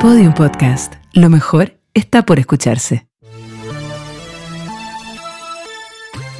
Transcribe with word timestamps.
Podium 0.00 0.32
Podcast. 0.32 0.94
Lo 1.12 1.28
mejor 1.28 1.76
está 1.92 2.24
por 2.24 2.38
escucharse. 2.38 3.08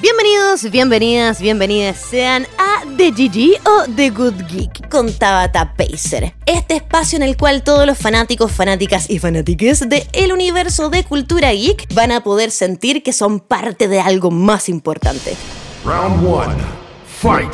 Bienvenidos, 0.00 0.70
bienvenidas, 0.70 1.40
bienvenidas 1.40 1.96
sean 1.96 2.46
a 2.56 2.84
The 2.96 3.10
GG 3.10 3.60
o 3.66 3.90
The 3.96 4.10
Good 4.10 4.44
Geek 4.48 4.88
con 4.88 5.12
Tabata 5.12 5.74
Pacer. 5.74 6.36
Este 6.46 6.76
espacio 6.76 7.16
en 7.16 7.24
el 7.24 7.36
cual 7.36 7.64
todos 7.64 7.84
los 7.84 7.98
fanáticos, 7.98 8.52
fanáticas 8.52 9.10
y 9.10 9.18
fanáticas 9.18 9.84
del 9.88 10.32
universo 10.32 10.88
de 10.88 11.02
cultura 11.02 11.52
geek 11.52 11.92
van 11.94 12.12
a 12.12 12.22
poder 12.22 12.52
sentir 12.52 13.02
que 13.02 13.12
son 13.12 13.40
parte 13.40 13.88
de 13.88 14.00
algo 14.00 14.30
más 14.30 14.68
importante. 14.68 15.36
Round 15.84 16.24
one. 16.24 16.54
Fight. 17.20 17.52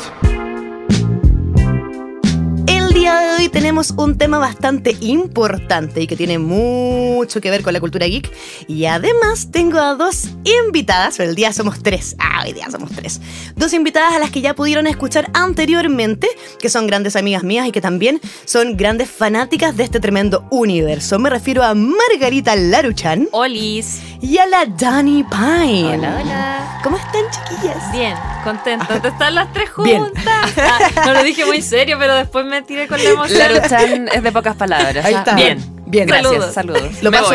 Día 3.05 3.19
de 3.19 3.35
hoy 3.35 3.49
tenemos 3.49 3.91
un 3.91 4.17
tema 4.17 4.39
bastante 4.39 4.97
importante 4.99 6.01
y 6.01 6.07
que 6.07 6.15
tiene 6.15 6.39
mucho 6.39 7.39
que 7.39 7.51
ver 7.51 7.61
con 7.61 7.71
la 7.71 7.79
cultura 7.79 8.07
geek. 8.07 8.31
Y 8.67 8.85
además 8.85 9.51
tengo 9.51 9.77
a 9.77 9.93
dos 9.93 10.29
invitadas, 10.43 11.13
pero 11.17 11.29
el 11.29 11.35
día 11.35 11.53
somos 11.53 11.83
tres. 11.83 12.15
Ah, 12.17 12.41
hoy 12.43 12.53
día 12.53 12.65
somos 12.71 12.89
tres. 12.89 13.21
Dos 13.55 13.73
invitadas 13.73 14.15
a 14.15 14.17
las 14.17 14.31
que 14.31 14.41
ya 14.41 14.55
pudieron 14.55 14.87
escuchar 14.87 15.29
anteriormente, 15.35 16.27
que 16.59 16.67
son 16.67 16.87
grandes 16.87 17.15
amigas 17.15 17.43
mías 17.43 17.67
y 17.67 17.71
que 17.71 17.79
también 17.79 18.19
son 18.45 18.75
grandes 18.75 19.07
fanáticas 19.11 19.77
de 19.77 19.83
este 19.83 19.99
tremendo 19.99 20.47
universo. 20.49 21.19
Me 21.19 21.29
refiero 21.29 21.61
a 21.61 21.75
Margarita 21.75 22.55
Laruchan 22.55 23.27
Olis. 23.33 24.01
y 24.19 24.39
a 24.39 24.47
la 24.47 24.65
Dani 24.65 25.23
Pine. 25.25 25.93
Hola, 25.93 26.21
hola. 26.23 26.79
¿Cómo 26.85 26.97
están, 26.97 27.23
chiquillas? 27.31 27.91
Bien, 27.91 28.15
contenta 28.43 28.99
de 28.99 29.09
estar 29.09 29.33
las 29.33 29.51
tres 29.53 29.71
juntas. 29.71 30.53
Ah, 30.57 30.79
no 31.07 31.13
lo 31.13 31.23
dije 31.23 31.45
muy 31.45 31.61
serio, 31.63 31.97
pero 31.99 32.15
después 32.15 32.45
me 32.45 32.61
tiré 32.61 32.87
con 32.87 32.94
la 33.03 33.09
emoción. 33.09 33.39
Laruchan 33.39 34.07
es 34.09 34.23
de 34.23 34.31
pocas 34.31 34.55
palabras. 34.55 35.05
Ahí 35.05 35.13
¿ah? 35.13 35.19
está. 35.19 35.35
Bien. 35.35 35.75
Bien, 35.87 36.07
Gracias, 36.07 36.31
Saludos. 36.53 36.53
saludos. 36.81 37.03
Lo 37.03 37.11
Me 37.11 37.17
paso 37.19 37.29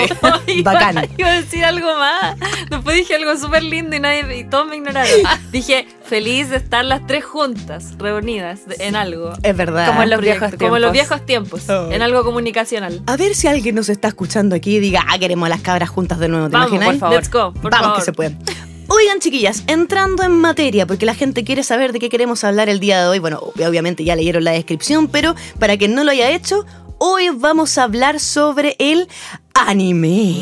voy. 0.46 0.62
bacán. 0.62 1.08
Iba 1.16 1.28
a 1.28 1.40
decir 1.40 1.64
algo 1.64 1.86
más. 1.96 2.36
Después 2.68 2.96
dije 2.96 3.14
algo 3.14 3.36
súper 3.36 3.62
lindo 3.62 3.94
y, 3.94 4.00
nadie, 4.00 4.38
y 4.38 4.44
todos 4.44 4.66
me 4.66 4.76
ignoraron. 4.76 5.08
Dije, 5.52 5.86
feliz 6.04 6.50
de 6.50 6.56
estar 6.56 6.84
las 6.84 7.06
tres 7.06 7.24
juntas, 7.24 7.94
reunidas 7.98 8.66
de- 8.66 8.84
en 8.86 8.96
algo. 8.96 9.32
Es 9.44 9.56
verdad. 9.56 9.86
Como 9.86 10.02
en 10.02 10.10
los 10.10 10.20
viejos 10.20 10.50
Como 10.58 10.76
en 10.76 10.82
los 10.82 10.92
tiempos. 10.92 11.08
viejos 11.26 11.26
tiempos. 11.26 11.70
Oh. 11.70 11.92
En 11.92 12.02
algo 12.02 12.24
comunicacional. 12.24 13.00
A 13.06 13.16
ver 13.16 13.36
si 13.36 13.46
alguien 13.46 13.76
nos 13.76 13.88
está 13.88 14.08
escuchando 14.08 14.56
aquí 14.56 14.76
y 14.76 14.80
diga, 14.80 15.04
ah, 15.08 15.16
queremos 15.18 15.46
a 15.46 15.50
las 15.50 15.60
cabras 15.60 15.88
juntas 15.88 16.18
de 16.18 16.28
nuevo, 16.28 16.48
¿te 16.48 16.52
Vamos, 16.54 16.70
imaginas? 16.72 16.88
por 16.94 16.98
favor. 16.98 17.16
Let's 17.16 17.30
go, 17.30 17.52
por 17.54 17.70
Vamos 17.70 17.80
favor. 17.86 17.98
que 17.98 18.04
se 18.04 18.12
puede. 18.12 18.36
Oigan, 18.92 19.20
chiquillas, 19.20 19.62
entrando 19.68 20.24
en 20.24 20.32
materia, 20.32 20.84
porque 20.84 21.06
la 21.06 21.14
gente 21.14 21.44
quiere 21.44 21.62
saber 21.62 21.92
de 21.92 22.00
qué 22.00 22.08
queremos 22.08 22.42
hablar 22.42 22.68
el 22.68 22.80
día 22.80 23.00
de 23.00 23.06
hoy. 23.06 23.20
Bueno, 23.20 23.38
obviamente 23.38 24.02
ya 24.02 24.16
leyeron 24.16 24.42
la 24.42 24.50
descripción, 24.50 25.06
pero 25.06 25.36
para 25.60 25.78
quien 25.78 25.94
no 25.94 26.02
lo 26.02 26.10
haya 26.10 26.28
hecho, 26.30 26.66
hoy 26.98 27.28
vamos 27.28 27.78
a 27.78 27.84
hablar 27.84 28.18
sobre 28.18 28.74
el 28.80 29.06
anime. 29.54 30.40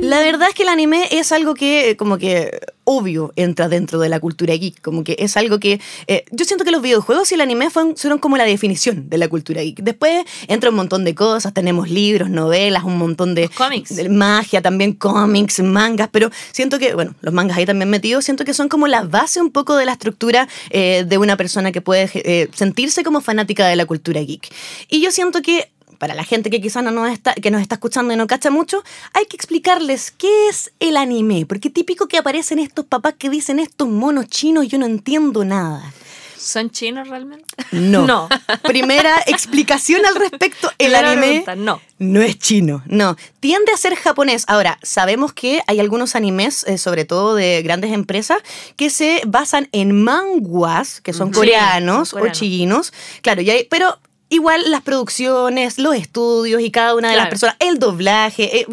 La 0.00 0.20
verdad 0.20 0.48
es 0.48 0.54
que 0.54 0.62
el 0.62 0.70
anime 0.70 1.06
es 1.10 1.30
algo 1.30 1.52
que, 1.52 1.94
como 1.98 2.16
que, 2.16 2.58
obvio, 2.84 3.32
entra 3.36 3.68
dentro 3.68 3.98
de 3.98 4.08
la 4.08 4.20
cultura 4.20 4.54
geek. 4.54 4.80
Como 4.80 5.04
que 5.04 5.16
es 5.18 5.36
algo 5.36 5.58
que. 5.58 5.80
eh, 6.06 6.24
yo 6.30 6.44
siento 6.44 6.64
que 6.64 6.70
los 6.70 6.82
videojuegos 6.82 7.30
y 7.32 7.34
el 7.34 7.40
anime 7.40 7.70
fueron, 7.70 7.96
fueron 7.96 8.18
como 8.18 8.36
la 8.36 8.44
definición 8.44 9.08
de 9.08 9.18
la 9.18 9.28
cultura 9.28 9.62
geek. 9.62 9.80
Después 9.80 10.24
entra 10.48 10.70
un 10.70 10.76
montón 10.76 11.04
de 11.04 11.14
cosas. 11.14 11.52
Tenemos 11.52 11.90
libros, 11.90 12.30
novelas, 12.30 12.84
un 12.84 12.98
montón 12.98 13.34
de. 13.34 13.48
cómics. 13.48 13.94
de 13.96 14.08
magia, 14.08 14.62
también 14.62 14.92
cómics, 14.92 15.60
mangas. 15.60 16.08
Pero 16.12 16.30
siento 16.52 16.78
que, 16.78 16.94
bueno, 16.94 17.14
los 17.20 17.34
mangas 17.34 17.58
ahí 17.58 17.66
también 17.66 17.90
metidos, 17.90 18.24
siento 18.24 18.44
que 18.44 18.54
son 18.54 18.68
como 18.68 18.86
la 18.86 19.02
base 19.02 19.40
un 19.40 19.50
poco 19.50 19.76
de 19.76 19.84
la 19.84 19.92
estructura 19.92 20.48
eh, 20.70 21.04
de 21.06 21.18
una 21.18 21.36
persona 21.36 21.72
que 21.72 21.80
puede 21.80 22.10
eh, 22.14 22.48
sentirse 22.54 23.02
como 23.02 23.20
fanática 23.20 23.66
de 23.66 23.76
la 23.76 23.86
cultura 23.86 24.20
geek. 24.20 24.48
Y 24.88 25.00
yo 25.00 25.10
siento 25.10 25.42
que 25.42 25.70
para 26.04 26.14
la 26.14 26.24
gente 26.24 26.50
que 26.50 26.60
quizás 26.60 26.84
no 26.84 26.90
nos 26.90 27.10
está, 27.10 27.32
que 27.32 27.50
nos 27.50 27.62
está 27.62 27.76
escuchando 27.76 28.12
y 28.12 28.16
no 28.18 28.26
cacha 28.26 28.50
mucho, 28.50 28.84
hay 29.14 29.24
que 29.24 29.36
explicarles 29.36 30.10
qué 30.10 30.50
es 30.50 30.70
el 30.78 30.98
anime. 30.98 31.46
Porque 31.46 31.70
típico 31.70 32.08
que 32.08 32.18
aparecen 32.18 32.58
estos 32.58 32.84
papás 32.84 33.14
que 33.18 33.30
dicen 33.30 33.58
estos 33.58 33.88
monos 33.88 34.26
chinos, 34.26 34.68
yo 34.68 34.76
no 34.76 34.84
entiendo 34.84 35.46
nada. 35.46 35.94
¿Son 36.36 36.68
chinos 36.68 37.08
realmente? 37.08 37.46
No. 37.72 38.06
No. 38.14 38.28
Primera 38.64 39.16
explicación 39.26 40.04
al 40.04 40.16
respecto, 40.16 40.68
el 40.72 40.92
Primera 40.92 41.12
anime 41.12 41.26
pregunta, 41.26 41.56
no. 41.56 41.80
no 41.98 42.20
es 42.20 42.38
chino, 42.38 42.82
no. 42.84 43.16
Tiende 43.40 43.72
a 43.72 43.78
ser 43.78 43.94
japonés. 43.96 44.44
Ahora, 44.46 44.78
sabemos 44.82 45.32
que 45.32 45.62
hay 45.66 45.80
algunos 45.80 46.14
animes, 46.16 46.64
eh, 46.64 46.76
sobre 46.76 47.06
todo 47.06 47.34
de 47.34 47.62
grandes 47.62 47.92
empresas, 47.92 48.42
que 48.76 48.90
se 48.90 49.22
basan 49.26 49.70
en 49.72 50.04
manguas, 50.04 51.00
que 51.00 51.14
son 51.14 51.32
coreanos 51.32 52.12
o 52.12 52.28
chinos. 52.28 52.92
Claro, 53.22 53.40
y 53.40 53.48
hay, 53.48 53.64
pero 53.70 53.98
igual 54.30 54.70
las 54.70 54.82
producciones, 54.82 55.78
los 55.78 55.94
estudios 55.94 56.60
y 56.60 56.70
cada 56.70 56.94
una 56.94 57.08
de 57.10 57.14
las 57.16 57.24
Claro. 57.26 57.30
personas, 57.30 57.56
el 57.60 57.78
doblaje, 57.78 58.60
eh, 58.60 58.66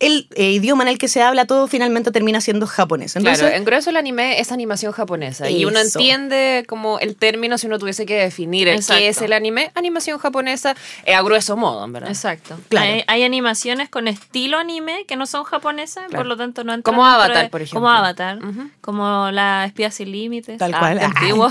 el 0.00 0.28
eh, 0.34 0.50
idioma 0.52 0.82
en 0.84 0.88
el 0.88 0.98
que 0.98 1.08
se 1.08 1.22
habla, 1.22 1.46
todo 1.46 1.68
finalmente 1.68 2.10
termina 2.10 2.40
siendo 2.40 2.66
japonés. 2.66 3.16
Entonces, 3.16 3.40
Claro, 3.40 3.56
en 3.56 3.64
grueso 3.64 3.90
el 3.90 3.96
anime 3.96 4.40
es 4.40 4.52
animación 4.52 4.92
japonesa 4.92 5.48
y 5.48 5.64
uno 5.64 5.78
Eso. 5.78 5.98
entiende 5.98 6.64
como 6.68 6.98
el 6.98 7.16
término 7.16 7.56
si 7.56 7.66
uno 7.66 7.78
tuviese 7.78 8.04
que 8.04 8.16
definir 8.16 8.68
el 8.68 8.76
Exacto. 8.76 8.98
qué 9.00 9.08
es 9.08 9.22
el 9.22 9.32
anime, 9.32 9.70
animación 9.74 10.18
japonesa 10.18 10.74
eh, 11.04 11.14
a 11.14 11.22
grueso 11.22 11.56
modo, 11.56 11.84
en 11.84 11.92
verdad. 11.92 12.10
Exacto. 12.10 12.58
Claro. 12.68 12.86
Hay, 12.92 13.04
hay 13.06 13.22
animaciones 13.22 13.88
con 13.88 14.08
estilo 14.08 14.58
anime 14.58 15.04
que 15.06 15.16
no 15.16 15.26
son 15.26 15.44
japonesas, 15.44 16.04
Claro. 16.08 16.16
por 16.18 16.26
lo 16.26 16.36
tanto 16.36 16.62
no 16.64 16.74
entran 16.74 16.94
Como 16.94 17.06
Avatar, 17.06 17.44
de- 17.44 17.48
por 17.50 17.62
ejemplo. 17.62 17.80
Como 17.80 17.90
Avatar, 17.90 18.38
Ujú. 18.44 18.70
como 18.82 19.30
la 19.30 19.64
espía 19.66 19.90
sin 19.90 20.12
límites. 20.12 20.58
Tal 20.58 20.74
Ah, 20.74 20.78
cual. 20.78 20.98
antiguo. 20.98 21.46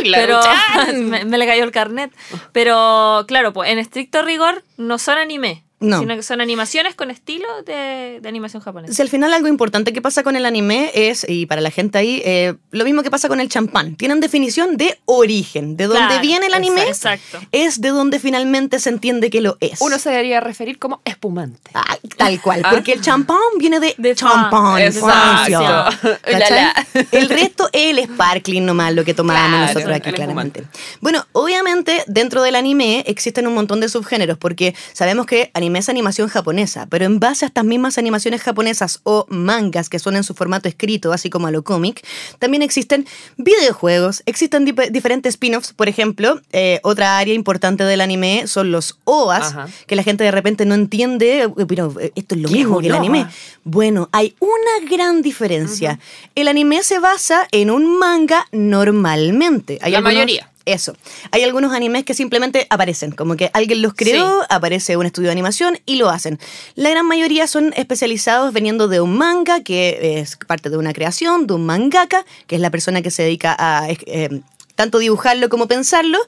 Uy, 0.00 0.08
la 0.08 0.18
Pero 0.18 0.40
me, 0.94 1.24
me 1.24 1.36
le 1.38 1.46
cayó 1.46 1.64
el 1.64 1.70
carnet. 1.72 2.10
Pero 2.52 2.93
claro, 3.26 3.52
pues 3.52 3.70
en 3.70 3.78
estricto 3.78 4.22
rigor 4.22 4.64
no 4.76 4.98
son 4.98 5.18
anime. 5.18 5.63
No. 5.84 6.00
Sino 6.00 6.16
que 6.16 6.22
son 6.22 6.40
animaciones 6.40 6.94
con 6.94 7.10
estilo 7.10 7.46
de, 7.64 8.18
de 8.22 8.28
animación 8.28 8.62
japonesa. 8.62 8.92
Si 8.94 9.02
al 9.02 9.08
final 9.08 9.32
algo 9.32 9.48
importante 9.48 9.92
que 9.92 10.00
pasa 10.02 10.22
con 10.22 10.36
el 10.36 10.46
anime 10.46 10.90
es, 10.94 11.26
y 11.28 11.46
para 11.46 11.60
la 11.60 11.70
gente 11.70 11.98
ahí, 11.98 12.22
eh, 12.24 12.54
lo 12.70 12.84
mismo 12.84 13.02
que 13.02 13.10
pasa 13.10 13.28
con 13.28 13.40
el 13.40 13.48
champán. 13.48 13.96
Tienen 13.96 14.20
definición 14.20 14.76
de 14.76 14.98
origen. 15.04 15.76
De 15.76 15.84
dónde 15.86 16.06
Claro, 16.06 16.20
viene 16.22 16.46
el 16.46 16.54
anime 16.54 16.82
Exacto. 16.84 17.38
es 17.52 17.80
de 17.80 17.88
donde 17.90 18.18
finalmente 18.18 18.78
se 18.78 18.88
entiende 18.90 19.30
que 19.30 19.40
lo 19.40 19.56
es. 19.60 19.80
Uno 19.80 19.98
se 19.98 20.10
debería 20.10 20.40
referir 20.40 20.78
como 20.78 21.00
espumante. 21.04 21.70
Ah, 21.74 21.96
tal 22.16 22.40
cual, 22.40 22.62
Ah. 22.64 22.70
porque 22.70 22.92
el 22.92 23.00
champán 23.00 23.36
viene 23.58 23.80
de, 23.80 23.94
De 23.98 24.14
champán, 24.14 24.76
Fran- 24.76 24.92
Francia. 24.92 25.88
Exacto. 25.90 26.18
¿Cachai? 26.30 26.50
La, 26.50 26.86
la. 26.94 27.06
El 27.12 27.28
resto 27.28 27.68
el 27.72 27.98
sparkling 28.04 28.64
nomás, 28.64 28.94
lo 28.94 29.04
que 29.04 29.14
tomábamos 29.14 29.50
Claro, 29.50 29.66
nosotros 29.74 29.96
aquí 29.96 30.12
claramente. 30.12 30.64
Bueno, 31.00 31.26
obviamente 31.32 32.02
dentro 32.06 32.42
del 32.42 32.54
anime 32.54 33.04
existen 33.06 33.46
un 33.46 33.54
montón 33.54 33.80
de 33.80 33.88
subgéneros 33.88 34.38
porque 34.38 34.74
sabemos 34.92 35.26
que 35.26 35.50
anime 35.54 35.73
es 35.78 35.88
animación 35.88 36.28
japonesa, 36.28 36.86
pero 36.90 37.04
en 37.04 37.20
base 37.20 37.44
a 37.44 37.48
estas 37.48 37.64
mismas 37.64 37.98
animaciones 37.98 38.42
japonesas 38.42 39.00
o 39.04 39.26
mangas 39.28 39.88
que 39.88 39.98
son 39.98 40.16
en 40.16 40.24
su 40.24 40.34
formato 40.34 40.68
escrito, 40.68 41.12
así 41.12 41.30
como 41.30 41.46
a 41.46 41.50
lo 41.50 41.62
cómic, 41.64 42.04
también 42.38 42.62
existen 42.62 43.06
videojuegos, 43.36 44.22
existen 44.26 44.66
dip- 44.66 44.90
diferentes 44.90 45.34
spin-offs, 45.34 45.72
por 45.72 45.88
ejemplo, 45.88 46.40
eh, 46.52 46.80
otra 46.82 47.18
área 47.18 47.34
importante 47.34 47.84
del 47.84 48.00
anime 48.00 48.46
son 48.46 48.72
los 48.72 48.98
OAS, 49.04 49.46
Ajá. 49.48 49.68
que 49.86 49.96
la 49.96 50.02
gente 50.02 50.24
de 50.24 50.30
repente 50.30 50.64
no 50.66 50.74
entiende, 50.74 51.50
pero 51.68 51.94
eh, 52.00 52.12
esto 52.14 52.34
es 52.34 52.40
lo 52.40 52.48
¿Qué 52.48 52.54
mismo 52.54 52.80
que 52.80 52.86
el 52.88 52.94
anime. 52.94 53.26
Bueno, 53.64 54.08
hay 54.12 54.34
una 54.40 54.88
gran 54.90 55.22
diferencia. 55.22 55.98
El 56.34 56.48
anime 56.48 56.82
se 56.82 56.98
basa 56.98 57.46
en 57.52 57.70
un 57.70 57.98
manga 57.98 58.46
normalmente. 58.52 59.78
Hay 59.82 59.92
La 59.92 59.98
algunos- 59.98 60.14
mayoría. 60.14 60.50
Eso. 60.66 60.96
Hay 61.30 61.42
algunos 61.42 61.74
animes 61.74 62.04
que 62.04 62.14
simplemente 62.14 62.66
aparecen, 62.70 63.10
como 63.12 63.36
que 63.36 63.50
alguien 63.52 63.82
los 63.82 63.92
creó, 63.94 64.42
aparece 64.48 64.96
un 64.96 65.04
estudio 65.04 65.28
de 65.28 65.32
animación 65.32 65.78
y 65.84 65.96
lo 65.96 66.08
hacen. 66.08 66.38
La 66.74 66.90
gran 66.90 67.06
mayoría 67.06 67.46
son 67.46 67.74
especializados 67.76 68.52
veniendo 68.52 68.88
de 68.88 69.00
un 69.00 69.16
manga, 69.16 69.62
que 69.62 70.18
es 70.20 70.36
parte 70.46 70.70
de 70.70 70.78
una 70.78 70.92
creación, 70.92 71.46
de 71.46 71.54
un 71.54 71.66
mangaka, 71.66 72.24
que 72.46 72.54
es 72.54 72.60
la 72.62 72.70
persona 72.70 73.02
que 73.02 73.10
se 73.10 73.22
dedica 73.22 73.54
a... 73.58 73.88
eh, 73.90 74.40
tanto 74.74 74.98
dibujarlo 74.98 75.48
como 75.48 75.68
pensarlo, 75.68 76.18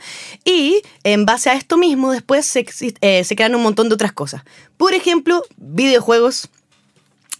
y 0.44 0.80
en 1.02 1.26
base 1.26 1.50
a 1.50 1.54
esto 1.54 1.76
mismo 1.76 2.12
después 2.12 2.46
se, 2.46 2.64
eh, 3.00 3.24
se 3.24 3.36
crean 3.36 3.54
un 3.54 3.62
montón 3.62 3.88
de 3.88 3.94
otras 3.94 4.12
cosas. 4.12 4.42
Por 4.76 4.94
ejemplo, 4.94 5.42
videojuegos, 5.56 6.48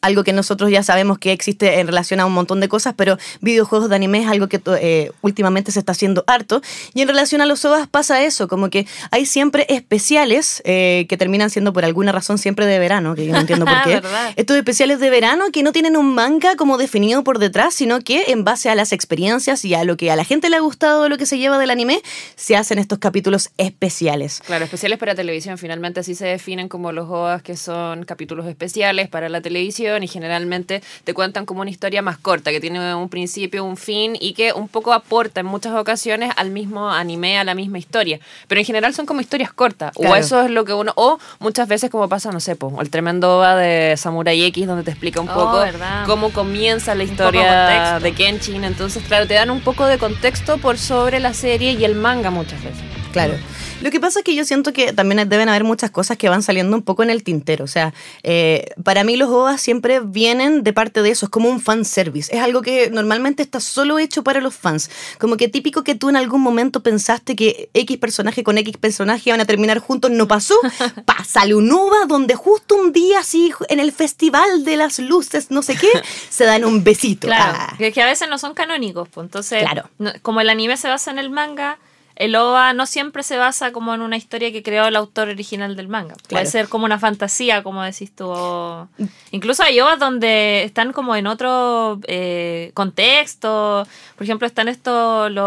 algo 0.01 0.25
que 0.25 0.33
nosotros 0.33 0.71
ya 0.71 0.83
sabemos 0.83 1.19
que 1.19 1.33
existe 1.33 1.81
en 1.81 1.87
relación 1.87 2.21
a 2.21 2.27
un 2.27 2.33
montón 2.33 2.61
de 2.61 2.69
cosas, 2.69 2.95
pero 2.97 3.19
videojuegos 3.41 3.89
de 3.89 3.97
anime 3.97 4.23
es 4.23 4.29
algo 4.29 4.49
que 4.49 4.61
eh, 4.81 5.11
últimamente 5.23 5.73
se 5.73 5.79
está 5.79 5.93
haciendo 5.93 6.25
harto. 6.27 6.63
Y 6.95 7.03
en 7.03 7.09
relación 7.09 7.41
a 7.41 7.47
los 7.47 7.65
OVAs 7.65 7.89
pasa 7.89 8.23
eso, 8.23 8.49
como 8.49 8.71
que 8.71 8.87
hay 9.11 9.27
siempre 9.27 9.67
especiales 9.69 10.63
eh, 10.65 11.07
que 11.09 11.17
terminan 11.17 11.51
siendo 11.51 11.73
por 11.73 11.85
alguna 11.85 12.13
razón 12.13 12.39
siempre 12.39 12.67
de 12.67 12.79
verano, 12.79 13.15
que 13.15 13.27
yo 13.27 13.33
no 13.33 13.41
entiendo 13.41 13.65
por 13.65 13.83
qué. 13.85 14.03
Estos 14.37 14.57
especiales 14.57 15.01
de 15.01 15.11
verano 15.11 15.47
que 15.53 15.63
no 15.63 15.73
tienen 15.73 15.97
un 15.97 16.15
manga 16.15 16.57
como 16.57 16.79
definido 16.79 17.25
por 17.25 17.39
detrás, 17.39 17.75
sino 17.75 18.01
que 18.01 18.25
en 18.29 18.45
base 18.45 18.69
a 18.69 18.75
las 18.75 18.93
experiencias 18.93 19.65
y 19.65 19.75
a 19.75 19.85
lo 19.85 19.97
que 19.97 20.11
a 20.11 20.17
la 20.17 20.25
gente 20.25 20.51
le 20.51 20.57
ha 20.57 20.61
gustado 20.61 21.09
lo 21.09 21.19
que 21.19 21.27
se 21.27 21.39
lleva 21.39 21.59
del 21.59 21.71
anime, 21.71 22.01
se 22.35 22.57
hacen 22.57 22.79
estos 22.79 22.99
capítulos 22.99 23.51
especiales. 23.57 24.43
Claro, 24.45 24.65
especiales 24.65 24.99
para 24.99 25.15
televisión. 25.15 25.59
Finalmente 25.59 26.01
así 26.01 26.15
se 26.15 26.27
definen 26.27 26.69
como 26.69 26.93
los 26.93 27.09
OAS 27.09 27.43
que 27.43 27.57
son 27.57 28.05
capítulos 28.05 28.47
especiales 28.47 29.09
para 29.09 29.29
la 29.29 29.41
televisión 29.41 29.86
y 30.03 30.09
generalmente 30.09 30.83
te 31.05 31.15
cuentan 31.15 31.47
como 31.47 31.61
una 31.61 31.71
historia 31.71 32.03
más 32.03 32.19
corta, 32.19 32.51
que 32.51 32.61
tiene 32.61 32.95
un 32.95 33.09
principio, 33.09 33.65
un 33.65 33.77
fin 33.77 34.17
y 34.21 34.33
que 34.35 34.53
un 34.53 34.69
poco 34.69 34.93
aporta 34.93 35.41
en 35.41 35.47
muchas 35.47 35.75
ocasiones 35.75 36.33
al 36.37 36.51
mismo 36.51 36.91
anime, 36.91 37.39
a 37.39 37.45
la 37.45 37.55
misma 37.55 37.79
historia. 37.79 38.19
Pero 38.49 38.61
en 38.61 38.65
general 38.67 38.95
son 38.95 39.07
como 39.07 39.21
historias 39.21 39.53
cortas. 39.53 39.93
O 39.97 40.15
eso 40.17 40.43
es 40.43 40.51
lo 40.51 40.65
que 40.65 40.73
uno. 40.75 40.93
O 40.97 41.19
muchas 41.39 41.69
veces, 41.69 41.91
como 41.91 42.09
pasa, 42.09 42.31
no 42.33 42.41
sé, 42.41 42.57
po, 42.57 42.77
el 42.81 42.91
tremendo 42.91 43.39
OVA 43.39 43.57
de 43.57 43.97
Samurai 43.97 44.43
X, 44.45 44.67
donde 44.67 44.83
te 44.83 44.91
explica 44.91 45.21
un 45.21 45.29
Oh, 45.29 45.35
poco 45.35 45.59
verdad. 45.61 46.05
cómo 46.07 46.31
comienza 46.31 46.95
la 46.95 47.05
historia 47.05 47.99
de 48.01 48.13
Kenshin. 48.13 48.65
Entonces, 48.65 49.03
claro, 49.07 49.27
te 49.27 49.35
dan 49.35 49.51
un 49.51 49.61
poco 49.61 49.87
de 49.87 49.99
contexto 49.99 50.59
por 50.59 50.79
sobre 50.79 51.21
la 51.21 51.35
serie 51.35 51.73
y 51.73 51.85
el 51.85 51.95
manga 51.95 52.31
muchas 52.31 52.63
veces. 52.63 52.81
Claro. 53.13 53.35
Lo 53.83 53.91
que 53.91 54.01
pasa 54.01 54.21
es 54.21 54.25
que 54.25 54.35
yo 54.35 54.45
siento 54.45 54.73
que 54.73 54.93
también 54.95 55.29
deben 55.29 55.49
haber 55.51 55.63
muchas 55.63 55.91
cosas 55.91 56.17
que 56.17 56.31
van 56.31 56.43
saliendo 56.43 56.75
un 56.75 56.83
poco 56.83 57.03
en 57.03 57.11
el 57.11 57.23
tintero. 57.23 57.65
O 57.65 57.69
sea, 57.69 57.93
eh, 58.23 58.71
para 58.83 59.05
mí 59.05 59.17
los 59.17 59.29
OVAs 59.29 59.61
siempre 59.61 60.01
vienen 60.01 60.63
de 60.65 60.73
parte 60.73 61.03
de 61.03 61.11
eso. 61.11 61.27
Es 61.27 61.31
como 61.31 61.51
un 61.51 61.61
fanservice. 61.61 62.35
Es 62.35 62.41
algo 62.43 62.63
que 62.63 62.89
normalmente 62.91 63.43
está 63.43 63.61
solo 63.61 63.99
hecho 63.99 64.25
para 64.25 64.41
los 64.41 64.55
fans. 64.55 64.91
Como 65.19 65.37
que 65.37 65.49
típico 65.49 65.85
que 65.85 65.95
tú 65.95 66.09
en 66.09 66.17
algún 66.17 66.41
momento 66.41 66.83
pensaste 66.83 67.37
que 67.37 67.69
X 67.75 67.99
personaje 67.99 68.43
con 68.43 68.57
X 68.57 68.79
personaje 68.79 69.29
iban 69.29 69.41
a 69.43 69.45
terminar 69.45 69.79
juntos. 69.79 70.11
No 70.11 70.27
pasó. 70.27 70.55
Pa, 71.05 71.23
sale 71.25 71.55
un 71.55 71.71
OVA 71.71 72.07
donde 72.09 72.35
justo 72.35 72.77
un 72.77 72.93
día 72.93 73.21
así 73.21 73.53
en 73.69 73.79
el 73.79 73.93
festival 73.93 74.65
de 74.65 74.79
las 74.79 74.99
luces, 74.99 75.51
no 75.51 75.61
sé 75.63 75.77
qué, 75.77 75.91
se 76.31 76.45
dan 76.45 76.65
un 76.65 76.83
besito. 76.83 77.27
Claro, 77.27 77.53
Ah. 77.59 77.75
que, 77.77 77.93
que 77.93 78.01
a 78.03 78.07
veces 78.07 78.29
no 78.29 78.39
son 78.39 78.55
canónicos, 78.55 79.09
pues 79.11 79.25
entonces, 79.27 79.63
Claro. 79.63 79.89
no- 79.99 80.13
como 80.23 80.41
el 80.41 80.49
anime 80.49 80.77
se 80.79 80.89
basa 80.89 81.11
en 81.11 81.19
el 81.19 81.29
manga, 81.31 81.79
el 82.17 82.35
OVA 82.35 82.73
no 82.73 82.87
siempre 82.87 83.23
se 83.23 83.37
basa 83.37 83.73
como 83.73 83.95
en 83.95 84.01
una 84.01 84.17
historia 84.17 84.51
que 84.51 84.63
creó 84.63 84.87
el 84.87 84.97
autor 84.97 85.29
original 85.29 85.77
del 85.77 85.89
manga. 85.89 86.15
Puede 86.15 86.29
Claro. 86.29 86.51
ser 86.51 86.69
como 86.69 86.85
una 86.87 86.99
fantasía, 86.99 87.63
como 87.63 87.83
decís 87.83 88.15
tú. 88.15 88.27
o- 88.29 88.89
Incluso 89.31 89.63
hay 89.63 89.79
OVAs 89.81 89.99
donde 89.99 90.65
están 90.65 90.93
como 90.93 91.15
en 91.15 91.27
otro 91.27 92.01
eh, 92.09 92.71
contexto. 92.75 93.87
Por 94.17 94.25
ejemplo, 94.25 94.47
están 94.47 94.69
estos 94.69 95.31
los 95.31 95.45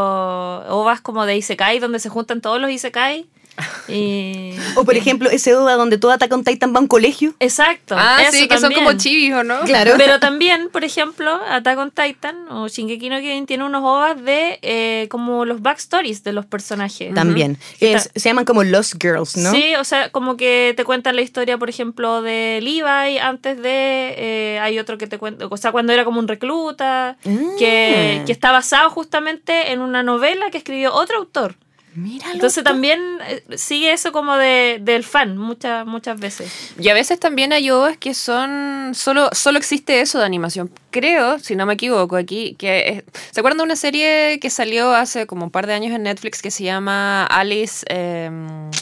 OVAs 0.70 1.02
como 1.02 1.26
de 1.26 1.38
Isekai, 1.38 1.80
donde 1.80 2.00
se 2.00 2.10
juntan 2.10 2.42
todos 2.42 2.60
los 2.62 2.70
Isekai. 2.72 3.26
Y... 3.90 4.54
O 4.76 4.86
por 4.86 4.96
ejemplo, 4.96 5.30
ese 5.32 5.56
OVA 5.56 5.74
donde 5.74 5.98
todo 5.98 6.12
Attack 6.12 6.32
on 6.32 6.44
Titan 6.44 6.74
va 6.74 6.78
a 6.78 6.82
un 6.82 6.88
colegio. 6.88 7.34
Exacto. 7.40 7.96
Ah, 7.98 8.20
eso 8.22 8.34
sí, 8.34 8.48
que 8.48 8.58
son 8.60 8.72
como 8.72 8.94
chivis, 8.94 9.34
¿o 9.34 9.44
no? 9.44 9.62
Claro. 9.62 9.94
Pero 9.98 10.20
también, 10.20 10.70
por 10.72 10.84
ejemplo, 10.84 11.40
Attack 11.50 11.78
on 11.80 11.92
Titan 11.92 12.48
o 12.52 12.68
Shingeki 12.68 13.10
no 13.10 13.18
Kyojin 13.20 13.46
tiene 13.48 13.64
unos 13.64 13.82
ovas 13.84 14.22
de 14.24 14.60
eh, 14.62 15.08
como 15.10 15.44
los 15.46 15.62
backstories 15.62 16.24
de 16.24 16.34
los 16.34 16.46
personajes. 16.46 17.14
También. 17.16 17.58
Que 17.80 17.94
Es- 17.94 18.12
se 18.16 18.30
llaman 18.30 18.46
como 18.46 18.64
Lost 18.64 18.96
Girls, 19.02 19.38
¿no? 19.38 19.52
Sí, 19.52 19.74
o 19.80 19.84
sea, 19.84 20.12
como 20.12 20.38
que 20.38 20.74
te 20.78 20.84
cuentan 20.86 21.16
la 21.16 21.22
historia, 21.22 21.58
por 21.58 21.70
ejemplo, 21.70 22.22
de 22.22 22.60
Levi 22.62 23.18
antes 23.18 23.58
de. 23.62 24.14
eh, 24.18 24.60
hay 24.62 24.78
otro 24.78 24.98
que 25.00 25.08
te 25.08 25.18
cuenta. 25.18 25.48
O 25.48 25.58
sea, 25.58 25.72
cuando 25.72 25.94
era 25.94 26.06
como 26.06 26.20
un 26.20 26.28
recluta. 26.28 27.18
Que, 27.58 28.20
Ah. 28.22 28.26
que 28.26 28.32
está 28.32 28.52
basado 28.52 28.90
justamente 28.90 29.72
en 29.72 29.82
una 29.82 30.04
novela 30.04 30.50
que 30.52 30.58
escribió 30.60 30.94
otro 30.94 31.18
autor. 31.18 31.56
Míralo. 32.02 32.34
Entonces 32.34 32.64
también 32.64 33.00
eh, 33.28 33.44
sigue 33.58 33.92
eso 33.94 34.12
como 34.12 34.36
de, 34.38 34.80
del 34.82 35.04
fan 35.04 35.38
muchas 35.38 35.86
muchas 35.86 36.20
veces. 36.20 36.72
Y 36.80 36.90
a 36.90 36.94
veces 36.94 37.20
también 37.20 37.54
hay 37.54 37.70
ovas 37.72 37.98
que 37.98 38.14
son. 38.14 38.92
Solo, 38.96 39.30
solo 39.34 39.58
existe 39.58 40.02
eso 40.02 40.20
de 40.20 40.26
animación. 40.26 40.70
Creo, 40.92 41.38
si 41.38 41.56
no 41.56 41.66
me 41.68 41.74
equivoco 41.76 42.16
aquí, 42.16 42.56
que. 42.58 42.90
es- 42.90 43.04
¿Se 43.32 43.42
acuerdan 43.42 43.60
de 43.60 43.64
una 43.64 43.76
serie 43.76 44.40
que 44.40 44.50
salió 44.50 44.94
hace 44.96 45.28
como 45.28 45.44
un 45.46 45.52
par 45.52 45.68
de 45.68 45.74
años 45.74 45.94
en 45.94 46.04
Netflix 46.04 46.42
que 46.42 46.50
se 46.52 46.64
llama 46.64 47.26
Alice. 47.26 47.86
eh, 47.90 48.30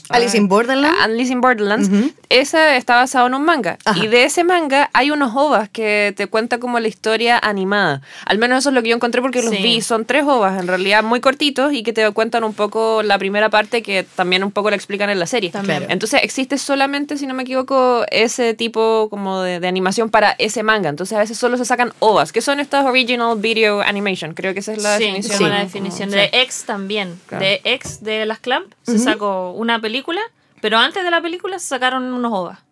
Alice 0.10 0.38
ay, 0.38 0.42
in 0.44 0.48
Borderland. 0.48 0.96
Alice 1.02 1.32
in 1.34 1.42
Borderlands. 1.42 1.90
Ujú. 1.90 2.12
Esa 2.30 2.76
está 2.78 2.96
basada 2.96 3.28
en 3.28 3.34
un 3.34 3.44
manga. 3.44 3.78
Ajá. 3.86 4.04
Y 4.04 4.08
de 4.08 4.24
ese 4.24 4.44
manga 4.44 4.90
hay 4.94 5.12
unos 5.12 5.34
ovas 5.36 5.70
que 5.70 6.14
te 6.16 6.28
cuentan 6.28 6.60
como 6.60 6.80
la 6.80 6.88
historia 6.88 7.38
animada. 7.42 8.02
Al 8.26 8.38
menos 8.38 8.60
eso 8.60 8.70
es 8.70 8.76
lo 8.76 8.84
que 8.84 8.90
yo 8.90 8.96
encontré 8.96 9.22
porque 9.22 9.42
los 9.42 9.52
Sí. 9.54 9.62
vi. 9.64 9.82
Son 9.82 10.06
tres 10.06 10.24
ovas, 10.24 10.60
en 10.60 10.68
realidad 10.68 11.04
muy 11.04 11.20
cortitos 11.20 11.74
y 11.74 11.84
que 11.84 11.94
te 11.94 12.10
cuentan 12.12 12.44
un 12.44 12.54
poco 12.54 13.04
la 13.08 13.18
primera 13.18 13.50
parte 13.50 13.82
que 13.82 14.04
también 14.04 14.44
un 14.44 14.52
poco 14.52 14.70
la 14.70 14.76
explican 14.76 15.10
en 15.10 15.20
la 15.20 15.26
serie. 15.26 15.50
También. 15.50 15.80
Claro. 15.80 15.94
Entonces 15.94 16.22
existe 16.24 16.58
solamente, 16.58 17.18
si 17.18 17.28
no 17.28 17.34
me 17.34 17.44
equivoco, 17.44 18.06
ese 18.12 18.54
tipo 18.54 19.08
como 19.10 19.42
de, 19.42 19.60
de 19.60 19.68
animación 19.68 20.10
para 20.10 20.36
ese 20.38 20.64
manga. 20.64 20.90
Entonces 20.90 21.16
a 21.16 21.20
veces 21.20 21.38
solo 21.38 21.58
se 21.58 21.66
sacan 21.66 21.94
ovas, 22.00 22.32
que 22.32 22.42
son 22.42 22.60
estas 22.60 22.86
original 22.86 23.38
video 23.38 23.82
animation. 23.82 24.34
Creo 24.34 24.54
que 24.54 24.60
esa 24.60 24.74
es 24.74 24.84
la 24.84 24.98
sí, 24.98 25.06
definición. 25.06 25.38
Sí. 25.38 25.44
la 25.46 25.60
definición. 25.60 26.10
Sí. 26.10 26.16
De 26.16 26.30
X 26.34 26.64
también. 26.66 27.20
Claro. 27.28 27.44
De 27.44 27.62
X 27.64 28.04
de 28.04 28.26
las 28.26 28.40
Clamp 28.40 28.72
se 28.84 29.00
sacó 29.00 29.52
una 29.52 29.80
película, 29.80 30.22
pero 30.62 30.78
antes 30.78 31.04
de 31.04 31.12
la 31.12 31.22
película 31.22 31.60
se 31.60 31.68
sacaron 31.68 32.14
unos 32.14 32.32
OVA. 32.34 32.67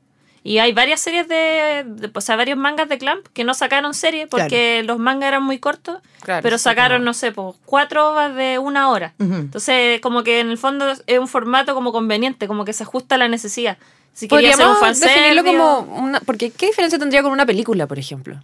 Y 0.48 0.60
hay 0.60 0.74
varias 0.74 1.00
series 1.00 1.28
de, 1.28 1.84
de- 1.88 2.12
o 2.14 2.22
sea, 2.22 2.36
varios 2.36 2.56
mangas 2.56 2.88
de 2.88 3.00
Clamp 3.00 3.26
que 3.34 3.44
no 3.44 3.56
sacaron 3.56 3.96
serie 3.96 4.28
porque 4.28 4.84
los 4.84 5.00
mangas 5.00 5.30
eran 5.30 5.42
muy 5.42 5.58
cortos, 5.58 5.98
Claro, 6.22 6.44
pero 6.44 6.60
sí, 6.60 6.66
sacaron, 6.66 7.04
no 7.04 7.16
sé, 7.16 7.32
pues, 7.32 7.56
cuatro 7.66 8.12
ovas 8.12 8.36
de 8.36 8.60
una 8.60 8.90
hora. 8.92 9.16
Entonces, 9.20 10.00
como 10.02 10.24
que 10.24 10.40
en 10.42 10.52
el 10.52 10.60
fondo 10.60 10.88
es 11.08 11.20
un 11.20 11.28
formato 11.28 11.74
como 11.74 11.92
conveniente, 11.92 12.46
como 12.48 12.64
que 12.64 12.74
se 12.74 12.84
ajusta 12.84 13.16
a 13.16 13.18
la 13.18 13.28
necesidad. 13.28 13.80
Si 14.14 14.28
quería 14.28 14.52
hacer 14.52 14.68
un 14.68 14.74
Podríamos 14.76 15.00
definirlo 15.00 15.44
como 15.44 15.80
una... 16.04 16.20
Porque 16.20 16.52
¿qué 16.52 16.68
diferencia 16.68 17.00
tendría 17.00 17.24
con 17.24 17.32
una 17.32 17.48
película, 17.48 17.88
por 17.88 17.98
ejemplo? 17.98 18.40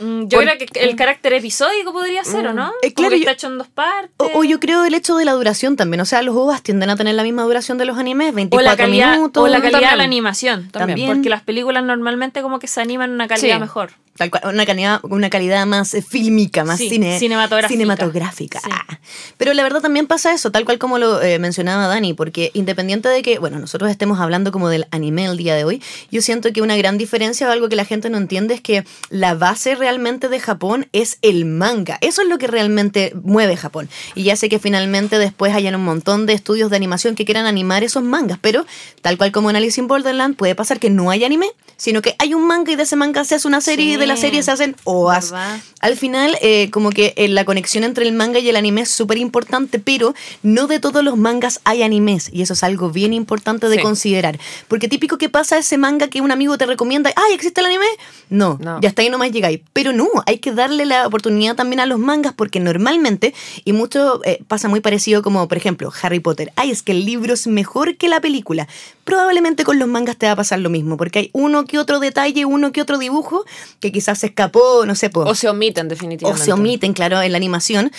Mm, 0.00 0.22
Yo 0.28 0.38
Por- 0.38 0.44
creo 0.46 0.58
que 0.58 0.80
el 0.80 0.96
carácter 0.96 1.32
episódico 1.34 1.92
podría 1.92 2.24
ser, 2.24 2.46
¿o 2.48 2.52
no? 2.52 2.72
Eh, 2.82 2.92
claro, 2.94 3.10
que 3.10 3.16
yo- 3.16 3.20
está 3.22 3.32
hecho 3.32 3.46
en 3.48 3.58
dos 3.58 3.68
partes. 3.68 4.10
O, 4.18 4.30
o 4.40 4.44
yo 4.44 4.58
creo 4.60 4.84
el 4.84 4.94
hecho 4.94 5.16
de 5.16 5.24
la 5.24 5.32
duración 5.32 5.76
también. 5.76 6.00
O 6.00 6.04
sea, 6.04 6.22
los 6.22 6.34
OVAs 6.34 6.62
tienden 6.62 6.90
a 6.90 6.96
tener 6.96 7.14
la 7.14 7.22
misma 7.22 7.42
duración 7.44 7.78
de 7.78 7.84
los 7.84 7.98
animes, 7.98 8.32
o 8.32 8.34
24 8.34 8.70
la 8.70 8.76
calidad, 8.76 9.12
minutos. 9.12 9.42
o 9.42 9.46
la 9.48 9.60
calidad 9.60 9.90
de 9.92 9.96
la 9.96 10.04
animación 10.04 10.70
También. 10.70 11.06
porque 11.12 11.28
las 11.28 11.42
películas 11.42 11.84
normalmente 11.84 12.42
como 12.42 12.58
que 12.58 12.66
se 12.66 12.80
animan 12.80 13.10
en 13.10 13.14
una 13.14 13.28
calidad 13.28 13.56
Sí. 13.56 13.60
mejor 13.60 13.90
Tal 14.20 14.30
cual, 14.30 14.42
una 14.52 14.66
calidad, 14.66 15.00
una 15.04 15.30
calidad 15.30 15.64
más 15.64 15.94
eh, 15.94 16.02
fílmica, 16.02 16.62
más 16.62 16.76
Sí, 16.76 16.90
cine- 16.90 17.18
cinematográfica. 17.18 17.68
cinematográfica. 17.72 18.60
Sí. 18.60 18.68
Ah. 18.70 18.98
Pero 19.38 19.54
la 19.54 19.62
verdad 19.62 19.80
también 19.80 20.06
pasa 20.06 20.34
eso, 20.34 20.50
tal 20.52 20.66
cual 20.66 20.78
como 20.78 20.98
lo 20.98 21.22
eh, 21.22 21.38
mencionaba 21.38 21.86
Dani, 21.86 22.12
porque 22.12 22.50
independiente 22.52 23.08
de 23.08 23.22
que, 23.22 23.38
bueno, 23.38 23.58
nosotros 23.58 23.90
estemos 23.90 24.20
hablando 24.20 24.52
como 24.52 24.68
del 24.68 24.86
anime 24.90 25.24
el 25.24 25.38
día 25.38 25.54
de 25.54 25.64
hoy, 25.64 25.82
yo 26.10 26.20
siento 26.20 26.52
que 26.52 26.60
una 26.60 26.76
gran 26.76 26.98
diferencia 26.98 27.48
o 27.48 27.50
algo 27.50 27.70
que 27.70 27.76
la 27.76 27.86
gente 27.86 28.10
no 28.10 28.18
entiende 28.18 28.52
es 28.52 28.60
que 28.60 28.84
la 29.08 29.32
base 29.34 29.74
realmente 29.74 30.28
de 30.28 30.38
Japón 30.38 30.86
es 30.92 31.16
el 31.22 31.46
manga. 31.46 31.96
Eso 32.02 32.20
es 32.20 32.28
lo 32.28 32.36
que 32.36 32.46
realmente 32.46 33.14
mueve 33.24 33.56
Japón. 33.56 33.88
Y 34.14 34.24
ya 34.24 34.36
sé 34.36 34.50
que 34.50 34.58
finalmente 34.58 35.18
después 35.18 35.54
hayan 35.54 35.76
un 35.76 35.84
montón 35.84 36.26
de 36.26 36.34
estudios 36.34 36.68
de 36.68 36.76
animación 36.76 37.14
que 37.14 37.24
quieran 37.24 37.46
animar 37.46 37.84
esos 37.84 38.02
mangas, 38.02 38.38
pero 38.42 38.66
tal 39.00 39.16
cual 39.16 39.32
como 39.32 39.48
en 39.48 39.56
Alice 39.56 39.80
in 39.80 39.88
Borderland 39.88 40.36
puede 40.36 40.54
pasar 40.54 40.78
que 40.78 40.90
no 40.90 41.10
hay 41.10 41.24
anime, 41.24 41.46
sino 41.78 42.02
que 42.02 42.16
hay 42.18 42.34
un 42.34 42.46
manga 42.46 42.70
y 42.72 42.76
de 42.76 42.82
ese 42.82 42.96
manga 42.96 43.24
se 43.24 43.36
hace 43.36 43.48
una 43.48 43.62
serie 43.62 43.94
y 43.94 43.96
de 43.96 44.09
la 44.10 44.16
Sí, 44.16 44.22
serie 44.22 44.42
se 44.42 44.50
hacen 44.50 44.76
OAS. 44.84 45.30
¿verdad? 45.32 45.60
Al 45.80 45.96
final, 45.96 46.36
eh, 46.42 46.68
como 46.70 46.90
que 46.90 47.14
eh, 47.16 47.28
la 47.28 47.44
conexión 47.44 47.84
entre 47.84 48.06
el 48.06 48.12
manga 48.12 48.38
y 48.38 48.48
el 48.48 48.56
anime 48.56 48.82
es 48.82 48.90
súper 48.90 49.16
importante, 49.18 49.78
pero 49.78 50.14
no 50.42 50.66
de 50.66 50.78
todos 50.78 51.02
los 51.02 51.16
mangas 51.16 51.60
hay 51.64 51.82
animes. 51.82 52.28
Y 52.32 52.42
eso 52.42 52.52
es 52.52 52.62
algo 52.62 52.90
bien 52.90 53.12
importante 53.14 53.68
de 53.68 53.76
Sí. 53.76 53.82
considerar. 53.82 54.38
Porque 54.68 54.88
típico 54.88 55.16
que 55.18 55.28
pasa 55.28 55.56
ese 55.58 55.78
manga 55.78 56.08
que 56.08 56.20
un 56.20 56.30
amigo 56.32 56.58
te 56.58 56.66
recomienda, 56.66 57.10
¡ay, 57.16 57.34
existe 57.34 57.60
el 57.60 57.66
anime! 57.66 57.86
No, 58.28 58.58
No. 58.60 58.78
ya 58.80 58.90
hasta 58.90 59.02
ahí 59.02 59.08
nomás 59.10 59.32
llegáis. 59.32 59.60
Pero 59.72 59.92
no, 59.92 60.08
hay 60.26 60.38
que 60.38 60.52
darle 60.52 60.84
la 60.84 61.06
oportunidad 61.06 61.56
también 61.56 61.80
a 61.80 61.86
los 61.86 61.98
mangas, 61.98 62.34
porque 62.34 62.60
normalmente, 62.60 63.32
y 63.64 63.72
mucho 63.72 64.20
eh, 64.24 64.42
pasa 64.48 64.68
muy 64.68 64.80
parecido 64.80 65.22
como, 65.22 65.48
por 65.48 65.56
ejemplo, 65.56 65.90
Harry 66.02 66.20
Potter. 66.20 66.52
¡ay, 66.56 66.70
es 66.70 66.82
que 66.82 66.92
el 66.92 67.04
libro 67.06 67.32
es 67.34 67.46
mejor 67.46 67.96
que 67.96 68.08
la 68.08 68.20
película! 68.20 68.68
Probablemente 69.10 69.64
con 69.64 69.80
los 69.80 69.88
mangas 69.88 70.16
te 70.16 70.26
va 70.26 70.32
a 70.32 70.36
pasar 70.36 70.60
lo 70.60 70.70
mismo, 70.70 70.96
porque 70.96 71.18
hay 71.18 71.30
uno 71.32 71.64
que 71.64 71.80
otro 71.80 71.98
detalle, 71.98 72.44
uno 72.44 72.70
que 72.70 72.80
otro 72.80 72.96
dibujo 72.96 73.44
que 73.80 73.90
quizás 73.90 74.20
se 74.20 74.28
escapó, 74.28 74.86
no 74.86 74.94
sé, 74.94 75.10
po, 75.10 75.22
O 75.22 75.34
se 75.34 75.48
omiten 75.48 75.86
o 75.86 75.88
definitivamente. 75.88 76.44
se 76.44 76.52
omiten, 76.52 76.92
claro, 76.92 77.20
en 77.20 77.32
la 77.32 77.36
animación. 77.36 77.90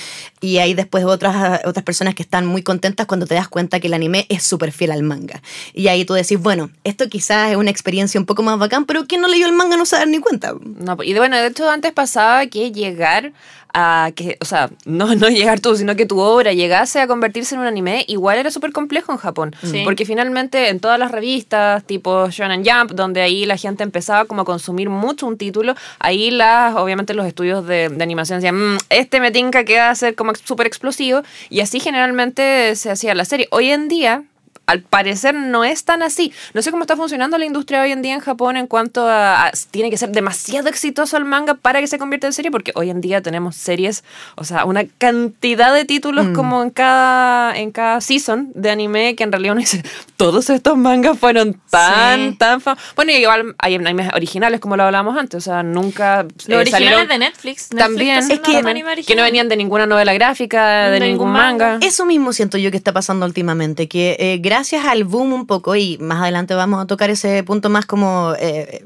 Y 0.42 0.58
hay 0.58 0.74
después 0.74 1.06
otras, 1.06 1.62
otras 1.66 1.84
personas 1.86 2.16
que 2.16 2.24
están 2.24 2.48
muy 2.48 2.64
contentas 2.64 3.06
cuando 3.06 3.28
te 3.28 3.36
das 3.36 3.48
cuenta 3.48 3.80
que 3.80 3.88
el 3.88 3.94
anime 3.94 4.26
es 4.28 4.44
súper 4.44 4.72
fiel 4.72 4.92
al 4.92 5.04
manga. 5.04 5.42
Y 5.74 5.88
ahí 5.88 6.04
tú 6.04 6.14
decís, 6.16 6.40
bueno, 6.40 6.72
esto 6.84 7.08
quizás 7.10 7.52
es 7.52 7.58
una 7.58 7.70
experiencia 7.70 8.20
un 8.20 8.26
poco 8.26 8.42
más 8.42 8.58
bacán, 8.58 8.86
pero 8.86 9.06
quien 9.06 9.22
no 9.22 9.28
leyó 9.28 9.46
el 9.46 9.54
manga 9.54 9.78
no 9.78 9.86
se 9.86 9.96
va 9.96 10.02
a 10.02 10.06
dar 10.06 10.12
ni 10.12 10.20
cuenta. 10.20 10.54
No, 10.64 10.98
y 11.04 11.14
bueno, 11.14 11.38
de 11.38 11.48
hecho 11.48 11.70
antes 11.70 11.92
pasaba 11.94 12.48
que 12.48 12.72
llegar 12.72 13.34
a 13.74 14.12
que, 14.16 14.38
o 14.42 14.46
sea, 14.46 14.70
no, 14.86 15.16
no 15.16 15.30
llegar 15.30 15.60
tú, 15.60 15.76
sino 15.76 15.96
que 15.96 16.06
tu 16.06 16.20
obra 16.20 16.54
llegase 16.54 17.00
a 17.00 17.08
convertirse 17.08 17.56
en 17.56 17.62
un 17.62 17.68
anime, 17.68 18.06
igual 18.08 18.38
era 18.38 18.52
súper 18.52 18.72
complejo 18.72 19.12
en 19.12 19.18
Japón. 19.18 19.56
Sí. 19.64 19.82
Porque 19.84 20.06
finalmente 20.06 20.70
en 20.70 20.80
todas 20.80 21.00
las 21.00 21.12
revistas, 21.12 21.84
tipo 21.84 22.30
Shonen 22.30 22.64
Jump, 22.66 22.92
donde 22.92 23.22
ahí 23.22 23.46
la 23.46 23.58
gente 23.58 23.84
empezaba 23.84 24.26
como 24.26 24.42
a 24.42 24.46
consumir 24.46 24.90
mucho 24.90 25.28
un 25.28 25.38
título, 25.38 25.76
ahí 26.00 26.32
las, 26.32 26.76
obviamente 26.76 27.14
los 27.14 27.26
estudios 27.26 27.66
de, 27.66 27.90
de 27.90 28.04
animación 28.04 28.40
decían, 28.40 28.74
"Mm, 28.74 28.78
este 28.90 29.20
me 29.20 29.32
tinca 29.32 29.64
que 29.64 29.78
va 29.78 29.90
a 29.90 29.96
ser 29.96 30.16
como 30.16 30.31
ex- 30.32 30.42
súper 30.46 30.68
explosivo, 30.68 31.22
y 31.50 31.60
así 31.62 31.80
generalmente 31.80 32.76
se 32.76 32.90
hacía 32.92 33.14
la 33.16 33.26
serie. 33.26 33.48
Hoy 33.52 33.70
en 33.70 33.88
día, 33.88 34.24
al 34.68 34.82
parecer 34.82 35.36
no 35.36 35.64
es 35.66 35.84
tan 35.84 36.02
así. 36.02 36.32
No 36.54 36.62
sé 36.62 36.72
cómo 36.72 36.84
está 36.84 36.96
funcionando 36.96 37.38
la 37.38 37.46
industria 37.46 37.82
hoy 37.82 37.92
en 37.92 38.02
día 38.02 38.14
en 38.14 38.20
Japón 38.22 38.56
en 38.58 38.68
cuanto 38.68 39.08
a, 39.08 39.48
a- 39.48 39.52
tiene 39.72 39.90
que 39.90 39.98
ser 39.98 40.10
demasiado 40.12 40.70
exitoso 40.70 41.18
el 41.18 41.26
manga 41.26 41.56
para 41.56 41.80
que 41.82 41.88
se 41.88 41.98
convierta 41.98 42.28
en 42.28 42.34
serie, 42.34 42.52
porque 42.52 42.72
hoy 42.76 42.90
en 42.90 43.02
día 43.02 43.22
tenemos 43.22 43.56
series, 43.56 44.04
o 44.36 44.44
sea, 44.46 44.64
una 44.66 44.86
cantidad 44.98 45.74
de 45.74 45.86
títulos 45.86 46.28
Mm. 46.28 46.34
como 46.34 46.64
en 46.64 46.70
cada 46.70 47.56
en 47.58 47.72
cada 47.72 48.00
season 48.02 48.52
de 48.56 48.70
anime 48.70 49.16
que 49.16 49.24
en 49.24 49.32
realidad 49.32 49.54
uno 49.54 49.62
dice, 49.62 49.84
todos 50.16 50.50
estos 50.50 50.78
mangas 50.78 51.18
fueron 51.20 51.60
tan 51.70 52.32
Sí. 52.32 52.36
tan 52.38 52.62
famosos. 52.62 52.94
Bueno, 52.96 53.12
y 53.12 53.16
igual 53.16 53.56
hay 53.58 53.76
animes 53.76 54.10
originales 54.14 54.60
como 54.60 54.78
lo 54.78 54.84
hablábamos 54.84 55.18
antes, 55.18 55.36
o 55.38 55.42
sea, 55.42 55.64
nunca 55.64 56.24
Los 56.24 56.50
eh, 56.50 56.56
originales 56.56 56.72
salieron- 56.72 57.08
de 57.08 57.18
Netflix. 57.18 57.42
Netflix 57.42 57.70
también, 57.78 58.18
Es 58.20 58.40
que- 58.40 59.04
que 59.06 59.16
no 59.16 59.24
venían 59.24 59.50
de 59.50 59.58
ninguna 59.58 59.86
novela 59.86 60.14
gráfica, 60.14 60.86
de, 60.86 60.92
De 60.92 61.00
ningún 61.02 61.12
ningún 61.12 61.32
manga. 61.34 61.72
manga. 61.74 61.86
Eso 61.86 62.06
mismo 62.06 62.32
siento 62.34 62.58
yo 62.58 62.72
que 62.72 62.78
está 62.78 62.94
pasando 62.94 63.26
últimamente, 63.26 63.88
que 63.88 64.16
eh, 64.20 64.38
gracias 64.52 64.84
al 64.84 65.06
boom 65.06 65.32
un 65.32 65.46
poco, 65.48 65.78
y 65.78 65.98
más 66.00 66.22
adelante 66.22 66.54
vamos 66.54 66.84
a 66.84 66.86
tocar 66.86 67.10
ese 67.10 67.42
punto 67.44 67.70
más 67.70 67.86
como 67.86 68.34
eh, 68.38 68.84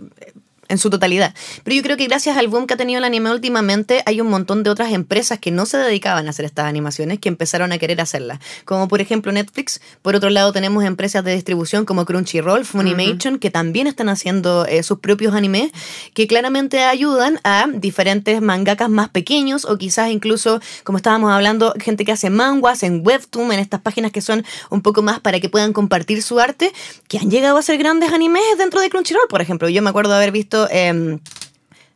en 0.67 0.77
su 0.77 0.89
totalidad, 0.89 1.33
pero 1.63 1.75
yo 1.75 1.83
creo 1.83 1.97
que 1.97 2.05
gracias 2.05 2.37
al 2.37 2.47
boom 2.47 2.67
que 2.67 2.73
ha 2.73 2.77
tenido 2.77 2.99
el 2.99 3.03
anime 3.03 3.31
últimamente, 3.31 4.03
hay 4.05 4.21
un 4.21 4.27
montón 4.27 4.63
de 4.63 4.69
otras 4.69 4.91
empresas 4.91 5.39
que 5.39 5.51
no 5.51 5.65
se 5.65 5.77
dedicaban 5.77 6.27
a 6.27 6.31
hacer 6.31 6.45
estas 6.45 6.65
animaciones 6.65 7.19
que 7.19 7.29
empezaron 7.29 7.71
a 7.71 7.77
querer 7.77 8.01
hacerlas, 8.01 8.39
como 8.65 8.87
por 8.87 9.01
ejemplo 9.01 9.31
Netflix, 9.31 9.81
por 10.01 10.15
otro 10.15 10.29
lado 10.29 10.51
tenemos 10.53 10.83
empresas 10.83 11.23
de 11.23 11.33
distribución 11.33 11.85
como 11.85 12.05
Crunchyroll, 12.05 12.65
Funimation, 12.65 13.39
que 13.39 13.49
también 13.49 13.87
están 13.87 14.09
haciendo 14.09 14.65
eh, 14.65 14.83
sus 14.83 14.99
propios 14.99 15.33
animes, 15.33 15.71
que 16.13 16.27
claramente 16.27 16.83
ayudan 16.83 17.39
a 17.43 17.67
diferentes 17.73 18.41
mangakas 18.41 18.89
más 18.89 19.09
pequeños 19.09 19.65
o 19.65 19.77
quizás 19.77 20.09
incluso, 20.09 20.61
como 20.83 20.97
estábamos 20.97 21.31
hablando, 21.31 21.73
gente 21.79 22.05
que 22.05 22.11
hace 22.11 22.29
manguas 22.29 22.83
en 22.83 23.01
Webtoon, 23.05 23.51
en 23.51 23.59
estas 23.59 23.81
páginas 23.81 24.11
que 24.11 24.21
son 24.21 24.45
un 24.69 24.81
poco 24.81 25.01
más 25.01 25.19
para 25.19 25.39
que 25.39 25.49
puedan 25.49 25.73
compartir 25.73 26.21
su 26.21 26.39
arte, 26.39 26.71
que 27.07 27.17
han 27.17 27.29
llegado 27.29 27.57
a 27.57 27.61
ser 27.61 27.77
grandes 27.77 28.11
animes 28.11 28.43
dentro 28.57 28.81
de 28.81 28.89
Crunchyroll, 28.89 29.27
por 29.29 29.41
ejemplo. 29.41 29.69
Yo 29.69 29.81
me 29.81 29.89
acuerdo 29.89 30.11
de 30.11 30.17
haber 30.17 30.31
visto 30.31 30.54
em, 30.69 31.19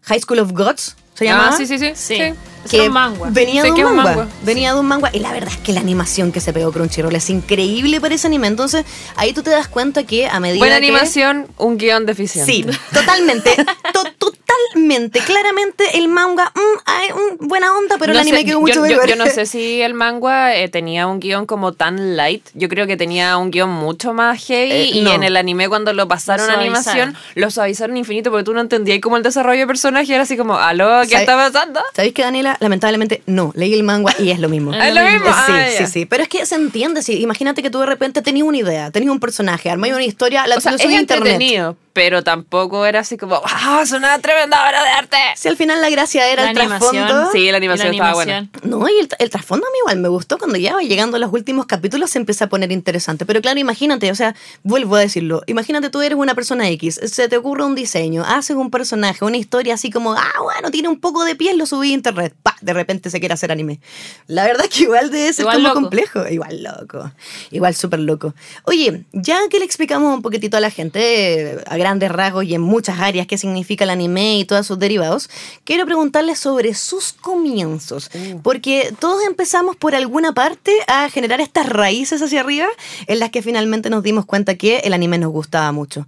High 0.04 0.22
School 0.22 0.40
of 0.40 0.52
Gods, 0.54 0.96
¿se 1.14 1.26
llama? 1.26 1.50
Ah, 1.50 1.58
sí, 1.58 1.66
sí, 1.66 1.78
sí. 1.78 1.92
Sí. 1.96 2.18
sí. 2.18 2.34
Que 2.70 2.82
un 2.88 2.94
manga. 2.94 3.28
venía 3.32 3.64
de 3.64 3.72
un 3.72 3.80
es 3.80 3.86
un 3.86 3.96
manga, 3.96 4.16
manga. 4.16 4.28
venía 4.44 4.74
de 4.74 4.80
un 4.80 4.86
manga 4.86 5.10
y 5.14 5.20
la 5.20 5.32
verdad 5.32 5.50
es 5.52 5.58
que 5.58 5.72
la 5.74 5.80
animación 5.80 6.32
que 6.32 6.40
se 6.42 6.52
pegó 6.54 6.72
Crunchyroll 6.72 7.16
es 7.16 7.30
increíble 7.30 8.02
para 8.02 8.16
ese 8.16 8.28
anime 8.28 8.48
entonces 8.48 8.86
ahí 9.16 9.34
tú 9.34 9.44
te 9.44 9.50
das 9.50 9.68
cuenta 9.68 10.04
que 10.04 10.28
a 10.28 10.40
medida 10.40 10.60
Buena 10.60 10.80
que 10.80 10.88
animación, 10.88 11.48
un 11.58 11.78
guion 11.78 12.06
deficiente. 12.06 12.52
Sí, 12.52 12.66
totalmente. 12.94 13.56
to- 13.94 14.04
totalmente. 14.18 15.20
Claramente 15.20 15.98
el 15.98 16.08
manga, 16.10 16.52
mm, 16.56 16.80
hay 16.86 17.10
un- 17.12 17.48
buena 17.48 17.72
onda, 17.78 17.98
pero 18.00 18.14
No 18.14 18.20
el 18.20 18.24
anime 18.24 18.40
sé, 18.40 18.46
quedó 18.46 18.56
yo, 18.56 18.62
mucho 18.62 18.74
yo- 18.76 18.82
mejor. 18.82 19.08
yo 19.08 19.16
no 19.16 19.26
sé 19.28 19.46
si 19.46 19.82
el 19.82 19.94
manga 19.94 20.56
eh, 20.56 20.68
tenía 20.70 21.08
un 21.08 21.20
guion 21.20 21.46
como 21.46 21.74
tan 21.74 22.18
light. 22.18 22.46
Yo 22.54 22.68
creo 22.70 22.88
que 22.88 22.98
tenía 22.98 23.38
un 23.38 23.52
guion 23.52 23.70
mucho 23.70 24.14
más 24.14 24.44
heavy. 24.46 24.72
Eh, 24.72 24.86
y 24.96 25.02
no. 25.02 25.14
en 25.14 25.24
el 25.24 25.38
anime, 25.38 25.70
cuando 25.70 25.94
lo 25.94 26.08
pasaron 26.08 26.48
Lo 26.48 26.54
a 26.54 26.60
animación, 26.60 27.16
lo 27.36 27.52
suavizaron 27.52 27.96
infinito 27.98 28.32
porque 28.32 28.44
tú 28.44 28.54
no 28.54 28.62
entendías 28.62 29.00
cómo 29.02 29.18
el 29.18 29.24
desarrollo 29.24 29.62
de 29.62 29.68
personaje 29.68 30.14
era 30.14 30.24
así 30.24 30.36
como, 30.38 30.58
¿aló? 30.58 31.02
¿Qué 31.04 31.10
¿Sabe- 31.10 31.22
está 31.24 31.36
pasando? 31.36 31.82
¿Sabéis 31.94 32.14
que 32.14 32.24
Daniela? 32.24 32.49
Lamentablemente 32.60 33.22
no. 33.26 33.52
Leí 33.56 33.74
el 33.74 33.84
manga 33.84 34.14
y 34.20 34.30
es 34.32 34.40
lo 34.40 34.50
mismo. 34.50 34.74
Es 34.90 34.94
lo 34.96 35.02
mismo. 35.04 35.26
Sí, 35.26 35.32
Ah, 35.34 35.66
sí, 35.78 35.86
sí. 35.88 36.06
Pero 36.06 36.24
es 36.24 36.30
que 36.30 36.46
se 36.46 36.56
entiende. 36.56 37.02
Sí. 37.02 37.22
Imagínate 37.22 37.62
que 37.62 37.70
tú 37.70 37.80
de 37.80 37.86
repente 37.86 38.22
tenías 38.22 38.46
una 38.48 38.58
idea, 38.58 38.92
tenías 38.92 39.12
un 39.12 39.20
personaje, 39.20 39.70
armáis 39.70 39.94
una 39.94 40.04
historia, 40.04 40.48
la 40.48 40.56
O 40.58 40.62
sea, 40.62 40.74
es 40.74 40.82
internet. 40.84 41.12
entretenido, 41.12 41.78
pero 42.00 42.24
tampoco 42.24 42.86
era 42.86 43.02
así 43.02 43.18
como, 43.18 43.42
¡ah, 43.44 43.82
es 43.84 43.92
una 43.92 44.18
tremenda 44.20 44.56
obra 44.66 44.82
de 44.84 44.90
arte! 44.90 45.18
Si 45.36 45.50
al 45.50 45.58
final 45.58 45.82
la 45.82 45.90
gracia 45.90 46.30
era 46.32 46.46
La 46.46 46.52
el 46.52 46.58
animación, 46.58 47.06
trasfondo. 47.08 47.32
Sí, 47.34 47.52
la 47.52 47.58
animación 47.58 47.94
Y 47.94 47.98
estaba 47.98 48.14
buena. 48.14 48.38
animación. 48.38 48.72
No, 48.72 48.88
y 48.88 49.00
el, 49.02 49.10
el 49.20 49.30
trasfondo 49.30 49.68
a 49.68 49.70
mí 49.70 49.78
igual 49.80 49.98
me 50.00 50.08
gustó 50.08 50.38
cuando 50.38 50.58
ya 50.58 50.76
va 50.76 50.82
llegando 50.82 51.18
a 51.18 51.20
los 51.20 51.34
últimos 51.34 51.66
capítulos 51.66 52.10
se 52.12 52.18
empieza 52.20 52.46
a 52.46 52.48
poner 52.48 52.72
interesante. 52.72 53.26
Pero 53.26 53.42
claro, 53.42 53.60
imagínate, 53.60 54.10
o 54.12 54.16
sea, 54.16 54.34
vuelvo 54.64 54.96
a 54.96 55.00
decirlo, 55.02 55.44
imagínate 55.48 55.90
tú 55.90 56.02
eres 56.02 56.18
una 56.18 56.36
persona 56.36 56.70
X, 56.70 57.02
se 57.04 57.28
te 57.28 57.36
ocurre 57.36 57.66
un 57.66 57.76
diseño, 57.76 58.24
haces 58.26 58.56
un 58.56 58.72
personaje, 58.72 59.26
una 59.26 59.36
historia 59.36 59.74
así 59.74 59.90
como, 59.92 60.14
ah, 60.14 60.32
bueno, 60.42 60.72
tiene 60.72 60.88
un 60.88 61.02
poco 61.02 61.26
de 61.26 61.36
piel, 61.36 61.58
lo 61.58 61.66
subí 61.66 61.92
a 61.92 61.96
internet, 61.96 62.34
pa, 62.42 62.56
de 62.62 62.72
repente 62.72 63.10
se 63.10 63.20
quiere 63.20 63.34
hacer 63.34 63.52
anime. 63.52 63.82
La 64.28 64.46
verdad 64.46 64.64
que 64.70 64.84
igual 64.84 65.12
debe 65.12 65.34
ser 65.34 65.44
Igual 65.44 65.58
como 65.58 65.68
loco. 65.68 65.82
complejo, 65.82 66.28
igual 66.30 66.64
loco, 66.64 67.12
igual 67.52 67.76
súper 67.76 68.00
loco. 68.00 68.34
Oye, 68.64 69.04
ya 69.12 69.38
que 69.50 69.60
le 69.60 69.66
explicamos 69.66 70.14
un 70.16 70.22
poquitito 70.22 70.56
a 70.56 70.62
la 70.62 70.70
gente, 70.70 71.00
eh, 71.02 71.64
a 71.68 71.76
grandes 71.90 72.12
rasgos 72.12 72.46
y 72.46 72.54
en 72.54 72.62
muchas 72.62 73.00
áreas, 73.00 73.26
qué 73.28 73.38
significa 73.38 73.84
el 73.84 73.90
anime 73.90 74.38
y 74.38 74.46
todos 74.46 74.68
sus 74.68 74.78
derivados, 74.78 75.30
quiero 75.64 75.86
preguntarles 75.86 76.38
sobre 76.40 76.74
sus 76.76 77.14
comienzos. 77.14 78.12
Porque 78.44 78.94
todos 79.00 79.24
empezamos 79.26 79.76
por 79.76 79.96
alguna 79.96 80.34
parte 80.34 80.72
a 80.88 81.10
generar 81.10 81.42
estas 81.42 81.68
raíces 81.68 82.22
hacia 82.22 82.42
arriba 82.42 82.68
en 83.08 83.20
las 83.20 83.32
que 83.32 83.42
finalmente 83.42 83.90
nos 83.90 84.04
dimos 84.04 84.26
cuenta 84.26 84.56
que 84.56 84.78
el 84.80 84.94
anime 84.94 85.18
nos 85.18 85.32
gustaba 85.32 85.72
mucho. 85.72 86.06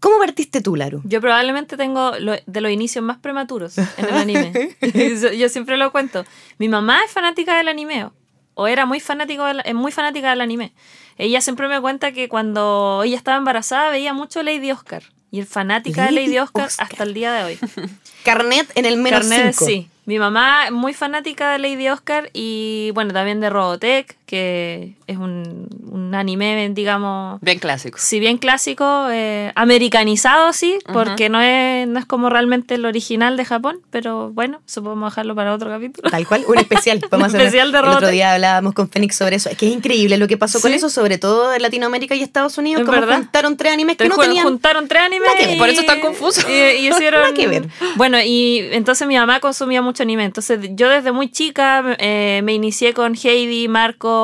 ¿Cómo 0.00 0.18
partiste 0.18 0.60
tú, 0.60 0.74
Laru? 0.76 1.00
Yo 1.04 1.20
probablemente 1.20 1.76
tengo 1.76 2.12
lo- 2.18 2.34
de 2.44 2.60
los 2.60 2.70
inicios 2.72 3.04
más 3.04 3.18
prematuros 3.18 3.78
en 3.78 3.86
el 4.08 4.14
anime. 4.14 4.76
Yo- 5.38 5.48
siempre 5.48 5.76
lo 5.76 5.92
cuento. 5.92 6.24
Mi 6.58 6.68
mamá 6.68 6.98
es 7.06 7.10
fanática 7.12 7.56
del 7.56 7.68
anime, 7.68 8.10
o 8.54 8.66
era 8.66 8.84
muy, 8.84 9.00
fanático 9.00 9.46
es 9.48 9.74
muy 9.74 9.92
fanática 9.92 10.30
del 10.30 10.40
anime. 10.40 10.72
Ella 11.18 11.40
siempre 11.40 11.68
me 11.68 11.80
cuenta 11.80 12.10
que 12.12 12.28
cuando 12.28 13.02
ella 13.04 13.16
estaba 13.16 13.36
embarazada 13.36 13.90
veía 13.90 14.12
mucho 14.12 14.42
Lady 14.42 14.72
Oscar. 14.72 15.04
Y 15.32 15.40
es 15.40 15.48
fanática 15.48 16.04
de 16.04 16.12
Lady 16.12 16.38
Oscar, 16.38 16.66
Oscar. 16.66 16.86
hasta 16.88 17.02
el 17.02 17.14
día 17.14 17.32
de 17.32 17.44
hoy. 17.44 17.58
Carnet 18.24 18.70
en 18.74 18.84
el 18.84 18.98
menos 18.98 19.26
Carnet, 19.26 19.54
cinco. 19.54 19.64
sí. 19.64 19.88
Mi 20.04 20.18
mamá 20.18 20.70
muy 20.70 20.92
fanática 20.92 21.50
de 21.52 21.58
Lady 21.58 21.88
Oscar 21.88 22.28
y 22.34 22.90
bueno, 22.92 23.14
también 23.14 23.40
de 23.40 23.48
Robotech, 23.48 24.16
que 24.32 24.94
es 25.06 25.18
un, 25.18 25.68
un 25.90 26.14
anime, 26.14 26.70
digamos, 26.72 27.38
Bien 27.42 27.58
clásico. 27.58 27.98
si 28.00 28.18
bien 28.18 28.38
clásico, 28.38 29.08
eh, 29.10 29.52
americanizado 29.56 30.54
sí, 30.54 30.78
porque 30.90 31.28
no, 31.28 31.38
es, 31.42 31.86
no 31.86 31.98
es 31.98 32.06
como 32.06 32.30
realmente 32.30 32.76
el 32.76 32.86
original 32.86 33.36
de 33.36 33.44
Japón, 33.44 33.80
pero 33.90 34.30
bueno, 34.30 34.62
eso 34.66 34.82
podemos 34.82 35.12
dejarlo 35.12 35.34
para 35.34 35.52
otro 35.52 35.68
capítulo. 35.68 36.08
Tal 36.08 36.26
cual, 36.26 36.44
un 36.48 36.56
especial. 36.56 36.98
Vamos 37.10 37.18
Un 37.18 37.22
a 37.24 37.26
hacer 37.26 37.40
especial 37.42 37.72
de 37.72 37.78
El 37.80 37.84
otro 37.88 38.08
día 38.08 38.32
hablábamos 38.32 38.72
con 38.72 38.88
Fénix 38.88 39.16
sobre 39.16 39.36
eso. 39.36 39.50
Es 39.50 39.58
que 39.58 39.66
es 39.68 39.74
increíble 39.74 40.16
lo 40.16 40.26
que 40.26 40.38
pasó 40.38 40.62
con 40.62 40.70
Sí. 40.70 40.78
eso, 40.78 40.88
sobre 40.88 41.18
todo 41.18 41.52
en 41.52 41.60
Latinoamérica 41.60 42.14
y 42.14 42.22
Estados 42.22 42.56
Unidos, 42.56 42.80
Es 42.80 42.86
como 42.86 42.98
verdad. 43.00 43.18
juntaron 43.18 43.58
tres 43.58 43.70
animes 43.74 43.98
que 43.98 44.08
no 44.08 44.16
tenían 44.16 44.44
juntaron 44.44 44.88
tres 44.88 45.02
animes 45.02 45.28
y- 45.46 45.58
Por 45.58 45.68
eso 45.68 45.82
están 45.82 46.00
confusos. 46.00 46.46
Y, 46.48 46.52
y 46.52 46.88
hicieron 46.88 47.20
Nada 47.20 47.34
que 47.34 47.48
ver. 47.48 47.68
Bueno, 47.96 48.16
y 48.24 48.66
entonces 48.72 49.06
mi 49.06 49.16
mamá 49.18 49.40
consumía 49.40 49.82
mucho 49.82 50.04
anime. 50.04 50.24
Entonces 50.24 50.58
yo 50.70 50.88
desde 50.88 51.12
muy 51.12 51.30
chica 51.30 51.84
eh, 51.98 52.40
me 52.44 52.54
inicié 52.54 52.94
con 52.94 53.14
Heidi, 53.14 53.68
Marco, 53.68 54.21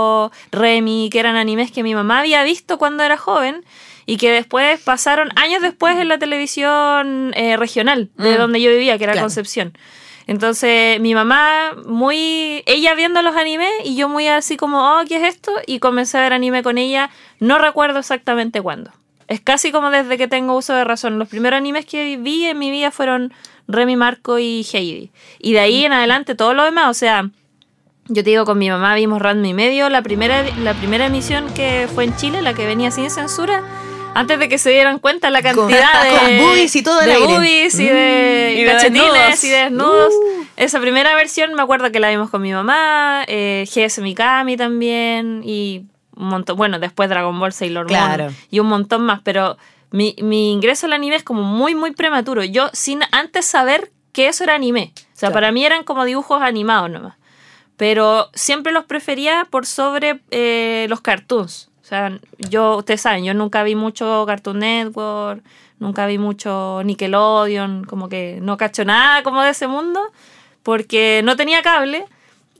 Remy, 0.53 1.09
que 1.11 1.19
eran 1.21 1.37
animes 1.37 1.71
que 1.73 1.83
mi 1.83 1.95
mamá 1.95 2.21
había 2.21 2.43
visto 2.45 2.79
cuando 2.79 3.03
era 3.03 3.17
joven 3.17 3.65
y 4.07 4.17
que 4.17 4.31
después 4.31 4.81
pasaron 4.81 5.29
años 5.37 5.61
después 5.63 5.99
en 5.99 6.09
la 6.09 6.19
televisión 6.19 7.33
eh, 7.35 7.57
regional 7.57 8.09
de 8.17 8.35
Mm. 8.35 8.39
donde 8.39 8.61
yo 8.63 8.71
vivía, 8.71 8.97
que 8.99 9.05
era 9.05 9.13
Claro. 9.13 9.27
Concepción. 9.27 9.73
Entonces 10.27 11.01
mi 11.01 11.15
mamá 11.15 11.73
muy, 11.87 12.63
ella 12.67 12.95
viendo 12.95 13.23
los 13.23 13.35
animes 13.35 13.71
y 13.85 13.97
yo 13.97 14.09
muy 14.09 14.29
así 14.29 14.57
como, 14.57 14.79
oh, 14.79 15.03
¿qué 15.09 15.17
es 15.17 15.35
esto? 15.35 15.53
Y 15.67 15.79
comencé 15.79 16.19
a 16.19 16.23
ver 16.23 16.33
anime 16.35 16.63
con 16.63 16.77
ella, 16.79 17.11
no 17.41 17.59
recuerdo 17.59 17.99
exactamente 17.99 18.61
cuándo. 18.61 18.91
Es 19.27 19.41
casi 19.41 19.73
como 19.73 19.91
desde 19.91 20.17
que 20.19 20.29
tengo 20.29 20.57
uso 20.57 20.75
de 20.75 20.85
razón. 20.85 21.19
Los 21.19 21.29
primeros 21.29 21.57
animes 21.59 21.85
que 21.87 22.17
vi 22.19 22.47
en 22.47 22.59
mi 22.59 22.71
vida 22.71 22.91
fueron 22.91 23.33
Remy, 23.69 23.97
Marco 23.97 24.39
y 24.39 24.67
Heidi. 24.73 25.11
Y 25.39 25.53
de 25.53 25.61
ahí 25.61 25.85
en 25.85 25.93
adelante 25.93 26.35
todo 26.35 26.55
lo 26.55 26.65
demás, 26.65 26.89
o 26.89 26.95
sea, 26.95 27.29
yo 28.09 28.25
te 28.25 28.31
digo, 28.31 28.45
con 28.45 28.59
mi 28.59 28.69
mamá 28.71 28.95
vimos 28.95 29.21
Ranma 29.21 29.47
y 29.49 29.55
medio, 29.55 29.89
la 29.91 30.03
primera, 30.03 30.43
la 30.59 30.75
primera 30.75 31.07
emisión 31.07 31.53
que 31.55 31.89
fue 31.95 32.05
en 32.05 32.17
Chile, 32.17 32.43
la 32.43 32.55
que 32.55 32.67
venía 32.67 32.91
sin 32.91 33.11
censura, 33.11 33.63
antes 34.15 34.39
de 34.39 34.49
que 34.49 34.59
se 34.59 34.71
dieran 34.71 34.99
cuenta 34.99 35.31
la 35.31 35.43
Con- 35.43 35.69
cantidad 35.69 36.03
de, 36.03 36.11
con 36.39 36.47
boobies 36.49 36.75
y 36.77 36.83
todo 36.83 37.01
el 37.01 37.07
de 37.07 37.13
aire. 37.15 37.27
boobies 37.27 37.75
y 37.79 37.85
de 37.87 38.55
Mm. 38.55 38.59
Y 38.61 38.65
de 38.65 38.73
cachetines 38.73 39.13
desnudos. 39.13 39.45
y 39.45 39.49
de 39.51 39.57
desnudos. 39.59 40.13
Uh. 40.15 40.45
Esa 40.57 40.81
primera 40.81 41.15
versión 41.15 41.55
me 41.55 41.63
acuerdo 41.63 41.93
que 41.93 42.01
la 42.01 42.09
vimos 42.11 42.31
con 42.31 42.43
mi 42.43 42.51
mamá, 42.53 43.25
eh, 43.29 43.65
GS 43.73 44.01
Mikami 44.01 44.57
también 44.57 45.43
y 45.45 45.85
un 46.17 46.29
montón, 46.29 46.57
bueno, 46.57 46.79
después 46.81 47.09
Dragon 47.09 47.39
Ball 47.39 47.53
Sailor 47.53 47.85
Moon 47.89 47.89
Claro. 48.07 48.33
y 48.51 48.59
un 48.59 48.67
montón 48.67 49.03
más, 49.03 49.21
pero 49.23 49.57
mi, 49.93 50.17
mi 50.21 50.51
ingreso 50.53 50.87
al 50.87 50.95
anime 50.95 51.15
es 51.17 51.23
como 51.23 51.43
muy, 51.43 51.75
muy 51.77 51.93
prematuro. 51.93 52.43
Yo 52.43 52.71
sin 52.73 53.01
antes 53.13 53.47
saber 53.47 53.93
que 54.13 54.27
eso 54.29 54.43
era 54.43 54.55
anime. 54.57 54.93
O 54.97 54.99
sea, 55.13 55.29
Claro. 55.29 55.35
para 55.35 55.53
mí 55.53 55.65
eran 55.65 55.85
como 55.85 56.05
dibujos 56.05 56.43
animados 56.43 56.91
nomás. 56.91 57.15
Pero 57.79 58.29
siempre 58.35 58.73
los 58.73 58.85
prefería 58.85 59.47
por 59.49 59.65
sobre 59.65 60.21
eh, 60.31 60.85
los 60.91 61.01
cartoons. 61.01 61.71
O 61.83 61.87
sea, 61.89 62.19
yo, 62.37 62.77
ustedes 62.77 63.01
saben, 63.01 63.25
yo 63.25 63.33
nunca 63.33 63.63
vi 63.63 63.75
mucho 63.75 64.25
Cartoon 64.27 64.59
Network, 64.59 65.43
nunca 65.79 66.05
vi 66.07 66.19
mucho 66.19 66.83
Nickelodeon, 66.85 67.85
como 67.85 68.11
que 68.11 68.41
no 68.43 68.59
cacho 68.59 68.85
nada 68.85 69.23
como 69.23 69.43
de 69.43 69.51
ese 69.53 69.69
mundo, 69.69 70.01
porque 70.63 71.23
no 71.25 71.35
tenía 71.37 71.63
cable. 71.63 72.05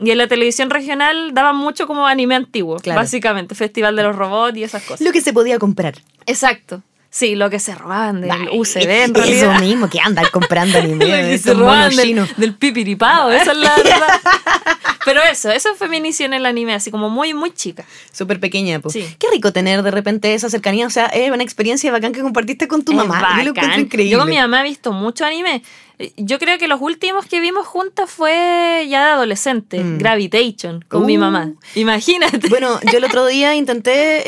Y 0.01 0.13
en 0.13 0.19
la 0.19 0.29
televisión 0.29 0.71
regional 0.71 1.35
daban 1.35 1.57
mucho 1.57 1.87
como 1.89 2.07
anime 2.07 2.37
antiguo, 2.37 2.77
Claro. 2.79 3.01
básicamente, 3.01 3.55
Festival 3.57 3.97
de 3.97 4.05
los 4.05 4.15
Robots 4.17 4.57
y 4.57 4.63
esas 4.63 4.83
cosas. 4.85 5.01
lo 5.03 5.11
que 5.13 5.21
se 5.21 5.33
podía 5.35 5.59
comprar. 5.59 5.95
Exacto. 6.25 6.83
Sí, 7.11 7.35
lo 7.35 7.49
que 7.51 7.59
se 7.59 7.75
robaban 7.75 8.21
del 8.21 8.31
UCB 8.53 8.83
en 9.05 9.11
Eso 9.11 9.15
realidad. 9.15 9.61
mismo, 9.61 9.89
que 9.91 9.99
andan 9.99 10.27
comprando 10.31 10.79
anime. 10.83 11.05
Lo 11.07 11.29
que 11.29 11.39
se 11.39 11.53
robaban 11.55 11.97
del, 11.97 12.29
del 12.37 12.55
pipiripao, 12.55 13.31
esa 13.31 13.51
es 13.53 13.59
la 13.59 13.77
verdad. 13.77 14.21
Pero 15.09 15.23
eso, 15.23 15.51
eso 15.51 15.75
fue 15.75 15.89
mi 15.89 15.97
inicio 15.97 16.27
en 16.27 16.35
el 16.35 16.45
anime, 16.45 16.75
así 16.75 16.91
como 16.91 17.09
muy, 17.09 17.33
muy 17.33 17.51
chica. 17.51 17.87
Súper 18.13 18.39
pequeña, 18.41 18.79
pues. 18.79 18.93
Sí. 18.93 19.07
Qué 19.19 19.27
rico 19.33 19.55
tener 19.55 19.83
de 19.83 19.91
repente 19.91 20.35
esa 20.35 20.51
cercanía. 20.51 20.87
O 20.87 20.91
sea, 20.91 21.07
es 21.07 21.31
una 21.31 21.43
experiencia 21.43 21.91
bacán 21.91 22.13
que 22.13 22.21
compartiste 22.21 22.69
con 22.69 22.85
tu 22.85 22.93
Es 22.93 22.99
mamá. 22.99 23.19
Yo 23.19 23.23
lo 23.23 23.29
bacán. 23.31 23.49
encuentro 23.65 23.81
increíble. 23.81 24.11
Yo 24.13 24.19
con 24.19 24.29
mi 24.29 24.37
mamá 24.37 24.61
he 24.61 24.65
visto 24.65 24.93
mucho 24.93 25.25
anime. 25.25 25.63
Yo 26.17 26.39
creo 26.39 26.59
que 26.59 26.69
los 26.69 26.81
últimos 26.81 27.27
que 27.27 27.41
vimos 27.41 27.67
juntas 27.67 28.09
fue 28.09 28.87
ya 28.89 29.05
de 29.07 29.11
adolescente, 29.13 29.81
Mm. 29.83 29.99
Gravitation, 29.99 30.85
con 30.89 31.05
mi 31.07 31.17
Uh. 31.17 31.21
mamá. 31.21 31.53
Imagínate. 31.75 32.49
Bueno, 32.49 32.79
yo 32.93 32.99
el 32.99 33.05
otro 33.05 33.27
día 33.27 33.55
intenté, 33.57 34.23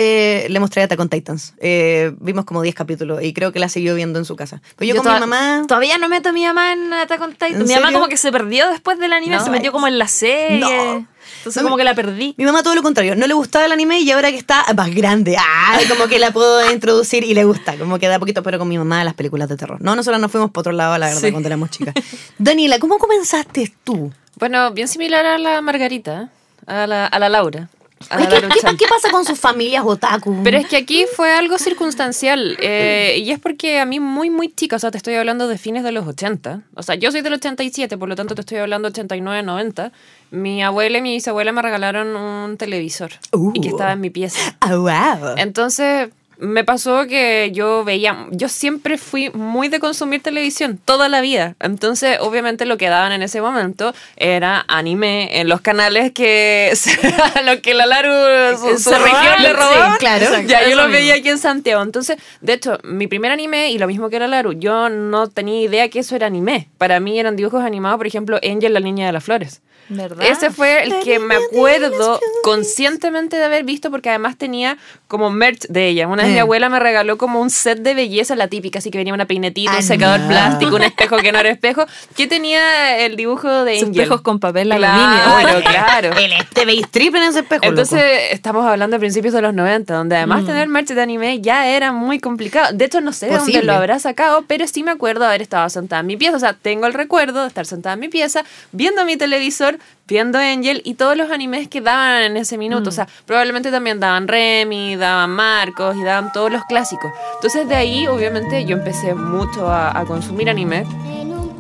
eh, 0.44 0.48
le 0.48 0.58
mostré 0.60 0.82
Attack 0.82 0.98
on 0.98 1.08
Titans. 1.08 1.54
Eh, 1.60 2.12
vimos 2.18 2.44
como 2.44 2.62
10 2.62 2.74
capítulos 2.74 3.22
y 3.22 3.32
creo 3.32 3.52
que 3.52 3.60
la 3.60 3.68
siguió 3.68 3.94
viendo 3.94 4.18
en 4.18 4.24
su 4.24 4.34
casa. 4.36 4.60
Pero 4.76 4.94
yo, 4.94 5.02
con 5.02 5.12
mi 5.14 5.20
mamá... 5.20 5.64
Todavía 5.68 5.96
no 5.98 6.08
meto 6.08 6.30
a 6.30 6.32
mi 6.32 6.44
mamá 6.44 6.72
en 6.72 6.92
Attack 6.92 7.20
on 7.20 7.32
Titan. 7.32 7.52
¿En 7.60 7.64
Mi 7.68 7.74
mamá 7.74 7.92
como 7.92 8.08
que 8.08 8.16
se 8.16 8.32
perdió 8.32 8.68
después 8.70 8.98
del 8.98 9.12
anime, 9.12 9.36
No. 9.36 9.44
se 9.44 9.50
metió 9.50 9.70
como 9.72 9.86
en 9.86 9.98
la 9.98 10.08
serie. 10.08 10.58
No. 10.58 11.06
Entonces 11.38 11.62
No, 11.62 11.68
como 11.68 11.76
que 11.78 11.84
la 11.84 11.94
perdí. 11.94 12.34
Mi 12.36 12.44
mamá 12.44 12.62
todo 12.62 12.74
lo 12.74 12.82
contrario, 12.82 13.16
no 13.16 13.26
le 13.26 13.34
gustaba 13.34 13.64
el 13.66 13.72
anime 13.72 14.00
y 14.00 14.10
ahora 14.10 14.30
que 14.30 14.36
está 14.36 14.64
más 14.76 14.94
grande, 14.94 15.36
¡ay! 15.38 15.86
como 15.86 16.06
que 16.08 16.18
la 16.18 16.30
puedo 16.32 16.70
introducir 16.72 17.24
y 17.24 17.34
le 17.34 17.44
gusta, 17.44 17.76
como 17.78 17.98
que 17.98 18.08
da 18.08 18.18
poquito, 18.18 18.42
pero 18.42 18.58
con 18.58 18.68
mi 18.68 18.76
mamá 18.78 19.02
las 19.04 19.14
películas 19.14 19.48
de 19.48 19.56
terror. 19.56 19.80
No, 19.80 19.96
nosotros 19.96 20.20
nos 20.20 20.30
fuimos 20.30 20.50
por 20.50 20.60
otro 20.62 20.72
lado, 20.72 20.96
la 20.98 21.06
verdad, 21.06 21.20
Sí. 21.20 21.30
cuando 21.30 21.48
éramos 21.48 21.70
chicas. 21.70 21.94
Daniela, 22.38 22.78
¿cómo 22.78 22.98
comenzaste 22.98 23.72
tú? 23.84 24.12
Bueno, 24.36 24.70
bien 24.72 24.88
similar 24.88 25.24
a 25.26 25.38
la 25.38 25.60
Margarita, 25.60 26.30
a 26.66 26.86
la, 26.86 27.06
a 27.06 27.18
la 27.18 27.28
Laura. 27.28 27.68
A 28.08 28.16
¿Qué, 28.16 28.26
qué- 28.40 28.76
qué 28.78 28.86
pasa 28.88 29.10
con 29.10 29.24
sus 29.26 29.38
familias 29.38 29.84
otaku? 29.84 30.40
Pero 30.42 30.56
es 30.56 30.66
que 30.66 30.76
aquí 30.78 31.04
fue 31.14 31.32
algo 31.32 31.58
circunstancial 31.58 32.56
eh, 32.60 33.16
y 33.22 33.30
es 33.30 33.38
porque 33.38 33.78
a 33.78 33.84
mí 33.84 34.00
muy, 34.00 34.30
muy 34.30 34.48
chica, 34.52 34.76
o 34.76 34.78
sea, 34.78 34.90
te 34.90 34.96
estoy 34.96 35.14
hablando 35.16 35.48
de 35.48 35.58
fines 35.58 35.84
de 35.84 35.92
los 35.92 36.06
80, 36.06 36.62
o 36.74 36.82
sea, 36.82 36.94
yo 36.94 37.12
soy 37.12 37.20
del 37.20 37.34
87, 37.34 37.98
por 37.98 38.08
lo 38.08 38.16
tanto 38.16 38.34
te 38.34 38.40
estoy 38.40 38.56
hablando 38.58 38.88
89, 38.88 39.42
90. 39.42 39.92
Mi 40.30 40.62
abuela 40.62 40.98
y 40.98 41.02
mi 41.02 41.12
bisabuela 41.12 41.52
me 41.52 41.60
regalaron 41.60 42.16
un 42.16 42.56
televisor 42.56 43.10
Uh. 43.32 43.52
y 43.54 43.60
que 43.60 43.68
estaba 43.68 43.92
en 43.92 44.00
mi 44.00 44.10
pieza. 44.10 44.56
Ah, 44.60 44.76
wow. 44.76 45.34
Entonces 45.36 46.08
me 46.40 46.64
pasó 46.64 47.06
que 47.06 47.50
yo 47.52 47.84
veía, 47.84 48.26
yo 48.30 48.48
siempre 48.48 48.98
fui 48.98 49.30
muy 49.30 49.68
de 49.68 49.78
consumir 49.78 50.22
televisión 50.22 50.80
toda 50.84 51.08
la 51.08 51.20
vida. 51.20 51.54
Entonces, 51.60 52.18
obviamente 52.20 52.66
lo 52.66 52.78
que 52.78 52.88
daban 52.88 53.12
en 53.12 53.22
ese 53.22 53.40
momento 53.40 53.94
era 54.16 54.64
anime 54.68 55.40
en 55.40 55.48
los 55.48 55.60
canales 55.60 56.12
que 56.12 56.72
a 57.34 57.42
los 57.42 57.56
que 57.60 57.74
la 57.74 57.86
Laru 57.86 58.56
su, 58.58 58.78
su 58.78 58.90
Se 58.90 58.98
región 58.98 59.12
robaban, 59.12 59.42
le 59.42 59.48
sí, 59.48 59.54
robaban. 59.54 59.96
claro. 59.98 60.40
Ya 60.46 60.62
yo 60.68 60.76
lo 60.76 60.82
mismo. 60.82 60.92
veía 60.92 61.14
aquí 61.14 61.28
en 61.28 61.38
Santiago. 61.38 61.82
Entonces, 61.82 62.16
de 62.40 62.52
hecho, 62.54 62.78
mi 62.82 63.06
primer 63.06 63.30
anime 63.30 63.70
y 63.70 63.78
lo 63.78 63.86
mismo 63.86 64.08
que 64.10 64.16
era 64.16 64.26
Laru, 64.26 64.52
yo 64.54 64.88
no 64.88 65.28
tenía 65.28 65.60
idea 65.62 65.88
que 65.88 66.00
eso 66.00 66.16
era 66.16 66.26
anime. 66.26 66.68
Para 66.78 67.00
mí 67.00 67.18
eran 67.18 67.36
dibujos 67.36 67.62
animados, 67.62 67.98
por 67.98 68.06
ejemplo, 68.06 68.38
Angel 68.42 68.72
la 68.72 68.80
niña 68.80 69.06
de 69.06 69.12
las 69.12 69.24
flores. 69.24 69.62
¿Verdad? 69.90 70.24
Ese 70.26 70.50
fue 70.50 70.84
el 70.84 71.00
que 71.00 71.18
me 71.18 71.34
acuerdo 71.34 72.18
conscientemente 72.42 73.36
de 73.36 73.44
haber 73.44 73.64
visto 73.64 73.90
porque 73.90 74.08
además 74.08 74.36
tenía 74.36 74.78
como 75.08 75.30
merch 75.30 75.66
de 75.68 75.88
ella. 75.88 76.06
Una 76.06 76.22
vez 76.22 76.30
Eh. 76.30 76.34
mi 76.34 76.38
abuela 76.40 76.68
me 76.68 76.78
regaló 76.78 77.18
como 77.18 77.40
un 77.40 77.50
set 77.50 77.80
de 77.80 77.94
belleza, 77.94 78.36
la 78.36 78.48
típica, 78.48 78.78
así 78.78 78.90
que 78.90 78.98
venía 78.98 79.12
una 79.12 79.26
peinetita, 79.26 79.72
Ah, 79.72 79.76
un 79.78 79.82
secador 79.82 80.20
no. 80.20 80.28
plástico, 80.28 80.76
un 80.76 80.82
espejo 80.82 81.16
que 81.18 81.32
no 81.32 81.38
era 81.40 81.50
espejo, 81.50 81.84
que 82.16 82.26
tenía 82.28 82.98
el 82.98 83.16
dibujo 83.16 83.48
de 83.64 83.72
Angel. 83.78 83.90
espejos 83.90 84.20
con 84.20 84.38
papel 84.38 84.68
Claro, 84.68 84.86
aluminio. 84.86 85.62
claro. 85.70 86.10
El 86.16 86.46
TV 86.54 86.72
strip 86.84 87.14
en 87.16 87.22
ese 87.24 87.40
espejo. 87.40 87.64
Entonces, 87.64 88.00
loco. 88.00 88.32
estamos 88.32 88.64
hablando 88.66 88.94
de 88.96 89.00
principios 89.00 89.34
de 89.34 89.42
los 89.42 89.52
90, 89.54 89.92
donde 89.94 90.16
además 90.16 90.46
tener 90.46 90.68
merch 90.68 90.88
de 90.88 91.02
anime 91.02 91.40
ya 91.40 91.66
era 91.66 91.90
muy 91.90 92.20
complicado. 92.20 92.72
De 92.72 92.84
hecho, 92.84 93.00
no 93.00 93.12
sé 93.12 93.26
de 93.26 93.32
dónde 93.32 93.46
Posible. 93.52 93.66
lo 93.66 93.72
habrá 93.74 93.98
sacado, 93.98 94.44
pero 94.46 94.68
sí 94.68 94.84
me 94.84 94.92
acuerdo 94.92 95.24
haber 95.26 95.42
estado 95.42 95.68
sentada 95.68 96.00
en 96.00 96.06
mi 96.06 96.16
pieza. 96.16 96.36
O 96.36 96.40
sea, 96.40 96.52
tengo 96.54 96.86
el 96.86 96.94
recuerdo 96.94 97.42
de 97.42 97.48
estar 97.48 97.66
sentada 97.66 97.94
en 97.94 98.00
mi 98.00 98.08
pieza, 98.08 98.44
viendo 98.70 99.04
mi 99.04 99.16
televisor, 99.16 99.78
viendo 100.06 100.38
Angel 100.38 100.82
y 100.84 100.94
todos 100.94 101.16
los 101.16 101.30
animes 101.30 101.68
que 101.68 101.80
daban 101.80 102.22
en 102.22 102.36
ese 102.36 102.58
minuto. 102.58 102.90
O 102.90 102.92
sea, 102.92 103.06
probablemente 103.26 103.70
también 103.70 104.00
daban 104.00 104.28
Remy, 104.28 104.96
daban 104.96 105.30
Marcos 105.30 105.96
y 105.96 106.02
daban 106.02 106.32
todos 106.32 106.50
los 106.50 106.64
clásicos. 106.64 107.12
Entonces, 107.34 107.68
de 107.68 107.74
ahí, 107.74 108.06
obviamente, 108.06 108.64
yo 108.64 108.76
empecé 108.76 109.14
mucho 109.14 109.68
a, 109.68 109.98
a 109.98 110.04
consumir 110.04 110.50
anime. 110.50 110.84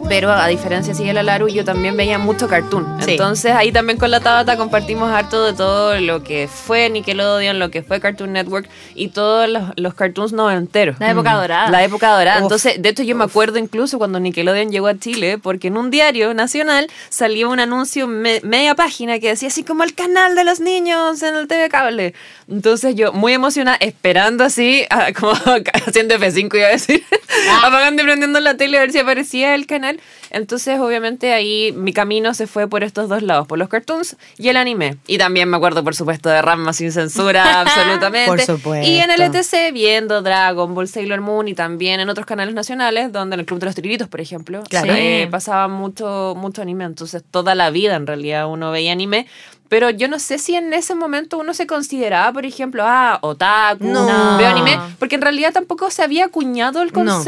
Pero 0.08 0.32
a 0.32 0.46
diferencia 0.48 0.92
de 0.94 1.12
la 1.12 1.22
Laru, 1.22 1.48
yo 1.48 1.64
también 1.64 1.96
veía 1.96 2.18
mucho 2.18 2.48
cartoon. 2.48 2.84
Sí. 3.04 3.12
Entonces 3.12 3.52
ahí 3.52 3.70
también 3.70 3.98
con 3.98 4.10
la 4.10 4.20
Tabata 4.20 4.56
compartimos 4.56 5.10
harto 5.12 5.44
de 5.46 5.52
todo 5.52 5.98
lo 6.00 6.22
que 6.24 6.48
fue 6.48 6.90
Nickelodeon, 6.90 7.58
lo 7.58 7.70
que 7.70 7.82
fue 7.82 8.00
Cartoon 8.00 8.32
Network 8.32 8.68
y 8.94 9.08
todos 9.08 9.48
los, 9.48 9.62
los 9.76 9.94
cartoons 9.94 10.32
noventeros. 10.32 10.98
La 10.98 11.10
época 11.10 11.34
dorada. 11.34 11.70
La 11.70 11.84
época 11.84 12.10
dorada. 12.16 12.38
Uf. 12.38 12.42
Entonces, 12.44 12.82
de 12.82 12.88
hecho, 12.88 13.02
yo 13.04 13.14
me 13.14 13.24
acuerdo 13.24 13.58
incluso 13.58 13.98
cuando 13.98 14.18
Nickelodeon 14.20 14.70
llegó 14.70 14.88
a 14.88 14.98
Chile, 14.98 15.38
porque 15.38 15.68
en 15.68 15.76
un 15.76 15.90
diario 15.90 16.34
nacional 16.34 16.88
salía 17.08 17.46
un 17.48 17.60
anuncio 17.60 18.06
me- 18.08 18.40
media 18.42 18.74
página 18.74 19.20
que 19.20 19.28
decía 19.28 19.48
así 19.48 19.62
como 19.62 19.84
el 19.84 19.94
canal 19.94 20.34
de 20.34 20.44
los 20.44 20.60
niños 20.60 21.22
en 21.22 21.36
el 21.36 21.46
TV 21.46 21.68
Cable. 21.68 22.14
Entonces 22.48 22.94
yo 22.96 23.12
muy 23.12 23.32
emocionada, 23.32 23.76
esperando 23.80 24.44
así, 24.44 24.84
ah, 24.90 25.08
como 25.18 25.32
haciendo 25.86 26.16
F5 26.16 26.54
iba 26.56 26.66
a 26.66 26.70
decir, 26.70 27.04
apagando 27.64 28.02
y 28.02 28.04
prendiendo 28.04 28.40
la 28.40 28.56
tele 28.56 28.76
a 28.78 28.80
ver 28.80 28.92
si 28.92 28.98
aparecía 28.98 29.54
el 29.54 29.66
canal. 29.66 29.89
Entonces, 30.30 30.78
obviamente, 30.78 31.32
ahí 31.32 31.72
mi 31.76 31.92
camino 31.92 32.34
se 32.34 32.46
fue 32.46 32.68
por 32.68 32.84
estos 32.84 33.08
dos 33.08 33.22
lados, 33.22 33.46
por 33.46 33.58
los 33.58 33.68
cartoons 33.68 34.16
y 34.38 34.48
el 34.48 34.56
anime. 34.56 34.98
Y 35.06 35.18
también 35.18 35.48
me 35.48 35.56
acuerdo, 35.56 35.82
por 35.82 35.94
supuesto, 35.94 36.28
de 36.28 36.40
Ranma 36.42 36.72
sin 36.72 36.92
censura, 36.92 37.60
absolutamente. 37.62 38.28
Por 38.28 38.40
supuesto. 38.40 38.86
Y 38.88 38.98
en 38.98 39.10
el 39.10 39.20
ETC 39.22 39.72
viendo 39.72 40.22
Dragon 40.22 40.74
Ball, 40.74 40.88
Sailor 40.88 41.20
Moon 41.20 41.48
y 41.48 41.54
también 41.54 42.00
en 42.00 42.08
otros 42.08 42.26
canales 42.26 42.54
nacionales, 42.54 43.10
donde 43.12 43.34
en 43.34 43.40
el 43.40 43.46
Club 43.46 43.58
de 43.60 43.66
los 43.66 43.74
Tiriritos, 43.74 44.08
por 44.08 44.20
ejemplo, 44.20 44.62
Claro. 44.68 44.92
eh, 44.94 45.26
pasaba 45.30 45.68
mucho, 45.68 46.34
mucho 46.36 46.62
anime. 46.62 46.84
Entonces, 46.84 47.22
toda 47.30 47.54
la 47.54 47.70
vida 47.70 47.96
en 47.96 48.06
realidad 48.06 48.48
uno 48.48 48.70
veía 48.70 48.92
anime. 48.92 49.26
Pero 49.68 49.88
yo 49.90 50.08
no 50.08 50.18
sé 50.18 50.38
si 50.38 50.56
en 50.56 50.72
ese 50.72 50.96
momento 50.96 51.38
uno 51.38 51.54
se 51.54 51.64
consideraba, 51.68 52.32
por 52.32 52.44
ejemplo, 52.44 52.82
ah, 52.84 53.18
otaku, 53.22 53.84
No. 53.84 54.36
veo 54.36 54.48
anime, 54.48 54.76
porque 54.98 55.14
en 55.14 55.22
realidad 55.22 55.52
tampoco 55.52 55.90
se 55.92 56.02
había 56.02 56.24
acuñado 56.24 56.82
el 56.82 56.90
No. 56.92 57.22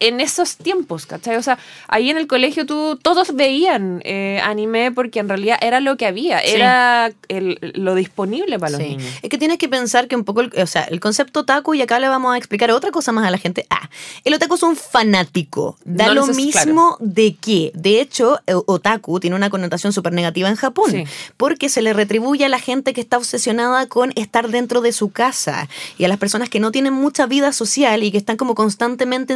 En 0.00 0.20
esos 0.20 0.56
tiempos, 0.56 1.06
¿cachai? 1.06 1.36
O 1.36 1.42
sea, 1.42 1.58
ahí 1.88 2.10
en 2.10 2.16
el 2.16 2.26
colegio 2.26 2.66
tú, 2.66 2.98
todos 3.00 3.34
veían 3.34 4.00
eh, 4.04 4.40
anime 4.42 4.90
porque 4.92 5.20
en 5.20 5.28
realidad 5.28 5.58
era 5.60 5.80
lo 5.80 5.96
que 5.96 6.06
había, 6.06 6.40
Sí. 6.40 6.50
era 6.56 7.12
el- 7.28 7.58
lo 7.74 7.94
disponible 7.94 8.58
para 8.58 8.72
los 8.72 8.80
Sí. 8.80 8.88
niños. 8.88 9.06
Es 9.22 9.28
que 9.30 9.38
tienes 9.38 9.58
que 9.58 9.68
pensar 9.68 10.08
que 10.08 10.16
un 10.16 10.24
poco, 10.24 10.40
el, 10.40 10.52
o 10.60 10.66
sea, 10.66 10.82
el 10.84 11.00
concepto 11.00 11.40
otaku, 11.40 11.74
y 11.74 11.82
acá 11.82 11.98
le 12.00 12.08
vamos 12.08 12.34
a 12.34 12.38
explicar 12.38 12.70
otra 12.72 12.90
cosa 12.90 13.12
más 13.12 13.26
a 13.26 13.30
la 13.30 13.38
gente. 13.38 13.66
Ah, 13.70 13.88
el 14.24 14.34
otaku 14.34 14.54
es 14.54 14.62
un 14.62 14.76
fanático. 14.76 15.76
Da 15.84 16.06
No 16.08 16.14
lo 16.14 16.26
mismo 16.28 16.96
de 17.00 17.36
qué. 17.40 17.70
De 17.74 18.00
hecho, 18.00 18.40
eh, 18.46 18.54
otaku 18.54 19.20
tiene 19.20 19.36
una 19.36 19.50
connotación 19.50 19.92
súper 19.92 20.12
negativa 20.12 20.48
en 20.48 20.56
Japón, 20.56 20.90
Sí. 20.90 21.04
porque 21.36 21.68
se 21.68 21.82
le 21.82 21.92
retribuye 21.92 22.44
a 22.44 22.48
la 22.48 22.58
gente 22.58 22.92
que 22.94 23.00
está 23.00 23.18
obsesionada 23.18 23.86
con 23.86 24.12
estar 24.16 24.48
dentro 24.48 24.80
de 24.80 24.92
su 24.92 25.10
casa 25.10 25.68
y 25.98 26.04
a 26.04 26.08
las 26.08 26.18
personas 26.18 26.48
que 26.48 26.60
no 26.60 26.70
tienen 26.72 26.94
mucha 26.94 27.26
vida 27.26 27.52
social 27.52 28.02
y 28.02 28.10
que 28.10 28.18
están 28.18 28.36
como 28.36 28.54
constantemente 28.54 29.32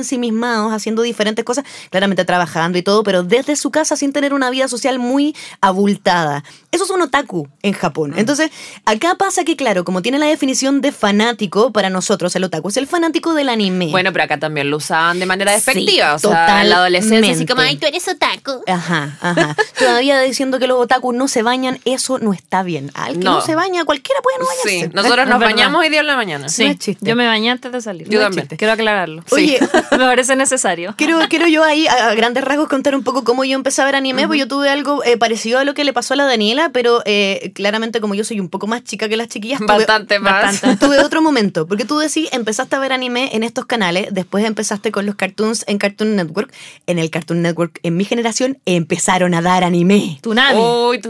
haciendo 0.72 1.02
diferentes 1.02 1.44
cosas, 1.44 1.64
claramente 1.90 2.24
trabajando 2.24 2.78
y 2.78 2.82
todo, 2.82 3.02
pero 3.02 3.22
desde 3.22 3.56
su 3.56 3.70
casa 3.70 3.96
sin 3.96 4.12
tener 4.12 4.32
una 4.34 4.50
vida 4.50 4.68
social 4.68 4.98
muy 4.98 5.34
abultada. 5.60 6.44
Eso 6.70 6.84
es 6.84 6.90
un 6.90 7.02
otaku 7.02 7.48
en 7.62 7.72
Japón. 7.72 8.10
Mm. 8.12 8.18
Entonces, 8.18 8.50
acá 8.84 9.14
pasa 9.16 9.44
que, 9.44 9.56
claro, 9.56 9.84
como 9.84 10.02
tiene 10.02 10.18
la 10.18 10.26
definición 10.26 10.80
de 10.80 10.92
fanático, 10.92 11.72
para 11.72 11.90
nosotros 11.90 12.34
el 12.36 12.44
otaku 12.44 12.68
es 12.68 12.76
el 12.76 12.86
fanático 12.86 13.34
del 13.34 13.48
anime. 13.48 13.88
Bueno, 13.90 14.12
pero 14.12 14.24
acá 14.24 14.38
también 14.38 14.70
lo 14.70 14.78
usaban 14.78 15.18
de 15.18 15.26
manera 15.26 15.50
Sí, 15.52 15.56
despectiva. 15.56 16.14
o 16.14 16.18
sea, 16.18 16.62
en 16.62 16.70
la 16.70 16.76
adolescencia, 16.76 17.32
así 17.32 17.46
como, 17.46 17.60
ay, 17.62 17.76
tú 17.76 17.86
eres 17.86 18.06
otaku. 18.08 18.62
Ajá, 18.66 19.16
ajá. 19.20 19.56
Todavía 19.78 20.20
diciendo 20.20 20.58
que 20.58 20.66
los 20.66 20.78
otakus 20.80 21.14
no 21.14 21.28
se 21.28 21.42
bañan, 21.42 21.78
eso 21.84 22.18
no 22.18 22.32
está 22.32 22.62
bien. 22.62 22.90
Al 22.94 23.14
que 23.14 23.18
no, 23.24 23.34
No. 23.34 23.40
se 23.40 23.54
baña, 23.54 23.84
cualquiera 23.84 24.20
puede 24.22 24.38
no 24.38 24.46
bañarse. 24.46 24.86
Sí, 24.86 24.90
nosotros 24.94 25.28
nos 25.28 25.40
bañamos 25.40 25.80
hoy 25.80 25.88
día 25.90 26.00
en 26.00 26.06
la 26.06 26.16
mañana. 26.16 26.48
Sí, 26.48 26.64
No 26.64 26.70
es 26.70 26.78
chiste. 26.78 27.06
yo 27.06 27.16
me 27.16 27.26
bañé 27.26 27.50
antes 27.50 27.70
de 27.72 27.80
salir. 27.80 28.08
Yo 28.08 28.18
No 28.20 28.26
también. 28.26 28.48
Quiero 28.48 28.72
aclararlo. 28.72 29.24
Oye, 29.30 29.58
me 29.92 29.98
parece 29.98 30.36
necesario. 30.44 30.94
Quiero, 30.96 31.18
quiero 31.28 31.48
yo 31.48 31.64
ahí 31.64 31.86
a, 31.86 32.08
a 32.10 32.14
grandes 32.14 32.44
rasgos 32.44 32.68
contar 32.68 32.94
un 32.94 33.02
poco 33.02 33.24
cómo 33.24 33.44
yo 33.44 33.54
empecé 33.56 33.82
a 33.82 33.84
ver 33.86 33.96
anime, 33.96 34.26
porque 34.26 34.38
yo 34.40 34.48
tuve 34.48 34.68
algo 34.68 35.02
eh, 35.04 35.16
parecido 35.16 35.58
a 35.58 35.64
lo 35.64 35.74
que 35.74 35.84
le 35.84 35.92
pasó 35.92 36.14
a 36.14 36.16
la 36.16 36.24
Daniela, 36.24 36.70
pero 36.70 37.02
eh, 37.06 37.52
claramente 37.54 38.00
como 38.00 38.14
yo 38.14 38.24
soy 38.24 38.40
un 38.40 38.48
poco 38.48 38.66
más 38.66 38.84
chica 38.84 39.08
que 39.08 39.16
las 39.16 39.28
chiquillas, 39.28 39.60
tuve- 39.60 39.66
Bastante 39.78 40.18
más. 40.18 40.60
tuve 40.80 40.98
otro 41.00 41.22
momento, 41.22 41.66
porque 41.66 41.84
tú 41.84 41.98
decís, 41.98 42.28
empezaste 42.32 42.76
a 42.76 42.78
ver 42.78 42.92
anime 42.92 43.30
en 43.32 43.42
estos 43.42 43.66
canales, 43.66 44.08
después 44.12 44.44
empezaste 44.44 44.92
con 44.92 45.06
los 45.06 45.14
cartoons 45.16 45.64
en 45.66 45.78
Cartoon 45.78 46.16
Network, 46.16 46.52
en 46.86 46.98
el 46.98 47.10
Cartoon 47.10 47.42
Network, 47.42 47.80
en 47.82 47.96
mi 47.96 48.04
generación, 48.04 48.58
empezaron 48.66 49.34
a 49.34 49.42
dar 49.42 49.64
anime. 49.64 50.18
Tunami. 50.22 50.60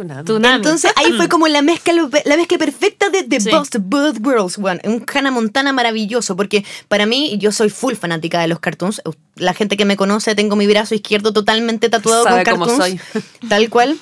Nada. 0.05 0.25
Tunami. 0.25 0.57
Entonces 0.57 0.93
ahí 0.97 1.13
fue 1.13 1.29
como 1.35 1.49
la 1.49 1.63
mezcla, 1.63 1.95
la 2.25 2.37
mezcla 2.37 2.59
perfecta 2.59 3.09
de 3.11 3.23
The 3.25 3.41
Sí. 3.41 3.51
Best 3.51 3.77
Both 3.81 4.19
Worlds, 4.25 4.57
bueno, 4.59 4.81
un 4.85 5.05
Hannah 5.13 5.31
Montana 5.31 5.73
maravilloso, 5.73 6.37
porque 6.37 6.65
para 6.89 7.05
mí 7.07 7.37
yo 7.39 7.53
soy 7.53 7.69
full 7.71 7.95
fanática 7.95 8.41
de 8.41 8.49
los 8.49 8.61
cartoons. 8.61 9.03
La 9.37 9.55
gente 9.55 9.77
que 9.77 9.85
me 9.85 9.97
conoce, 9.97 10.35
tengo 10.35 10.57
mi 10.57 10.67
brazo 10.67 10.95
izquierdo 10.95 11.33
totalmente 11.33 11.89
tatuado 11.89 12.25
Sabe 12.25 12.45
con 12.45 12.59
cartoons. 12.59 12.77
soy. 12.77 13.01
Tal 13.49 13.69
cual. 13.69 13.99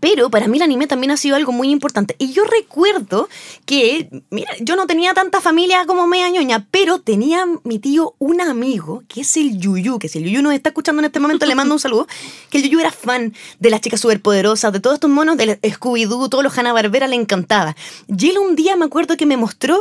Pero 0.00 0.30
para 0.30 0.48
mí 0.48 0.56
el 0.56 0.62
anime 0.62 0.86
también 0.86 1.10
ha 1.10 1.16
sido 1.16 1.36
algo 1.36 1.52
muy 1.52 1.70
importante. 1.70 2.16
Y 2.18 2.32
yo 2.32 2.44
recuerdo 2.44 3.28
que, 3.66 4.08
mira, 4.30 4.50
yo 4.60 4.74
no 4.74 4.86
tenía 4.86 5.12
tanta 5.12 5.40
familia 5.40 5.84
como 5.86 6.06
media 6.06 6.30
ñoña, 6.30 6.66
pero 6.70 7.00
tenía 7.00 7.44
mi 7.64 7.78
tío 7.78 8.14
un 8.18 8.40
amigo, 8.40 9.02
que 9.06 9.20
es 9.20 9.36
el 9.36 9.58
Yuyu, 9.58 9.98
que 9.98 10.08
si 10.08 10.18
el 10.18 10.24
Yuyu 10.24 10.42
nos 10.42 10.54
está 10.54 10.70
escuchando 10.70 11.00
en 11.00 11.06
este 11.06 11.20
momento, 11.20 11.44
le 11.44 11.54
mando 11.54 11.74
un 11.74 11.80
saludo, 11.80 12.06
que 12.50 12.58
el 12.58 12.64
Yuyu 12.64 12.80
era 12.80 12.90
fan 12.90 13.34
de 13.60 13.70
las 13.70 13.80
chicas 13.80 14.00
superpoderosas, 14.00 14.72
de 14.72 14.80
todos 14.80 14.94
estos 14.94 15.10
monos, 15.10 15.36
del 15.36 15.60
Scooby-Doo, 15.60 16.28
todos 16.30 16.42
los 16.42 16.56
Hanna-Barbera, 16.56 17.06
le 17.06 17.16
encantaba. 17.16 17.76
Y 18.08 18.30
él 18.30 18.38
un 18.38 18.56
día 18.56 18.76
me 18.76 18.86
acuerdo 18.86 19.16
que 19.16 19.26
me 19.26 19.36
mostró 19.36 19.78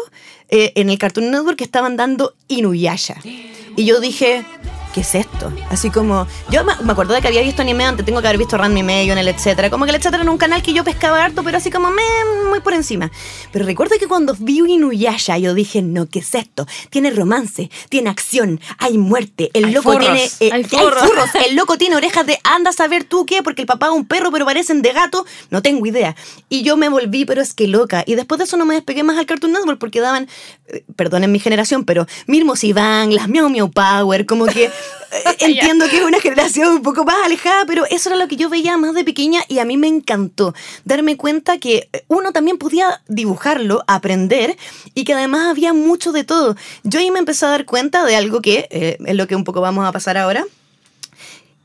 eh, 0.49 0.73
en 0.75 0.89
el 0.89 0.97
Cartoon 0.97 1.31
Network 1.31 1.57
que 1.57 1.63
estaban 1.63 1.95
dando 1.95 2.35
Inuyasha. 2.49 3.15
Y 3.23 3.85
yo 3.85 4.01
dije, 4.01 4.43
¿qué 4.93 5.01
es 5.01 5.15
esto? 5.15 5.51
Así 5.69 5.89
como, 5.89 6.27
yo 6.49 6.63
me 6.63 6.91
acuerdo 6.91 7.13
de 7.13 7.21
que 7.21 7.27
había 7.27 7.41
visto 7.41 7.61
anime 7.61 7.85
antes, 7.85 8.05
tengo 8.05 8.21
que 8.21 8.27
haber 8.27 8.37
visto 8.37 8.57
Ranma 8.57 8.79
y 8.79 8.83
medio 8.83 9.13
en 9.13 9.19
el 9.19 9.27
etcétera. 9.27 9.69
Como 9.69 9.85
que 9.85 9.91
el 9.91 9.95
etcétera 9.97 10.23
era 10.23 10.31
un 10.31 10.37
canal 10.37 10.61
que 10.61 10.73
yo 10.73 10.83
pescaba 10.83 11.23
harto, 11.23 11.43
pero 11.43 11.57
así 11.57 11.71
como 11.71 11.89
me, 11.91 12.01
muy 12.49 12.59
por 12.59 12.73
encima. 12.73 13.11
Pero 13.51 13.65
recuerdo 13.65 13.95
que 13.99 14.07
cuando 14.07 14.35
vi 14.37 14.59
Inuyasha, 14.59 15.37
yo 15.37 15.53
dije, 15.53 15.81
no, 15.81 16.07
¿qué 16.07 16.19
es 16.19 16.35
esto? 16.35 16.67
Tiene 16.89 17.11
romance, 17.11 17.69
tiene 17.89 18.09
acción, 18.09 18.59
hay 18.77 18.97
muerte, 18.97 19.49
el 19.53 19.65
Hay 19.65 19.73
loco 19.73 19.93
furros, 19.93 20.07
tiene. 20.07 20.25
eh, 20.39 20.49
hay 20.53 20.61
hay 20.61 20.63
furros. 20.65 21.03
furros, 21.03 21.29
el 21.47 21.55
loco 21.55 21.77
tiene 21.77 21.95
orejas 21.95 22.25
de 22.25 22.37
anda 22.43 22.71
a 22.71 22.73
saber 22.73 23.03
tú 23.03 23.25
qué, 23.25 23.41
porque 23.43 23.61
el 23.61 23.67
papá 23.67 23.87
es 23.87 23.93
un 23.93 24.05
perro, 24.05 24.31
pero 24.31 24.45
parecen 24.45 24.81
de 24.81 24.91
gato, 24.93 25.25
no 25.49 25.61
tengo 25.61 25.85
idea. 25.85 26.15
Y 26.49 26.63
yo 26.63 26.77
me 26.77 26.89
volví, 26.89 27.25
pero 27.25 27.41
es 27.41 27.53
que 27.53 27.67
loca. 27.67 28.03
Y 28.05 28.15
después 28.15 28.37
de 28.39 28.45
eso 28.45 28.57
no 28.57 28.65
me 28.65 28.75
despegué 28.75 29.03
más 29.03 29.17
al 29.17 29.25
Cartoon 29.25 29.53
Network 29.53 29.79
porque 29.79 30.01
daban, 30.01 30.27
eh, 30.67 30.83
perdonen 30.95 31.31
mi 31.31 31.39
generación, 31.39 31.85
pero 31.85 32.05
Mirmos 32.27 32.63
y 32.63 32.73
Van, 32.73 33.13
las 33.15 33.27
Meow 33.29 33.49
Meow 33.49 33.71
Power, 33.71 34.25
como 34.25 34.45
que 34.45 34.69
entiendo 35.39 35.87
que 35.89 35.97
es 35.97 36.03
una 36.03 36.19
generación 36.19 36.69
un 36.69 36.81
poco 36.81 37.03
más 37.03 37.17
alejada, 37.25 37.65
pero 37.65 37.85
eso 37.89 38.09
era 38.09 38.17
lo 38.17 38.27
que 38.27 38.35
yo 38.35 38.49
veía 38.49 38.77
más 38.77 38.93
de 38.93 39.03
pequeña 39.03 39.43
y 39.47 39.59
a 39.59 39.65
mí 39.65 39.77
me 39.77 39.87
encantó 39.87 40.53
darme 40.85 41.17
cuenta 41.17 41.57
que 41.57 41.89
uno 42.07 42.31
también 42.31 42.57
podía 42.57 43.01
dibujarlo, 43.07 43.83
aprender 43.87 44.57
y 44.93 45.03
que 45.03 45.13
además 45.13 45.47
había 45.49 45.73
mucho 45.73 46.11
de 46.11 46.23
todo. 46.23 46.55
Yo 46.83 46.99
ahí 46.99 47.11
me 47.11 47.19
empecé 47.19 47.45
a 47.45 47.49
dar 47.49 47.65
cuenta 47.65 48.05
de 48.05 48.15
algo 48.15 48.41
que 48.41 48.67
eh, 48.71 48.97
es 49.05 49.15
lo 49.15 49.27
que 49.27 49.35
un 49.35 49.43
poco 49.43 49.61
vamos 49.61 49.87
a 49.87 49.91
pasar 49.91 50.17
ahora 50.17 50.45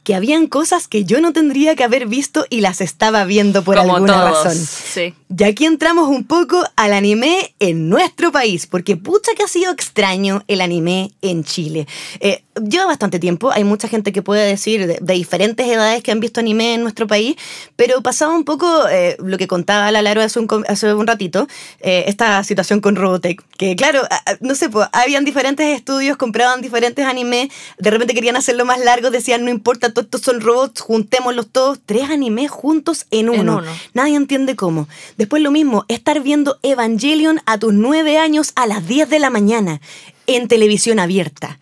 que 0.07 0.15
habían 0.15 0.47
cosas 0.47 0.87
que 0.87 1.05
yo 1.05 1.21
no 1.21 1.33
tendría 1.33 1.75
que 1.75 1.83
haber 1.83 2.07
visto 2.07 2.47
y 2.49 2.61
las 2.61 2.81
estaba 2.81 3.25
viendo 3.25 3.65
por 3.65 3.77
Como 3.77 3.97
alguna 3.97 4.13
todos. 4.31 4.45
razón. 4.45 4.57
Sí. 4.57 5.15
Y 5.29 5.43
aquí 5.43 5.65
entramos 5.65 6.09
un 6.09 6.25
poco 6.25 6.63
al 6.77 6.93
anime 6.93 7.55
en 7.59 7.89
nuestro 7.89 8.31
país, 8.31 8.67
porque 8.67 8.97
pucha 8.97 9.33
que 9.37 9.43
ha 9.43 9.49
sido 9.49 9.73
extraño 9.73 10.45
el 10.47 10.61
anime 10.61 11.11
en 11.21 11.43
Chile. 11.43 11.89
Eh, 12.21 12.43
lleva 12.63 12.87
bastante 12.87 13.19
tiempo, 13.19 13.51
hay 13.51 13.65
mucha 13.65 13.89
gente 13.89 14.13
que 14.13 14.23
puede 14.23 14.47
decir 14.47 14.87
de, 14.87 14.99
de 15.01 15.15
diferentes 15.15 15.67
edades 15.67 16.03
que 16.03 16.13
han 16.13 16.21
visto 16.21 16.41
anime 16.41 16.75
en 16.75 16.83
nuestro 16.83 17.07
país, 17.07 17.37
pero 17.75 18.03
pasaba 18.03 18.35
un 18.35 18.45
poco 18.45 18.89
eh, 18.89 19.17
lo 19.19 19.37
que 19.37 19.49
contaba 19.49 19.91
la 19.91 20.01
Laro 20.01 20.23
hace 20.23 20.39
un, 20.39 20.49
hace 20.69 20.95
un 20.95 21.07
ratito, 21.07 21.49
eh, 21.81 22.05
esta 22.07 22.43
situación 22.45 22.81
con 22.81 22.95
Robotech, 22.95 23.43
que 23.59 23.75
claro, 23.75 24.03
no 24.41 24.55
sé, 24.55 24.71
pues, 24.71 24.89
habían 24.93 25.25
diferentes 25.25 25.75
estudios, 25.75 26.17
compraban 26.17 26.63
diferentes 26.63 27.05
animes, 27.05 27.49
de 27.79 27.91
repente 27.91 28.15
querían 28.15 28.37
hacerlo 28.37 28.65
más 28.65 28.79
largo, 28.79 29.11
decían, 29.11 29.45
no 29.45 29.51
importa, 29.51 29.93
todos 29.93 30.07
estos 30.07 30.23
son 30.23 30.41
robots, 30.41 30.81
juntémoslos 30.81 31.49
todos, 31.51 31.81
tres 31.85 32.11
animes 32.11 32.51
juntos 32.51 33.07
en 33.11 33.29
uno. 33.29 33.63
Nadie 33.93 34.17
entiende 34.17 34.57
cómo. 34.57 34.89
Después 35.17 35.43
lo 35.43 35.51
mismo, 35.51 35.85
estar 35.89 36.21
viendo 36.23 36.59
Evangelion 36.63 37.41
a 37.47 37.59
tus 37.59 37.73
nueve 37.73 38.19
años 38.19 38.53
a 38.55 38.67
las 38.67 38.87
10 38.87 39.09
de 39.09 39.19
la 39.19 39.31
mañana 39.31 39.81
en 40.27 40.49
televisión 40.49 40.99
abierta. 40.99 41.59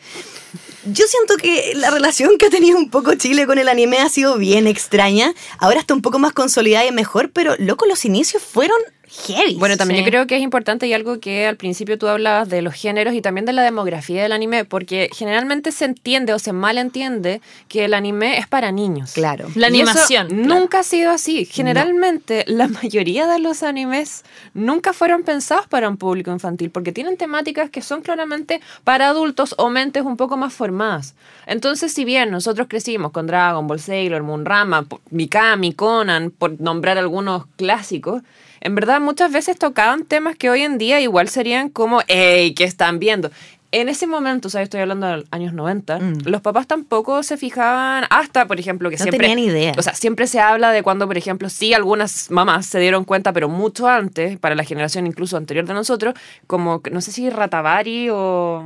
Yo 0.87 1.07
siento 1.07 1.37
que 1.37 1.73
la 1.77 1.91
relación 1.91 2.37
que 2.37 2.47
ha 2.47 2.51
tenido 2.51 2.77
un 2.77 2.91
poco 2.91 3.15
Chile 3.15 3.47
con 3.47 3.59
el 3.59 3.69
anime 3.69 3.99
ha 3.99 4.09
sido 4.09 4.37
bien 4.37 4.67
extraña. 4.67 5.33
Ahora 5.59 5.81
está 5.81 5.95
un 5.95 6.03
poco 6.03 6.19
más 6.19 6.33
consolidada 6.33 6.85
y 6.85 6.93
mejor, 6.93 7.31
pero 7.31 7.55
loco, 7.59 7.87
los 7.87 8.05
inicios 8.05 8.43
fueron 8.43 8.77
heavy. 9.09 9.55
Bueno, 9.57 9.77
también 9.77 9.99
Sí. 10.01 10.05
yo 10.05 10.11
creo 10.11 10.27
que 10.27 10.37
es 10.37 10.43
importante 10.43 10.87
y 10.87 10.93
algo 10.93 11.21
que 11.21 11.47
al 11.47 11.57
principio 11.57 11.99
tú 11.99 12.09
hablabas 12.09 12.49
de 12.49 12.63
los 12.63 12.75
géneros 12.75 13.15
y 13.15 13.21
también 13.23 13.45
de 13.47 13.53
la 13.53 13.63
demografía 13.63 14.23
del 14.23 14.33
anime, 14.33 14.65
porque 14.65 15.09
generalmente 15.13 15.73
se 15.73 15.85
entiende 15.85 16.33
o 16.33 16.39
se 16.39 16.53
malentiende 16.53 17.41
que 17.69 17.85
el 17.85 17.95
anime 17.95 18.39
es 18.39 18.47
para 18.47 18.73
niños. 18.73 19.13
Claro. 19.13 19.49
La 19.55 19.67
animación, 19.69 20.29
claro. 20.29 20.43
Nunca 20.45 20.81
ha 20.81 20.83
sido 20.83 21.11
así. 21.11 21.45
Generalmente, 21.45 22.45
la 22.47 22.69
mayoría 22.69 23.27
de 23.27 23.39
los 23.39 23.63
animes 23.63 24.25
nunca 24.55 24.93
fueron 24.93 25.23
pensados 25.23 25.67
para 25.67 25.89
un 25.89 25.97
público 25.97 26.31
infantil, 26.31 26.71
porque 26.71 26.93
tienen 26.93 27.17
temáticas 27.17 27.71
que 27.71 27.83
son 27.83 28.01
claramente 28.03 28.61
para 28.85 29.09
adultos 29.09 29.55
o 29.59 29.71
mentes 29.71 30.03
un 30.05 30.17
poco 30.17 30.37
más 30.37 30.53
formadas. 30.53 31.15
Entonces, 31.47 31.93
si 31.93 32.05
bien 32.05 32.31
nosotros 32.31 32.67
crecimos 32.69 33.13
con 33.13 33.27
Dragon 33.27 33.67
Ball, 33.67 33.81
Sailor 33.81 34.23
Moon, 34.23 34.45
Rama, 34.45 34.83
po- 34.83 35.01
Mikami, 35.11 35.73
Conan, 35.75 36.31
por 36.31 36.61
nombrar 36.61 36.97
algunos 36.99 37.47
clásicos, 37.57 38.23
en 38.65 38.75
verdad 38.75 39.01
muchas 39.01 39.31
veces 39.31 39.57
tocaban 39.59 40.05
temas 40.05 40.37
que 40.37 40.51
hoy 40.51 40.63
en 40.63 40.79
día 40.79 41.01
igual 41.01 41.29
serían 41.29 41.69
como, 41.69 42.01
hey, 42.09 42.55
¿qué 42.55 42.65
están 42.65 42.99
viendo? 42.99 43.31
En 43.71 43.89
ese 43.89 44.07
momento, 44.07 44.47
o 44.47 44.51
sea, 44.53 44.63
estoy 44.63 44.81
hablando 44.81 45.07
de 45.09 45.17
los 45.19 45.27
años 45.33 45.53
90, 45.53 45.99
Mm. 45.99 46.19
los 46.27 46.41
papás 46.41 46.67
tampoco 46.69 47.23
se 47.25 47.37
fijaban, 47.37 48.05
hasta, 48.09 48.47
por 48.47 48.61
ejemplo, 48.61 48.89
que 48.89 48.97
No 48.97 49.03
siempre... 49.03 49.29
tenían 49.29 49.39
idea. 49.51 49.73
O 49.77 49.83
sea, 49.83 49.95
siempre 49.95 50.29
se 50.29 50.39
habla 50.41 50.71
de 50.71 50.83
cuando, 50.85 51.07
por 51.09 51.19
ejemplo, 51.19 51.49
sí 51.51 51.75
algunas 51.75 52.31
mamás 52.31 52.67
se 52.67 52.79
dieron 52.79 53.05
cuenta, 53.05 53.33
pero 53.33 53.49
mucho 53.49 53.89
antes, 53.89 54.39
para 54.39 54.55
la 54.55 54.63
generación 54.65 55.07
incluso 55.09 55.37
anterior 55.37 55.67
de 55.67 55.75
nosotros, 55.75 56.15
como, 56.47 56.83
no 56.93 57.01
sé 57.01 57.11
si 57.11 57.29
Ratavari 57.31 58.11
o 58.11 58.63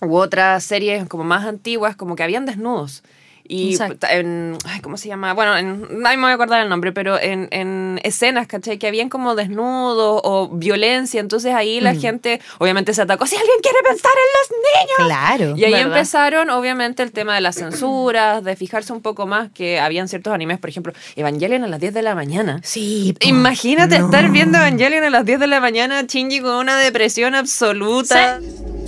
u 0.00 0.16
otras 0.16 0.64
series 0.64 1.06
como 1.06 1.24
más 1.24 1.44
antiguas, 1.44 1.94
como 1.94 2.16
que 2.16 2.22
habían 2.22 2.46
desnudos. 2.46 3.02
Y 3.46 3.76
en, 4.08 4.56
ay, 4.64 4.80
¿cómo 4.80 4.96
se 4.96 5.08
llama? 5.08 5.34
Bueno, 5.34 5.54
en, 5.56 6.00
nadie 6.00 6.16
me 6.16 6.22
voy 6.22 6.30
a 6.32 6.34
acordar 6.34 6.62
el 6.62 6.68
nombre, 6.70 6.92
pero 6.92 7.20
en, 7.20 7.48
en 7.50 8.00
escenas, 8.02 8.46
¿cachai? 8.46 8.78
Que 8.78 8.86
habían 8.86 9.10
como 9.10 9.34
desnudos 9.34 10.22
o 10.24 10.48
violencia, 10.48 11.20
entonces 11.20 11.52
ahí 11.54 11.78
Mm. 11.80 11.84
la 11.84 11.94
gente 11.94 12.40
obviamente 12.58 12.94
se 12.94 13.02
atacó, 13.02 13.26
si 13.26 13.36
alguien 13.36 13.56
quiere 13.62 13.78
pensar 13.86 14.12
en 14.12 14.30
los 14.38 14.50
niños. 14.64 15.08
Claro. 15.08 15.56
Y 15.58 15.64
ahí 15.64 15.72
¿Verdad? 15.72 15.88
empezaron, 15.88 16.48
obviamente, 16.50 17.02
el 17.02 17.12
tema 17.12 17.34
de 17.34 17.42
las 17.42 17.56
censuras, 17.56 18.42
de 18.42 18.56
fijarse 18.56 18.92
un 18.94 19.02
poco 19.02 19.26
más 19.26 19.50
que 19.52 19.78
habían 19.78 20.08
ciertos 20.08 20.32
animes, 20.32 20.58
por 20.58 20.70
ejemplo, 20.70 20.94
Evangelion 21.16 21.64
a 21.64 21.68
las 21.68 21.80
10 21.80 21.92
de 21.92 22.02
la 22.02 22.14
mañana. 22.14 22.60
Sí. 22.64 23.14
po. 23.20 23.28
Imagínate 23.28 23.98
No. 23.98 24.06
estar 24.06 24.30
viendo 24.30 24.56
Evangelion 24.56 25.04
a 25.04 25.10
las 25.10 25.24
10 25.26 25.38
de 25.40 25.46
la 25.48 25.60
mañana, 25.60 26.02
Shinji 26.08 26.40
con 26.40 26.52
una 26.54 26.78
depresión 26.78 27.34
absoluta. 27.34 28.40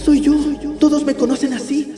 Soy 0.02 0.22
yo. 0.22 0.34
Todos 0.80 1.04
me 1.04 1.14
conocen 1.14 1.52
así. 1.52 1.92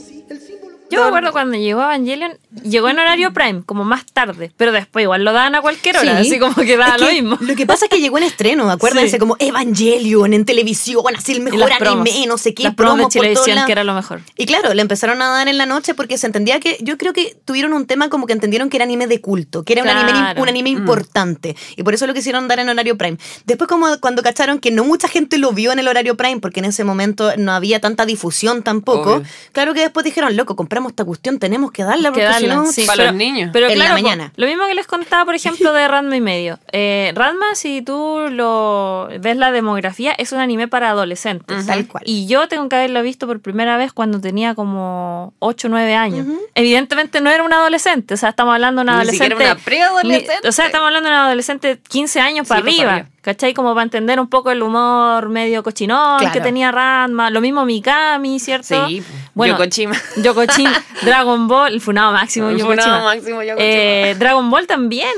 Yo 0.98 1.02
me 1.04 1.08
acuerdo 1.08 1.32
cuando 1.32 1.56
llegó 1.56 1.82
Evangelion, 1.82 2.32
llegó 2.62 2.88
en 2.88 2.98
horario 2.98 3.32
prime, 3.32 3.62
como 3.64 3.84
más 3.84 4.04
tarde, 4.06 4.52
pero 4.56 4.72
después 4.72 5.02
igual 5.04 5.24
lo 5.24 5.32
daban 5.32 5.54
a 5.54 5.60
cualquier 5.62 5.96
hora, 5.96 6.22
Sí. 6.22 6.28
así 6.28 6.38
como 6.38 6.54
que 6.56 6.76
daba 6.76 6.94
Es 6.96 7.00
lo 7.00 7.06
que 7.08 7.12
mismo. 7.14 7.38
Lo 7.40 7.54
que 7.54 7.66
pasa 7.66 7.86
es 7.86 7.90
que 7.90 8.00
llegó 8.00 8.18
en 8.18 8.24
estreno, 8.24 8.70
acuérdense, 8.70 9.12
Sí. 9.12 9.18
como 9.18 9.36
Evangelion 9.38 10.32
en 10.34 10.44
televisión, 10.44 11.04
así 11.16 11.32
el 11.32 11.40
mejor 11.40 11.70
anime, 11.72 12.26
no 12.26 12.38
sé 12.38 12.54
qué, 12.54 12.64
las 12.64 12.74
promos 12.74 12.96
de 12.96 13.00
promos 13.02 13.12
Chilevisión, 13.12 13.54
lados. 13.56 13.66
que 13.66 13.72
era 13.72 13.84
lo 13.84 13.94
mejor. 13.94 14.20
Y 14.36 14.46
claro, 14.46 14.74
le 14.74 14.82
empezaron 14.82 15.20
a 15.22 15.28
dar 15.28 15.48
en 15.48 15.58
la 15.58 15.66
noche 15.66 15.94
porque 15.94 16.18
se 16.18 16.26
entendía 16.26 16.60
que, 16.60 16.78
yo 16.80 16.96
creo 16.98 17.12
que 17.12 17.36
tuvieron 17.44 17.72
un 17.72 17.86
tema 17.86 18.08
como 18.08 18.26
que 18.26 18.32
entendieron 18.32 18.68
que 18.70 18.76
era 18.76 18.84
anime 18.84 19.06
de 19.06 19.20
culto, 19.20 19.64
que 19.64 19.74
era 19.74 19.82
un 19.82 19.88
anime, 19.88 20.40
un 20.40 20.48
anime 20.48 20.70
Mm. 20.72 20.76
importante. 20.78 21.56
Y 21.76 21.82
por 21.82 21.94
eso 21.94 22.06
lo 22.06 22.14
quisieron 22.14 22.48
dar 22.48 22.58
en 22.58 22.68
horario 22.68 22.96
prime. 22.98 23.18
Después 23.44 23.68
como 23.68 23.86
cuando 24.00 24.22
cacharon 24.22 24.58
que 24.58 24.70
no 24.70 24.84
mucha 24.84 25.08
gente 25.08 25.38
lo 25.38 25.52
vio 25.52 25.72
en 25.72 25.78
el 25.78 25.88
horario 25.88 26.16
prime, 26.16 26.40
porque 26.40 26.60
en 26.60 26.66
ese 26.66 26.84
momento 26.84 27.32
no 27.36 27.52
había 27.52 27.80
tanta 27.80 28.06
difusión 28.06 28.62
tampoco, 28.62 29.14
Obvio. 29.16 29.26
claro 29.52 29.74
que 29.74 29.80
después 29.80 30.04
dijeron, 30.04 30.36
loco, 30.36 30.56
compramos 30.56 30.87
esta 30.88 31.04
cuestión, 31.04 31.38
tenemos 31.38 31.70
que 31.72 31.84
darla, 31.84 32.10
porque 32.10 32.26
Que 32.26 32.32
si 32.34 32.46
darla, 32.46 32.54
no... 32.62 32.66
sí. 32.72 32.84
Para 32.86 33.04
los 33.06 33.14
niños. 33.14 33.50
Pero 33.52 33.68
En 33.68 33.78
la 33.78 33.84
claro, 33.86 33.96
po, 33.96 34.02
mañana. 34.02 34.32
lo 34.36 34.46
mismo 34.46 34.66
que 34.66 34.74
les 34.74 34.86
contaba, 34.86 35.24
por 35.24 35.34
ejemplo, 35.34 35.72
de 35.72 35.86
Ranma 35.88 36.16
y 36.16 36.20
medio. 36.20 36.58
Eh, 36.72 37.12
Ranma, 37.14 37.54
si 37.54 37.82
tú 37.82 38.26
lo 38.30 39.08
ves 39.20 39.36
la 39.36 39.52
demografía, 39.52 40.12
es 40.12 40.32
un 40.32 40.40
anime 40.40 40.68
para 40.68 40.90
adolescentes. 40.90 41.66
Tal 41.66 41.86
cual. 41.86 42.02
Y 42.06 42.26
yo 42.26 42.48
tengo 42.48 42.68
que 42.68 42.76
haberlo 42.76 43.02
visto 43.02 43.26
por 43.26 43.40
primera 43.40 43.76
vez 43.76 43.92
cuando 43.92 44.20
tenía 44.20 44.54
como 44.54 45.34
8 45.38 45.66
o 45.68 45.70
9 45.70 45.94
años. 45.94 46.26
Evidentemente 46.54 47.20
no 47.20 47.30
era 47.30 47.42
un 47.42 47.52
adolescente, 47.52 48.14
o 48.14 48.16
sea, 48.16 48.30
estamos 48.30 48.54
hablando 48.54 48.80
de 48.80 48.84
un 48.84 48.86
Ni 48.88 48.94
adolescente. 48.94 49.24
siquiera 49.34 49.52
una 49.52 49.62
preadolescente. 49.64 50.32
Ni- 50.42 50.48
O 50.48 50.52
sea, 50.52 50.66
estamos 50.66 50.86
hablando 50.86 51.08
de 51.08 51.14
un 51.14 51.20
adolescente 51.22 51.80
15 51.88 52.20
años 52.20 52.46
Sí, 52.46 52.48
para 52.48 52.62
pues, 52.62 52.74
arriba. 52.74 52.84
para 52.90 52.96
arriba. 53.02 53.14
¿Cachai? 53.20 53.52
Como 53.52 53.74
para 53.74 53.82
entender 53.82 54.18
un 54.20 54.28
poco 54.28 54.50
el 54.50 54.62
humor 54.62 55.28
medio 55.28 55.62
cochinón 55.62 56.18
Claro. 56.18 56.32
que 56.32 56.40
tenía 56.40 56.72
Ranma. 56.72 57.28
Lo 57.30 57.42
mismo 57.42 57.64
Mikami, 57.66 58.40
¿cierto? 58.40 58.86
Sí, 58.88 59.02
bueno, 59.34 59.54
Yokochima. 59.54 59.94
Yokochima, 60.16 60.72
Dragon 61.02 61.48
Ball, 61.48 61.72
el 61.74 61.80
funado 61.80 62.12
máximo 62.12 62.48
El 62.48 62.58
Yokochima. 62.58 62.82
funado 62.82 63.04
máximo 63.06 63.42
Yokochima. 63.42 63.56
Eh, 63.70 64.16
Dragon 64.18 64.50
Ball 64.50 64.66
también. 64.66 65.08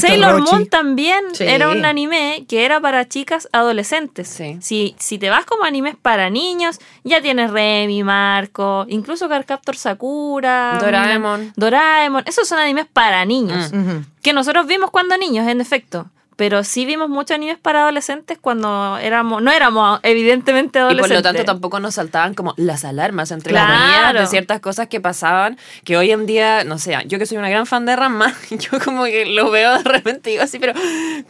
Sailor 0.00 0.40
Rochi. 0.40 0.50
Moon 0.52 0.66
también 0.66 1.24
Sí. 1.32 1.44
era 1.44 1.68
un 1.68 1.84
anime 1.84 2.44
que 2.48 2.64
era 2.64 2.80
para 2.80 3.08
chicas 3.08 3.48
adolescentes. 3.52 4.28
Sí. 4.28 4.58
Si, 4.60 4.94
si 4.98 5.18
te 5.18 5.30
vas 5.30 5.44
como 5.44 5.64
animes 5.64 5.96
para 6.00 6.30
niños, 6.30 6.78
ya 7.04 7.20
tienes 7.20 7.50
Remy, 7.50 8.02
Marco, 8.04 8.84
incluso 8.88 9.28
Cardcaptor 9.28 9.76
Sakura, 9.76 10.78
Doraemon. 10.80 11.52
Doraemon. 11.56 12.22
Esos 12.26 12.48
son 12.48 12.58
animes 12.58 12.86
para 12.92 13.24
niños. 13.24 13.70
Ujú. 13.72 14.04
Que 14.22 14.32
nosotros 14.32 14.66
vimos 14.66 14.90
cuando 14.90 15.16
niños, 15.16 15.46
en 15.48 15.60
efecto. 15.60 16.06
Pero 16.38 16.62
sí 16.62 16.86
vimos 16.86 17.08
muchos 17.08 17.34
animes 17.34 17.58
para 17.58 17.82
adolescentes 17.82 18.38
cuando 18.40 18.96
éramos, 18.98 19.42
no 19.42 19.50
éramos 19.50 19.98
evidentemente 20.04 20.78
Y 20.78 20.82
adolescentes. 20.82 21.08
por 21.08 21.16
lo 21.16 21.22
tanto 21.22 21.44
tampoco 21.44 21.80
nos 21.80 21.96
saltaban 21.96 22.34
como 22.34 22.54
las 22.56 22.84
alarmas 22.84 23.32
entre 23.32 23.50
Claro. 23.50 23.72
comillas 23.74 24.14
de 24.14 24.26
ciertas 24.28 24.60
cosas 24.60 24.86
que 24.86 25.00
pasaban 25.00 25.58
que 25.82 25.96
hoy 25.96 26.12
en 26.12 26.26
día, 26.26 26.62
no 26.62 26.78
sé, 26.78 26.96
yo 27.06 27.18
que 27.18 27.26
soy 27.26 27.38
una 27.38 27.50
gran 27.50 27.66
fan 27.66 27.86
de 27.86 27.96
Ranma, 27.96 28.32
yo 28.50 28.78
como 28.84 29.02
que 29.04 29.26
lo 29.26 29.50
veo 29.50 29.78
de 29.78 29.82
repente 29.82 30.30
y 30.30 30.34
digo 30.34 30.44
así, 30.44 30.60
pero 30.60 30.74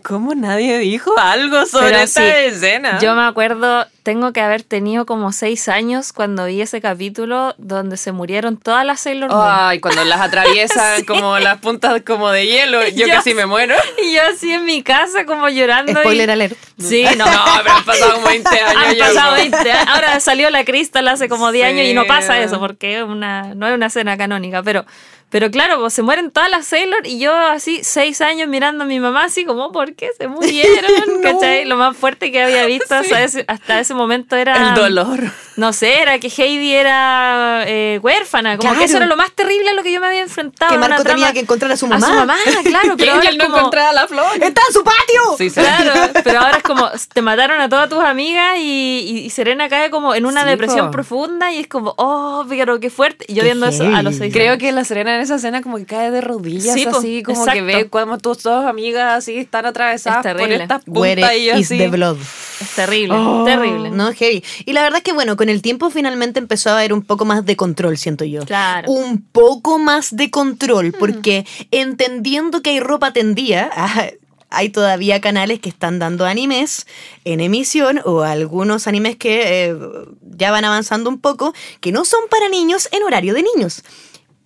¿cómo 0.02 0.34
nadie 0.34 0.76
dijo 0.76 1.10
algo 1.18 1.64
sobre 1.64 2.02
esta 2.02 2.20
sí, 2.20 2.26
escena? 2.26 2.98
Yo 2.98 3.14
me 3.14 3.22
acuerdo, 3.24 3.86
tengo 4.02 4.34
que 4.34 4.42
haber 4.42 4.62
tenido 4.62 5.06
como 5.06 5.32
seis 5.32 5.70
años 5.70 6.12
cuando 6.12 6.44
vi 6.44 6.60
ese 6.60 6.82
capítulo 6.82 7.54
donde 7.56 7.96
se 7.96 8.12
murieron 8.12 8.58
todas 8.58 8.84
las 8.84 9.00
Sailor 9.00 9.30
Moon. 9.30 9.40
Ay, 9.50 9.80
cuando 9.80 10.04
las 10.04 10.20
atraviesan 10.28 11.04
como 11.06 11.38
las 11.38 11.58
puntas 11.60 12.02
como 12.06 12.30
de 12.30 12.46
hielo, 12.46 12.86
yo 12.88 13.06
Yo- 13.06 13.14
casi 13.14 13.32
me 13.32 13.46
muero. 13.46 13.74
Y 14.04 14.12
yo 14.14 14.20
así 14.30 14.52
en 14.52 14.66
mi 14.66 14.82
casa 14.82 14.97
como 15.26 15.48
llorando. 15.48 15.92
y- 15.92 15.96
Spoiler 15.96 16.30
alert. 16.30 16.56
Sí, 16.78 17.04
no. 17.16 17.24
No, 17.26 17.44
pero 17.62 17.74
han 17.74 17.84
pasado 17.84 18.14
como 18.14 18.26
20 18.28 18.48
años. 18.48 18.82
Han 18.86 18.94
ya, 18.94 19.06
pasado 19.06 19.26
como- 19.30 19.36
20 19.42 19.72
años. 19.72 19.88
Ahora 19.88 20.20
salió 20.20 20.50
la 20.50 20.64
Crystal 20.64 21.06
hace 21.08 21.28
como 21.28 21.50
10 21.52 21.66
años 21.68 21.86
y 21.86 21.92
no 21.94 22.06
pasa 22.06 22.38
eso 22.40 22.58
porque 22.60 23.02
una, 23.02 23.54
no 23.54 23.66
es 23.68 23.74
una 23.74 23.86
escena 23.86 24.16
canónica. 24.16 24.62
Pero, 24.62 24.84
pero 25.30 25.50
claro, 25.50 25.78
pues 25.80 25.92
se 25.92 26.02
mueren 26.02 26.30
todas 26.30 26.48
las 26.50 26.66
Sailor 26.66 27.06
y 27.06 27.18
yo 27.18 27.36
así 27.36 27.80
6 27.82 28.20
años 28.20 28.48
mirando 28.48 28.84
a 28.84 28.86
mi 28.86 29.00
mamá 29.00 29.24
así 29.24 29.44
como, 29.44 29.72
¿por 29.72 29.94
qué 29.94 30.08
se 30.16 30.28
murieron? 30.28 30.90
¿Cachai? 31.22 31.64
Lo 31.64 31.76
más 31.76 31.96
fuerte 31.96 32.30
que 32.32 32.42
había 32.42 32.64
visto 32.66 32.94
hasta, 32.94 33.22
ese, 33.22 33.44
hasta 33.48 33.80
ese 33.80 33.94
momento 33.94 34.36
era... 34.36 34.68
El 34.68 34.74
dolor. 34.74 35.20
No 35.56 35.72
sé, 35.72 36.00
era 36.00 36.20
que 36.20 36.28
Heidi 36.28 36.72
era 36.72 37.64
eh, 37.66 37.98
huérfana. 38.00 38.56
Como 38.56 38.68
Claro. 38.70 38.78
que 38.78 38.84
eso 38.84 38.96
era 38.98 39.06
lo 39.06 39.16
más 39.16 39.32
terrible 39.32 39.70
a 39.70 39.74
lo 39.74 39.82
que 39.82 39.90
yo 39.90 40.00
me 40.00 40.06
había 40.06 40.20
enfrentado. 40.20 40.68
Que 40.68 40.74
en 40.76 40.80
una 40.80 40.88
Marco 40.90 41.02
tenía 41.02 41.16
trama- 41.26 41.32
que 41.34 41.40
encontrar 41.40 41.72
a 41.72 41.76
su 41.76 41.86
A 41.86 41.88
mamá. 41.88 42.06
su 42.06 42.12
mamá, 42.14 42.36
claro. 42.64 42.88
Que 42.96 43.04
Pero 43.04 43.14
Angel 43.16 43.36
no 43.38 43.44
como- 43.46 43.58
encontraba 43.58 43.92
la 43.92 44.06
flor. 44.06 44.30
¡Está 44.40 44.62
en 44.68 44.72
su 44.72 44.84
patio! 44.84 45.36
Sí, 45.36 45.50
sí. 45.50 45.60
Claro, 45.60 45.92
pero 46.22 46.38
ahora 46.40 46.58
es 46.58 46.62
como 46.68 46.88
te 47.12 47.20
mataron 47.22 47.60
a 47.60 47.68
todas 47.68 47.88
tus 47.88 47.98
amigas 48.04 48.58
y, 48.60 49.24
y- 49.26 49.30
Serena 49.30 49.68
cae 49.68 49.90
como 49.90 50.14
en 50.14 50.24
una 50.26 50.42
Sí, 50.44 50.48
depresión 50.50 50.86
po. 50.86 50.92
profunda 50.92 51.50
y 51.52 51.58
es 51.58 51.66
como, 51.66 51.94
oh, 51.98 52.44
pero 52.48 52.78
qué 52.78 52.90
fuerte. 52.90 53.24
Y 53.26 53.34
yo 53.34 53.40
Qué 53.42 53.46
viendo 53.46 53.66
eso 53.66 53.84
a 53.84 54.02
los 54.02 54.14
seis 54.16 54.32
Creo 54.32 54.52
años. 54.52 54.60
que 54.60 54.70
la 54.72 54.84
Serena 54.84 55.16
en 55.16 55.22
esa 55.22 55.34
escena 55.36 55.62
como 55.62 55.78
que 55.78 55.86
cae 55.86 56.10
de 56.12 56.20
rodillas 56.20 56.74
Sí, 56.74 56.84
po, 56.84 56.98
así, 56.98 57.22
como 57.24 57.44
que 57.46 57.62
ve 57.62 57.88
como 57.88 58.18
tus 58.18 58.42
dos 58.44 58.64
amigas 58.66 59.14
así 59.18 59.36
están 59.38 59.66
atravesadas 59.66 60.24
Es 60.24 60.32
por 60.32 60.40
terrible. 60.42 60.62
estas 60.62 60.84
puntas 60.84 61.34
y 61.36 61.50
is 61.50 61.66
así. 61.66 61.78
the 61.78 61.88
blood? 61.88 62.16
es 62.60 62.70
terrible, 62.74 63.14
Oh. 63.18 63.44
terrible. 63.44 63.90
No, 63.90 64.12
heavy. 64.12 64.44
Y 64.66 64.72
la 64.72 64.82
verdad 64.82 64.98
es 64.98 65.04
que, 65.04 65.12
bueno, 65.12 65.36
con 65.36 65.48
el 65.48 65.62
tiempo 65.62 65.90
finalmente 65.90 66.38
empezó 66.38 66.70
a 66.70 66.74
haber 66.78 66.92
un 66.92 67.02
poco 67.02 67.24
más 67.24 67.44
de 67.46 67.56
control, 67.56 67.96
siento 67.96 68.24
yo. 68.24 68.44
Claro. 68.44 68.90
Un 68.90 69.22
poco 69.32 69.78
más 69.78 70.14
de 70.16 70.30
control, 70.30 70.92
porque 70.98 71.46
entendiendo 71.70 72.60
que 72.62 72.70
hay 72.70 72.80
ropa 72.80 73.12
tendida, 73.12 73.70
ah, 73.76 74.06
hay 74.50 74.70
todavía 74.70 75.20
canales 75.20 75.60
que 75.60 75.68
están 75.68 75.98
dando 75.98 76.26
animes 76.26 76.86
en 77.24 77.40
emisión 77.40 78.00
o 78.04 78.22
algunos 78.22 78.86
animes 78.86 79.16
que 79.16 79.66
eh, 79.66 79.76
ya 80.22 80.50
van 80.50 80.64
avanzando 80.64 81.10
un 81.10 81.20
poco, 81.20 81.54
que 81.80 81.92
no 81.92 82.04
son 82.04 82.20
para 82.30 82.48
niños 82.48 82.88
en 82.92 83.02
horario 83.02 83.34
de 83.34 83.42
niños. 83.42 83.82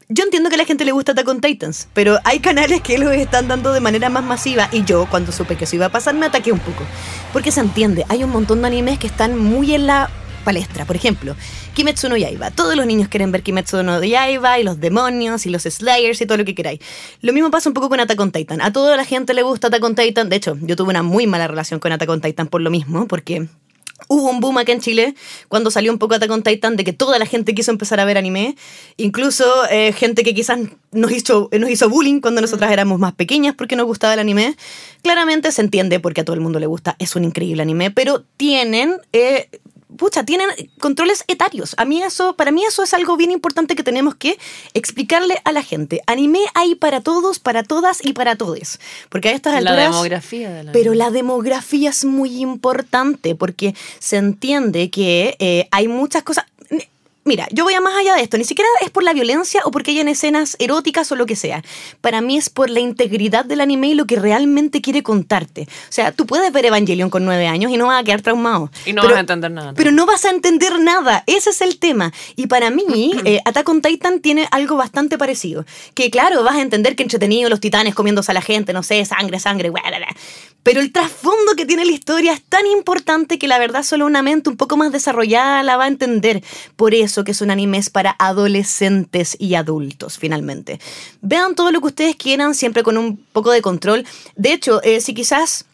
Yo 0.08 0.24
entiendo 0.24 0.50
que 0.50 0.56
a 0.56 0.58
la 0.58 0.66
gente 0.66 0.84
le 0.84 0.92
gusta 0.92 1.12
Attack 1.12 1.28
on 1.28 1.40
Titans, 1.40 1.88
pero 1.94 2.18
hay 2.24 2.40
canales 2.40 2.82
que 2.82 2.98
los 2.98 3.12
están 3.12 3.48
dando 3.48 3.72
de 3.72 3.80
manera 3.80 4.10
más 4.10 4.22
masiva 4.22 4.68
y 4.70 4.84
yo, 4.84 5.08
cuando 5.08 5.32
supe 5.32 5.56
que 5.56 5.64
eso 5.64 5.76
iba 5.76 5.86
a 5.86 5.92
pasar, 5.92 6.14
me 6.14 6.26
ataqué 6.26 6.52
un 6.52 6.58
poco. 6.58 6.84
Porque 7.32 7.50
se 7.50 7.60
entiende, 7.60 8.04
hay 8.08 8.22
un 8.22 8.30
montón 8.30 8.60
de 8.60 8.66
animes 8.66 8.98
que 8.98 9.06
están 9.06 9.38
muy 9.38 9.74
en 9.74 9.86
la 9.86 10.10
palestra. 10.42 10.84
Por 10.84 10.96
ejemplo, 10.96 11.34
Kimetsu 11.74 12.08
no 12.08 12.16
Yaiba. 12.16 12.50
Todos 12.50 12.76
los 12.76 12.86
niños 12.86 13.08
quieren 13.08 13.32
ver 13.32 13.42
Kimetsu 13.42 13.82
no 13.82 14.02
Yaiba 14.02 14.58
y 14.58 14.64
los 14.64 14.80
demonios 14.80 15.46
y 15.46 15.50
los 15.50 15.62
Slayers 15.62 16.20
y 16.20 16.26
todo 16.26 16.38
lo 16.38 16.44
que 16.44 16.54
queráis. 16.54 16.80
Lo 17.20 17.32
mismo 17.32 17.50
pasa 17.50 17.68
un 17.68 17.74
poco 17.74 17.88
con 17.88 18.00
Attack 18.00 18.20
on 18.20 18.32
Titan. 18.32 18.60
A 18.60 18.72
toda 18.72 18.96
la 18.96 19.04
gente 19.04 19.34
le 19.34 19.42
gusta 19.42 19.68
Attack 19.68 19.82
on 19.84 19.94
Titan. 19.94 20.28
De 20.28 20.36
hecho, 20.36 20.56
yo 20.60 20.76
tuve 20.76 20.90
una 20.90 21.02
muy 21.02 21.26
mala 21.26 21.48
relación 21.48 21.80
con 21.80 21.92
Attack 21.92 22.08
on 22.08 22.20
Titan 22.20 22.48
por 22.48 22.60
lo 22.60 22.70
mismo, 22.70 23.06
porque 23.06 23.48
Hubo 24.08 24.30
un 24.30 24.40
boom 24.40 24.58
acá 24.58 24.72
en 24.72 24.80
Chile 24.80 25.14
cuando 25.48 25.70
salió 25.70 25.92
un 25.92 25.98
poco 25.98 26.14
Attack 26.14 26.30
on 26.30 26.42
Titan 26.42 26.76
de 26.76 26.84
que 26.84 26.92
toda 26.92 27.18
la 27.18 27.26
gente 27.26 27.54
quiso 27.54 27.70
empezar 27.70 28.00
a 28.00 28.04
ver 28.04 28.18
anime. 28.18 28.56
Incluso 28.96 29.44
eh, 29.70 29.92
gente 29.92 30.22
que 30.22 30.34
quizás 30.34 30.58
nos 30.90 31.12
hizo, 31.12 31.48
nos 31.58 31.70
hizo 31.70 31.88
bullying 31.88 32.20
cuando 32.20 32.40
nosotras 32.40 32.72
éramos 32.72 32.98
más 32.98 33.14
pequeñas 33.14 33.54
porque 33.54 33.76
nos 33.76 33.86
gustaba 33.86 34.14
el 34.14 34.20
anime. 34.20 34.56
Claramente 35.02 35.52
se 35.52 35.62
entiende 35.62 36.00
porque 36.00 36.22
a 36.22 36.24
todo 36.24 36.34
el 36.34 36.40
mundo 36.40 36.58
le 36.58 36.66
gusta. 36.66 36.96
Es 36.98 37.16
un 37.16 37.24
increíble 37.24 37.62
anime, 37.62 37.90
pero 37.90 38.24
tienen... 38.36 38.96
eh, 39.12 39.48
Pucha, 39.96 40.24
tienen 40.24 40.48
controles 40.80 41.24
etarios. 41.28 41.74
A 41.78 41.84
mí 41.84 42.02
eso, 42.02 42.34
para 42.36 42.50
mí 42.50 42.64
eso 42.64 42.82
es 42.82 42.94
algo 42.94 43.16
bien 43.16 43.30
importante 43.30 43.74
que 43.74 43.82
tenemos 43.82 44.14
que 44.14 44.38
explicarle 44.74 45.40
a 45.44 45.52
la 45.52 45.62
gente. 45.62 46.02
Anime 46.06 46.40
hay 46.54 46.74
para 46.74 47.00
todos, 47.00 47.38
para 47.38 47.62
todas 47.62 48.04
y 48.04 48.12
para 48.12 48.36
todes. 48.36 48.80
Porque 49.08 49.28
a 49.28 49.32
estas 49.32 49.52
La 49.54 49.70
alturas... 49.70 49.90
demografía 49.92 50.50
de 50.50 50.64
la 50.64 50.72
Pero 50.72 50.94
la 50.94 51.10
demografía 51.10 51.90
es 51.90 52.04
muy 52.04 52.40
importante 52.40 53.34
porque 53.34 53.74
se 53.98 54.16
entiende 54.16 54.90
que 54.90 55.36
eh, 55.38 55.68
hay 55.70 55.88
muchas 55.88 56.22
cosas. 56.22 56.46
Mira, 57.24 57.46
yo 57.52 57.62
voy 57.62 57.74
a 57.74 57.80
más 57.80 57.94
allá 57.96 58.16
de 58.16 58.22
esto. 58.22 58.36
Ni 58.36 58.44
siquiera 58.44 58.68
es 58.80 58.90
por 58.90 59.04
la 59.04 59.12
violencia 59.12 59.60
o 59.64 59.70
porque 59.70 59.92
hayan 59.92 60.08
escenas 60.08 60.56
eróticas 60.58 61.12
o 61.12 61.16
lo 61.16 61.24
que 61.24 61.36
sea. 61.36 61.62
Para 62.00 62.20
mí 62.20 62.36
es 62.36 62.50
por 62.50 62.68
la 62.68 62.80
integridad 62.80 63.44
del 63.44 63.60
anime 63.60 63.88
y 63.88 63.94
lo 63.94 64.06
que 64.06 64.16
realmente 64.16 64.80
quiere 64.80 65.04
contarte. 65.04 65.62
O 65.62 65.92
sea, 65.92 66.10
tú 66.10 66.26
puedes 66.26 66.52
ver 66.52 66.66
Evangelion 66.66 67.10
con 67.10 67.24
nueve 67.24 67.46
años 67.46 67.70
y 67.70 67.76
no 67.76 67.86
vas 67.86 68.00
a 68.00 68.04
quedar 68.04 68.22
traumado. 68.22 68.70
Y 68.86 68.92
no 68.92 69.02
Pero- 69.02 69.12
vas 69.14 69.18
a 69.18 69.20
entender 69.20 69.50
nada. 69.52 69.72
pero 69.74 69.92
no 69.92 70.04
vas 70.04 70.24
a 70.24 70.30
entender 70.30 70.80
nada, 70.80 71.22
ese 71.28 71.50
es 71.50 71.60
el 71.60 71.78
tema. 71.78 72.12
Y 72.34 72.48
para 72.48 72.70
mí, 72.70 73.12
eh, 73.24 73.40
Attack 73.44 73.68
on 73.68 73.82
Titan 73.82 74.18
tiene 74.20 74.48
algo 74.50 74.76
bastante 74.76 75.16
parecido. 75.16 75.64
Que 75.94 76.10
claro, 76.10 76.42
vas 76.42 76.56
a 76.56 76.60
entender 76.62 76.96
que 76.96 77.04
entretenido 77.04 77.48
los 77.48 77.60
titanes 77.60 77.94
comiéndose 77.94 78.32
a 78.32 78.34
la 78.34 78.42
gente, 78.42 78.72
no 78.72 78.82
sé, 78.82 79.04
sangre, 79.04 79.38
sangre, 79.38 79.70
bla, 79.70 79.82
bla, 79.86 79.98
bla. 79.98 80.08
Pero 80.64 80.80
el 80.80 80.92
trasfondo 80.92 81.54
que 81.56 81.66
tiene 81.66 81.84
la 81.84 81.90
historia 81.90 82.32
es 82.32 82.42
tan 82.42 82.64
importante 82.68 83.36
que 83.36 83.48
la 83.48 83.58
verdad 83.58 83.82
solo 83.82 84.06
una 84.06 84.22
mente 84.22 84.48
un 84.48 84.56
poco 84.56 84.76
más 84.76 84.92
desarrollada 84.92 85.64
la 85.64 85.76
va 85.76 85.84
a 85.84 85.88
entender. 85.88 86.40
Por 86.76 86.94
eso 86.94 87.11
que 87.24 87.34
son 87.34 87.50
animes 87.50 87.90
para 87.90 88.16
adolescentes 88.18 89.36
y 89.38 89.54
adultos, 89.54 90.18
finalmente. 90.18 90.80
Vean 91.20 91.54
todo 91.54 91.70
lo 91.70 91.80
que 91.80 91.88
ustedes 91.88 92.16
quieran, 92.16 92.54
siempre 92.54 92.82
con 92.82 92.96
un 92.96 93.18
poco 93.32 93.50
de 93.50 93.62
control. 93.62 94.06
De 94.36 94.52
hecho, 94.52 94.82
eh, 94.82 95.00
si 95.00 95.14
quizás 95.14 95.66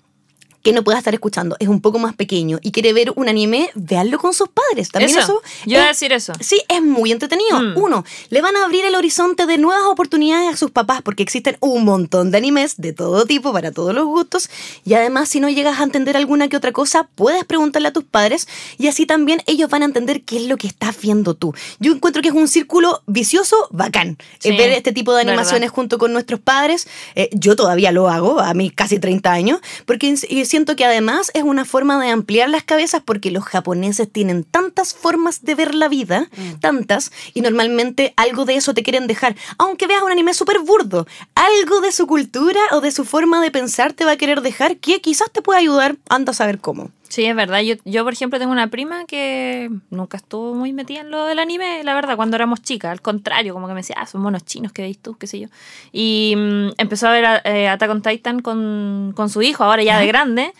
que 0.68 0.74
no 0.74 0.84
pueda 0.84 0.98
estar 0.98 1.14
escuchando 1.14 1.56
es 1.60 1.68
un 1.68 1.80
poco 1.80 1.98
más 1.98 2.14
pequeño 2.14 2.58
y 2.62 2.72
quiere 2.72 2.92
ver 2.92 3.12
un 3.16 3.28
anime, 3.28 3.70
véanlo 3.74 4.18
con 4.18 4.34
sus 4.34 4.48
padres. 4.48 4.90
También 4.90 5.10
eso. 5.10 5.20
Eso, 5.20 5.42
yo 5.66 5.72
iba 5.78 5.84
a 5.84 5.88
decir 5.88 6.12
eso. 6.12 6.32
Sí, 6.40 6.60
es 6.68 6.82
muy 6.82 7.12
entretenido. 7.12 7.60
Mm. 7.60 7.78
Uno, 7.78 8.04
le 8.30 8.40
van 8.42 8.56
a 8.56 8.64
abrir 8.64 8.84
el 8.84 8.94
horizonte 8.94 9.46
de 9.46 9.58
nuevas 9.58 9.84
oportunidades 9.86 10.54
a 10.54 10.56
sus 10.56 10.70
papás 10.70 11.02
porque 11.02 11.22
existen 11.22 11.56
un 11.60 11.84
montón 11.84 12.30
de 12.30 12.38
animes 12.38 12.76
de 12.76 12.92
todo 12.92 13.24
tipo, 13.26 13.52
para 13.52 13.72
todos 13.72 13.94
los 13.94 14.04
gustos. 14.06 14.50
Y 14.84 14.94
además, 14.94 15.28
si 15.28 15.40
no 15.40 15.48
llegas 15.48 15.80
a 15.80 15.84
entender 15.84 16.16
alguna 16.16 16.48
que 16.48 16.56
otra 16.56 16.72
cosa, 16.72 17.08
puedes 17.14 17.44
preguntarle 17.44 17.88
a 17.88 17.92
tus 17.92 18.04
padres 18.04 18.46
y 18.78 18.88
así 18.88 19.06
también 19.06 19.42
ellos 19.46 19.70
van 19.70 19.82
a 19.82 19.86
entender 19.86 20.22
qué 20.22 20.36
es 20.36 20.42
lo 20.44 20.56
que 20.56 20.66
estás 20.66 21.00
viendo 21.00 21.34
tú. 21.34 21.54
Yo 21.78 21.92
encuentro 21.92 22.22
que 22.22 22.28
es 22.28 22.34
un 22.34 22.48
círculo 22.48 23.02
vicioso 23.06 23.56
bacán. 23.70 24.18
Sí, 24.38 24.50
Eh, 24.50 24.56
ver 24.56 24.70
este 24.70 24.92
tipo 24.92 25.12
de 25.12 25.18
verdad. 25.18 25.32
animaciones 25.34 25.70
junto 25.70 25.98
con 25.98 26.12
nuestros 26.12 26.40
padres. 26.40 26.86
Eh, 27.14 27.30
yo 27.32 27.56
todavía 27.56 27.92
lo 27.92 28.08
hago, 28.08 28.40
a 28.40 28.54
mis 28.54 28.72
casi 28.72 28.98
30 28.98 29.32
años, 29.32 29.60
porque 29.86 30.06
ins- 30.08 30.26
y 30.28 30.44
siento 30.58 30.74
que 30.74 30.84
además 30.84 31.30
es 31.34 31.44
una 31.44 31.64
forma 31.64 32.02
de 32.02 32.10
ampliar 32.10 32.50
las 32.50 32.64
cabezas 32.64 33.00
porque 33.04 33.30
los 33.30 33.44
japoneses 33.44 34.10
tienen 34.10 34.42
tantas 34.42 34.92
formas 34.92 35.44
de 35.44 35.54
ver 35.54 35.72
la 35.72 35.86
vida, 35.86 36.28
tantas, 36.58 37.12
y 37.32 37.42
normalmente 37.42 38.12
algo 38.16 38.44
de 38.44 38.56
eso 38.56 38.74
te 38.74 38.82
quieren 38.82 39.06
dejar. 39.06 39.36
Aunque 39.56 39.86
veas 39.86 40.02
un 40.02 40.10
anime 40.10 40.34
súper 40.34 40.58
burdo, 40.58 41.06
algo 41.36 41.80
de 41.80 41.92
su 41.92 42.08
cultura 42.08 42.58
o 42.72 42.80
de 42.80 42.90
su 42.90 43.04
forma 43.04 43.40
de 43.40 43.52
pensar 43.52 43.92
te 43.92 44.04
va 44.04 44.10
a 44.12 44.16
querer 44.16 44.40
dejar 44.40 44.78
que 44.78 45.00
quizás 45.00 45.30
te 45.30 45.42
pueda 45.42 45.60
ayudar, 45.60 45.94
anda 46.08 46.32
a 46.32 46.34
saber 46.34 46.58
cómo. 46.58 46.90
Sí, 47.08 47.24
es 47.24 47.34
verdad. 47.34 47.60
Yo, 47.60 47.74
yo, 47.84 48.04
por 48.04 48.12
ejemplo, 48.12 48.38
tengo 48.38 48.52
una 48.52 48.68
prima 48.68 49.06
que 49.06 49.70
nunca 49.90 50.18
estuvo 50.18 50.54
muy 50.54 50.74
metida 50.74 51.00
en 51.00 51.10
lo 51.10 51.24
del 51.24 51.38
anime, 51.38 51.82
la 51.82 51.94
verdad, 51.94 52.16
cuando 52.16 52.36
éramos 52.36 52.60
chicas. 52.60 52.90
Al 52.90 53.00
contrario, 53.00 53.54
como 53.54 53.66
que 53.66 53.72
me 53.72 53.80
decía, 53.80 53.96
ah, 53.98 54.06
son 54.06 54.20
monos 54.20 54.44
chinos 54.44 54.72
que 54.72 54.82
veis 54.82 54.98
tú, 54.98 55.16
qué 55.16 55.26
sé 55.26 55.40
yo. 55.40 55.48
Y 55.90 56.34
mm, 56.36 56.72
empezó 56.76 57.08
a 57.08 57.12
ver 57.12 57.40
eh, 57.44 57.68
Attack 57.68 57.90
on 57.90 58.02
Titan 58.02 58.40
con, 58.40 59.12
con 59.16 59.30
su 59.30 59.40
hijo, 59.40 59.64
ahora 59.64 59.82
ya 59.82 59.98
de 59.98 60.06
grande. 60.06 60.52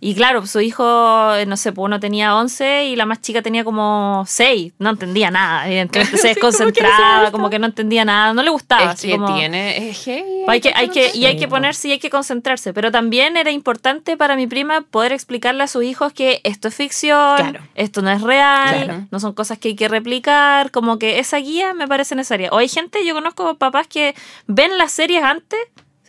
Y 0.00 0.14
claro, 0.14 0.46
su 0.46 0.60
hijo, 0.60 1.34
eh, 1.34 1.46
no 1.46 1.56
sé, 1.56 1.72
pues 1.72 1.84
uno 1.84 1.98
tenía 2.00 2.36
11 2.36 2.84
y 2.86 2.96
la 2.96 3.06
más 3.06 3.20
chica 3.22 3.40
tenía 3.42 3.64
como 3.64 4.24
6. 4.26 4.74
No 4.78 4.90
entendía 4.90 5.30
nada, 5.30 5.66
evidentemente 5.66 6.18
se 6.18 6.28
desconcentraba, 6.34 7.30
como 7.30 7.48
que 7.50 7.58
no 7.58 7.66
entendía 7.66 8.04
nada, 8.04 8.34
no 8.34 8.42
le 8.42 8.50
gustaba. 8.50 8.82
Es 8.84 8.88
así 8.90 9.08
que 9.08 9.14
como- 9.16 9.34
tiene. 9.34 9.88
Es 9.90 10.04
heavy. 10.04 10.22
hay 10.48 10.60
que, 10.60 10.72
hay 10.74 10.88
que, 10.88 11.10
y 11.14 11.24
hay 11.26 11.36
que 11.36 11.46
po. 11.48 11.56
ponerse 11.56 11.88
y 11.88 11.92
hay 11.92 11.98
que 11.98 12.10
concentrarse. 12.10 12.72
Pero 12.74 12.90
también 12.90 13.36
era 13.36 13.50
importante 13.50 14.16
para 14.16 14.36
mi 14.36 14.46
prima 14.46 14.82
poder 14.82 15.12
explicarle 15.12 15.62
a 15.62 15.66
sus 15.68 15.82
hijos 15.84 16.12
que 16.12 16.40
esto 16.44 16.68
es 16.68 16.74
ficción, 16.74 17.36
Claro. 17.36 17.60
esto 17.74 18.02
no 18.02 18.10
es 18.10 18.20
real, 18.20 18.84
Claro. 18.84 19.06
no 19.10 19.20
son 19.20 19.32
cosas 19.32 19.58
que 19.58 19.68
hay 19.68 19.76
que 19.76 19.88
replicar. 19.88 20.70
Como 20.70 20.98
que 20.98 21.18
esa 21.18 21.38
guía 21.38 21.72
me 21.74 21.88
parece 21.88 22.14
necesaria. 22.14 22.50
O 22.52 22.58
hay 22.58 22.68
gente, 22.68 23.04
yo 23.06 23.14
conozco 23.14 23.54
papás 23.56 23.86
que 23.86 24.14
ven 24.46 24.76
las 24.78 24.92
series 24.92 25.22
antes 25.24 25.58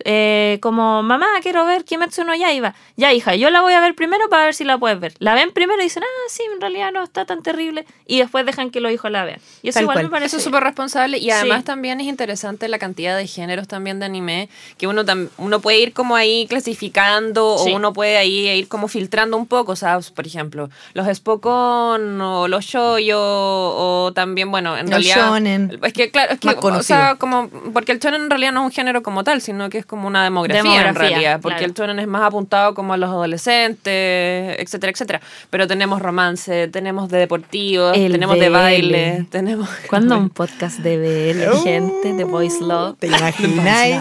eh, 0.05 0.59
como, 0.61 1.03
mamá, 1.03 1.27
quiero 1.41 1.65
ver 1.65 1.83
Kimetsu 1.85 2.23
no 2.23 2.35
Yaiba. 2.35 2.75
Ya, 2.95 3.13
hija, 3.13 3.35
yo 3.35 3.49
la 3.49 3.61
voy 3.61 3.73
a 3.73 3.79
ver 3.79 3.95
primero 3.95 4.29
para 4.29 4.45
ver 4.45 4.53
si 4.53 4.63
la 4.63 4.77
puedes 4.77 4.99
ver. 4.99 5.13
La 5.19 5.33
ven 5.33 5.51
primero 5.51 5.79
y 5.81 5.85
dicen, 5.85 6.03
ah, 6.03 6.29
sí, 6.29 6.43
en 6.53 6.59
realidad 6.61 6.91
no 6.91 7.03
está 7.03 7.25
tan 7.25 7.43
terrible. 7.43 7.85
Y 8.05 8.19
después 8.19 8.45
dejan 8.45 8.69
que 8.71 8.79
los 8.79 8.91
hijos 8.91 9.11
la 9.11 9.23
vean. 9.25 9.39
Y 9.61 9.69
eso 9.69 9.75
Tal 9.77 9.83
igual 9.83 9.95
cual. 9.95 10.05
me 10.05 10.09
parece 10.11 10.27
Eso 10.27 10.37
es 10.37 10.43
súper 10.43 10.63
responsable 10.63 11.17
y 11.17 11.29
además 11.31 11.59
Sí. 11.59 11.65
también 11.65 11.99
es 12.01 12.07
interesante 12.07 12.67
la 12.67 12.79
cantidad 12.79 13.17
de 13.17 13.27
géneros 13.27 13.67
también 13.67 13.99
de 13.99 14.05
anime 14.05 14.49
que 14.77 14.87
uno 14.87 15.03
uno 15.37 15.59
puede 15.61 15.79
ir 15.79 15.93
como 15.93 16.15
ahí 16.15 16.47
clasificando 16.47 17.57
Sí. 17.57 17.71
o 17.71 17.75
uno 17.75 17.93
puede 17.93 18.17
ahí 18.17 18.47
ir 18.49 18.67
como 18.67 18.87
filtrando 18.87 19.37
un 19.37 19.47
poco, 19.47 19.71
o 19.73 19.75
sea, 19.75 19.99
por 20.15 20.25
ejemplo, 20.27 20.69
los 20.93 21.07
Spokon 21.15 22.19
o 22.21 22.47
los 22.47 22.65
shoyo 22.65 23.17
o 23.19 24.11
también, 24.13 24.51
bueno, 24.51 24.75
en 24.77 24.83
Los 24.89 24.91
realidad 24.91 25.15
shonen. 25.29 25.79
es 25.83 25.93
que 25.93 26.11
claro, 26.11 26.33
es 26.33 26.39
que 26.39 26.49
o 26.49 26.83
sea, 26.83 27.15
como 27.15 27.49
porque 27.73 27.91
el 27.91 27.99
shonen 27.99 28.23
en 28.23 28.29
realidad 28.29 28.51
no 28.51 28.61
es 28.61 28.65
un 28.65 28.71
género 28.71 29.03
como 29.03 29.23
tal, 29.23 29.41
sino 29.41 29.69
que 29.69 29.77
es 29.79 29.85
como 29.87 30.07
una 30.07 30.23
demografía, 30.23 30.59
en 30.61 30.65
Demografía, 30.67 31.09
realidad, 31.09 31.39
porque 31.41 31.57
claro. 31.57 31.71
el 31.71 31.73
shonen 31.73 31.99
es 31.99 32.07
más 32.07 32.21
apuntado 32.21 32.73
como 32.75 32.93
a 32.93 32.97
los 32.97 33.09
adolescentes, 33.09 34.55
etcétera, 34.59 34.91
etcétera. 34.91 35.21
Pero 35.49 35.67
tenemos 35.67 36.01
romance, 36.01 36.67
tenemos 36.67 37.09
de 37.09 37.17
deportivos, 37.19 37.97
El 37.97 38.11
tenemos 38.11 38.39
de 38.39 38.49
BL. 38.49 38.53
baile, 38.53 39.25
tenemos 39.31 39.69
¿Cuándo 39.89 40.17
un 40.17 40.29
podcast 40.37 40.79
de 40.79 40.97
BL, 40.97 41.63
gente, 41.63 42.13
de 42.13 42.23
Voice 42.23 42.61
Love? 42.61 42.97
¿Te 42.99 43.07
imagináis? 43.07 43.97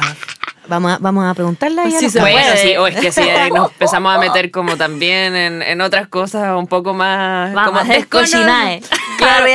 Vamos 0.68 0.92
a, 0.92 0.99
vamos 0.99 1.25
a 1.25 1.33
preguntarle 1.35 1.81
ahí 1.81 1.94
a 1.94 1.99
Sí, 1.99 2.05
los 2.07 2.12
se 2.12 2.18
cabros. 2.18 2.35
Bueno, 2.35 2.53
puede. 2.53 2.68
sí, 2.68 2.77
o 2.77 2.87
es 2.88 2.96
que 2.96 3.12
sí, 3.12 3.20
eh, 3.20 3.51
nos 3.55 3.70
empezamos 3.70 4.12
a 4.12 4.18
meter 4.18 4.51
como 4.51 4.77
también 4.77 5.37
en, 5.37 5.62
en 5.62 5.81
otras 5.81 6.09
cosas 6.09 6.57
un 6.57 6.66
poco 6.66 6.92
más... 6.92 7.55
Vamos 7.55 7.83
como 7.83 7.94
cochinae. 8.11 8.83
Claro, 9.16 9.46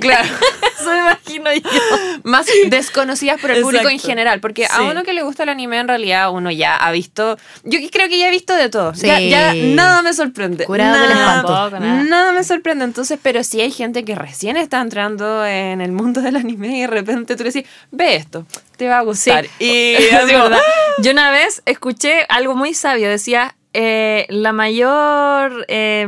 claro. 0.00 0.28
Eso 0.82 0.90
me 0.90 0.98
imagino 0.98 1.52
yo. 1.52 1.70
Más 2.24 2.46
desconocidas 2.68 3.40
por 3.40 3.50
el 3.50 3.62
público 3.62 3.84
en 3.88 3.94
Exacto. 3.94 4.08
general, 4.08 4.40
porque 4.40 4.66
a 4.66 4.76
Sí. 4.76 4.82
uno 4.90 5.02
que 5.04 5.12
le 5.12 5.22
gusta 5.22 5.42
el 5.44 5.48
anime 5.48 5.78
en 5.78 5.88
realidad 5.88 6.30
uno 6.32 6.50
ya 6.50 6.76
ha 6.76 6.90
visto, 6.92 7.38
yo 7.64 7.78
creo 7.90 8.08
que 8.08 8.18
ya 8.18 8.28
he 8.28 8.30
visto 8.30 8.54
de 8.54 8.68
todo, 8.68 8.94
Sí. 8.94 9.06
ya, 9.06 9.20
ya 9.20 9.54
nada 9.54 10.02
me 10.02 10.12
sorprende, 10.14 10.64
Curado 10.64 10.98
del 11.00 11.08
nada, 11.10 11.36
espanto. 11.36 11.52
Tampoco, 11.54 11.80
nada. 11.84 12.02
nada 12.04 12.32
me 12.32 12.44
sorprende, 12.44 12.84
entonces, 12.84 13.18
pero 13.22 13.42
sí 13.44 13.60
hay 13.60 13.70
gente 13.70 14.04
que 14.04 14.14
recién 14.14 14.56
está 14.56 14.80
entrando 14.80 15.44
en 15.46 15.80
el 15.80 15.92
mundo 15.92 16.20
del 16.20 16.36
anime 16.36 16.76
y 16.78 16.80
de 16.82 16.86
repente 16.86 17.36
tú 17.36 17.44
le 17.44 17.50
decís, 17.50 17.68
ve 17.90 18.16
esto, 18.16 18.46
te 18.76 18.88
va 18.88 18.98
a 18.98 19.02
gustar. 19.02 19.46
Y 19.58 19.94
es 19.94 20.26
verdad. 20.26 20.58
Yo 20.98 21.10
una 21.12 21.30
vez 21.30 21.62
escuché 21.66 22.26
algo 22.28 22.54
muy 22.54 22.74
sabio. 22.74 23.08
Decía, 23.08 23.54
eh, 23.74 24.26
la 24.28 24.52
mayor... 24.52 25.64
eh, 25.68 26.06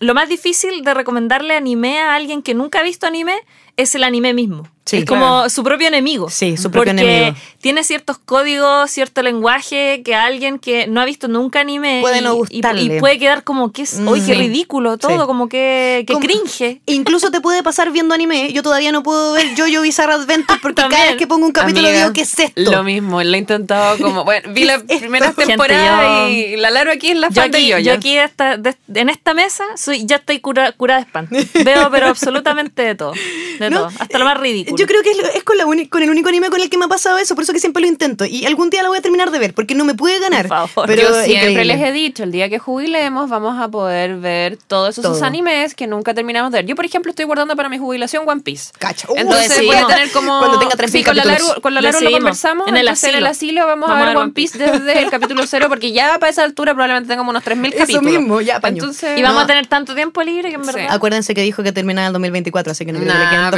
lo 0.00 0.14
más 0.14 0.28
difícil 0.28 0.82
de 0.82 0.94
recomendarle 0.94 1.54
anime 1.56 1.98
a 2.00 2.14
alguien 2.14 2.42
que 2.42 2.54
nunca 2.54 2.80
ha 2.80 2.82
visto 2.82 3.06
anime 3.06 3.36
es 3.76 3.94
el 3.94 4.04
anime 4.04 4.32
mismo. 4.34 4.68
Sí, 4.86 4.98
es 4.98 5.04
como 5.04 5.48
su 5.48 5.64
propio 5.64 5.88
enemigo. 5.88 6.30
Sí, 6.30 6.56
su 6.56 6.70
propio 6.70 6.92
porque 6.92 7.02
enemigo. 7.16 7.36
tiene 7.60 7.82
ciertos 7.82 8.18
códigos, 8.18 8.88
cierto 8.88 9.20
lenguaje 9.20 10.02
que 10.04 10.14
alguien 10.14 10.60
que 10.60 10.86
no 10.86 11.00
ha 11.00 11.04
visto 11.04 11.26
nunca 11.26 11.58
anime 11.58 11.98
Puede 12.02 12.18
y, 12.18 12.22
no 12.22 12.34
gustarle. 12.36 12.82
y 12.96 13.00
puede 13.00 13.18
quedar 13.18 13.42
como 13.42 13.72
que 13.72 13.82
es, 13.82 13.98
hoy 14.06 14.20
Mm. 14.20 14.26
qué 14.26 14.34
Sí. 14.34 14.38
ridículo 14.40 14.96
todo, 14.96 15.22
Sí. 15.22 15.26
como 15.26 15.48
que, 15.48 16.04
que 16.06 16.12
Como- 16.14 16.24
cringe. 16.24 16.80
Incluso 16.86 17.32
te 17.32 17.40
puede 17.40 17.64
pasar 17.64 17.90
viendo 17.90 18.14
anime. 18.14 18.52
Yo 18.52 18.62
todavía 18.62 18.92
no 18.92 19.02
puedo 19.02 19.32
ver 19.32 19.48
Jojo 19.58 19.82
Bizarre 19.82 20.12
Adventure 20.12 20.60
porque 20.62 20.82
cada 20.88 21.04
vez 21.06 21.16
que 21.16 21.26
pongo 21.26 21.46
un 21.46 21.52
capítulo 21.52 21.88
Amiga, 21.88 22.02
digo, 22.04 22.12
¿qué 22.12 22.20
es 22.20 22.38
esto? 22.38 22.70
Lo 22.70 22.84
mismo, 22.84 23.20
lo 23.20 23.34
he 23.34 23.38
intentado 23.38 23.98
como, 23.98 24.22
bueno, 24.24 24.52
vi 24.52 24.68
Gente, 24.88 25.46
temporadas 25.46 26.30
yo- 26.30 26.36
y 26.36 26.56
la 26.58 26.70
largo 26.70 26.92
aquí 26.92 27.10
es 27.10 27.16
la 27.16 27.28
Yo 27.30 27.42
fan 27.42 27.50
de 27.50 27.58
aquí, 27.58 27.84
yo 27.84 27.92
aquí 27.92 28.14
de- 28.14 28.76
en 29.00 29.08
esta 29.08 29.34
mesa 29.34 29.64
soy, 29.76 30.06
ya 30.06 30.16
estoy 30.16 30.38
cura, 30.38 30.70
curada 30.70 31.00
de 31.00 31.06
espanto. 31.06 31.34
Veo, 31.64 31.90
pero 31.90 32.06
absolutamente 32.46 32.82
de 32.82 32.94
todo. 32.94 33.12
De 33.58 33.65
no, 33.70 33.86
hasta 33.86 34.18
lo 34.18 34.24
más 34.24 34.36
eh, 34.36 34.40
ridículo. 34.40 34.76
Yo 34.76 34.86
creo 34.86 35.02
que 35.02 35.10
es, 35.10 35.44
con, 35.44 35.58
el 36.02 36.10
único 36.10 36.28
anime 36.28 36.50
con 36.50 36.60
el 36.60 36.70
que 36.70 36.78
me 36.78 36.86
ha 36.86 36.88
pasado 36.88 37.18
eso, 37.18 37.34
por 37.34 37.44
eso 37.44 37.52
que 37.52 37.60
siempre 37.60 37.80
lo 37.82 37.88
intento. 37.88 38.24
Y 38.24 38.46
algún 38.46 38.70
día 38.70 38.82
lo 38.82 38.88
voy 38.88 38.98
a 38.98 39.02
terminar 39.02 39.30
de 39.30 39.38
ver, 39.38 39.54
porque 39.54 39.74
no 39.74 39.84
me 39.84 39.94
puede 39.94 40.18
ganar. 40.18 40.48
Por 40.48 40.68
favor. 40.68 40.86
Pero 40.86 41.22
siempre 41.22 41.64
les 41.64 41.80
he 41.80 41.92
dicho, 41.92 42.22
el 42.22 42.32
día 42.32 42.48
que 42.48 42.58
jubilemos 42.58 43.28
vamos 43.28 43.60
a 43.60 43.68
poder 43.68 44.16
ver 44.16 44.58
todos 44.66 44.98
esos, 44.98 45.22
animes 45.22 45.74
que 45.74 45.86
nunca 45.86 46.14
terminamos 46.14 46.52
de 46.52 46.58
ver. 46.58 46.66
Yo, 46.66 46.76
por 46.76 46.84
ejemplo, 46.84 47.10
estoy 47.10 47.24
guardando 47.24 47.56
para 47.56 47.68
mi 47.68 47.78
jubilación 47.78 48.28
One 48.28 48.42
Piece. 48.42 48.72
Cacho. 48.78 49.12
Uh, 49.12 49.16
entonces 49.16 49.64
voy 49.64 49.76
a 49.76 49.86
tener 49.86 50.10
como... 50.10 50.38
Cuando 50.38 50.58
tenga 50.58 50.76
tres 50.76 50.92
sí, 50.92 51.02
con 51.02 51.16
la 51.16 51.24
largo, 51.24 51.60
con 51.60 51.74
la 51.74 51.80
largo 51.80 52.00
lo 52.00 52.10
conversamos. 52.10 52.68
En 52.68 52.76
el, 52.76 52.82
entonces, 52.82 53.10
asilo. 53.10 53.26
Asilo 53.26 53.66
vamos, 53.66 53.90
a, 53.90 53.94
ver 53.94 54.16
One 54.16 54.32
Piece 54.32 54.58
desde 54.58 55.02
el 55.02 55.10
capítulo 55.10 55.46
cero, 55.46 55.66
porque 55.68 55.92
ya 55.92 56.18
para 56.18 56.30
esa 56.30 56.44
altura 56.44 56.74
probablemente 56.74 57.08
tengamos 57.08 57.30
unos 57.30 57.44
3.000 57.44 57.74
capítulos. 57.76 57.88
Eso 57.88 58.02
mismo, 58.02 58.40
ya. 58.40 58.60
Entonces, 58.62 59.18
y 59.18 59.22
vamos 59.22 59.44
a 59.44 59.46
tener 59.46 59.66
tanto 59.66 59.94
tiempo 59.94 60.22
libre 60.22 60.48
que 60.50 60.54
en 60.54 60.66
verdad... 60.66 60.86
Acuérdense 60.90 61.34
que 61.34 61.42
dijo 61.42 61.62
que 61.62 61.72
terminaba 61.72 62.06
el 62.06 62.12
2024, 62.12 62.72
así 62.72 62.84
que 62.84 62.92
no 62.92 63.00
nah, 63.00 63.50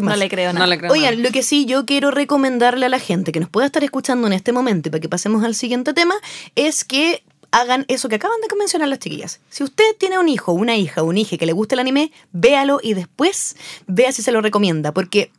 no 0.00 0.16
le 0.16 0.28
creo 0.28 0.52
nada. 0.52 0.66
No 0.66 0.92
Oigan, 0.92 1.22
lo 1.22 1.30
que 1.30 1.42
sí 1.42 1.66
yo 1.66 1.86
quiero 1.86 2.10
recomendarle 2.10 2.86
a 2.86 2.88
la 2.88 2.98
gente 2.98 3.32
que 3.32 3.40
nos 3.40 3.48
pueda 3.48 3.66
estar 3.66 3.82
escuchando 3.84 4.26
en 4.26 4.32
este 4.32 4.52
momento 4.52 4.88
y 4.88 4.90
para 4.90 5.00
que 5.00 5.08
pasemos 5.08 5.44
al 5.44 5.54
siguiente 5.54 5.92
tema 5.94 6.14
es 6.54 6.84
que 6.84 7.22
hagan 7.50 7.84
eso 7.88 8.08
que 8.08 8.16
acaban 8.16 8.36
de 8.40 8.56
mencionar 8.56 8.88
las 8.88 8.98
chiquillas. 8.98 9.40
Si 9.48 9.62
usted 9.62 9.84
tiene 9.98 10.18
un 10.18 10.28
hijo, 10.28 10.52
una 10.52 10.76
hija, 10.76 11.02
un 11.02 11.16
hija 11.16 11.36
que 11.36 11.46
le 11.46 11.52
guste 11.52 11.76
el 11.76 11.80
anime, 11.80 12.12
véalo 12.32 12.80
y 12.82 12.94
después 12.94 13.56
vea 13.86 14.10
si 14.12 14.22
se 14.22 14.32
lo 14.32 14.40
recomienda, 14.40 14.92
porque 14.92 15.30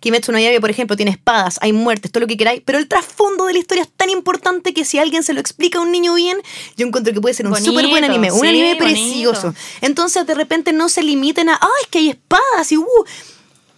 Kimetsu 0.00 0.32
no 0.32 0.38
Yaiba, 0.38 0.60
por 0.60 0.70
ejemplo, 0.70 0.96
tiene 0.96 1.10
espadas, 1.10 1.58
hay 1.60 1.72
muertes, 1.72 2.10
todo 2.10 2.22
lo 2.22 2.26
que 2.26 2.36
queráis, 2.36 2.62
pero 2.64 2.78
el 2.78 2.88
trasfondo 2.88 3.46
de 3.46 3.52
la 3.52 3.58
historia 3.58 3.82
es 3.82 3.90
tan 3.90 4.10
importante 4.10 4.74
que 4.74 4.84
si 4.84 4.98
alguien 4.98 5.22
se 5.22 5.32
lo 5.32 5.40
explica 5.40 5.78
a 5.78 5.82
un 5.82 5.92
niño 5.92 6.14
bien, 6.14 6.38
yo 6.76 6.86
encuentro 6.86 7.12
que 7.12 7.20
puede 7.20 7.34
ser 7.34 7.46
un 7.46 7.56
súper 7.56 7.88
buen 7.88 8.04
anime, 8.04 8.32
un 8.32 8.46
anime 8.46 8.74
bonito. 8.74 8.84
precioso. 8.84 9.54
Entonces, 9.80 10.26
de 10.26 10.34
repente 10.34 10.72
no 10.72 10.88
se 10.88 11.02
limiten 11.02 11.48
a, 11.48 11.58
ah, 11.60 11.68
es 11.82 11.88
que 11.88 11.98
hay 11.98 12.10
espadas 12.10 12.72
y 12.72 12.78
uh, 12.78 12.86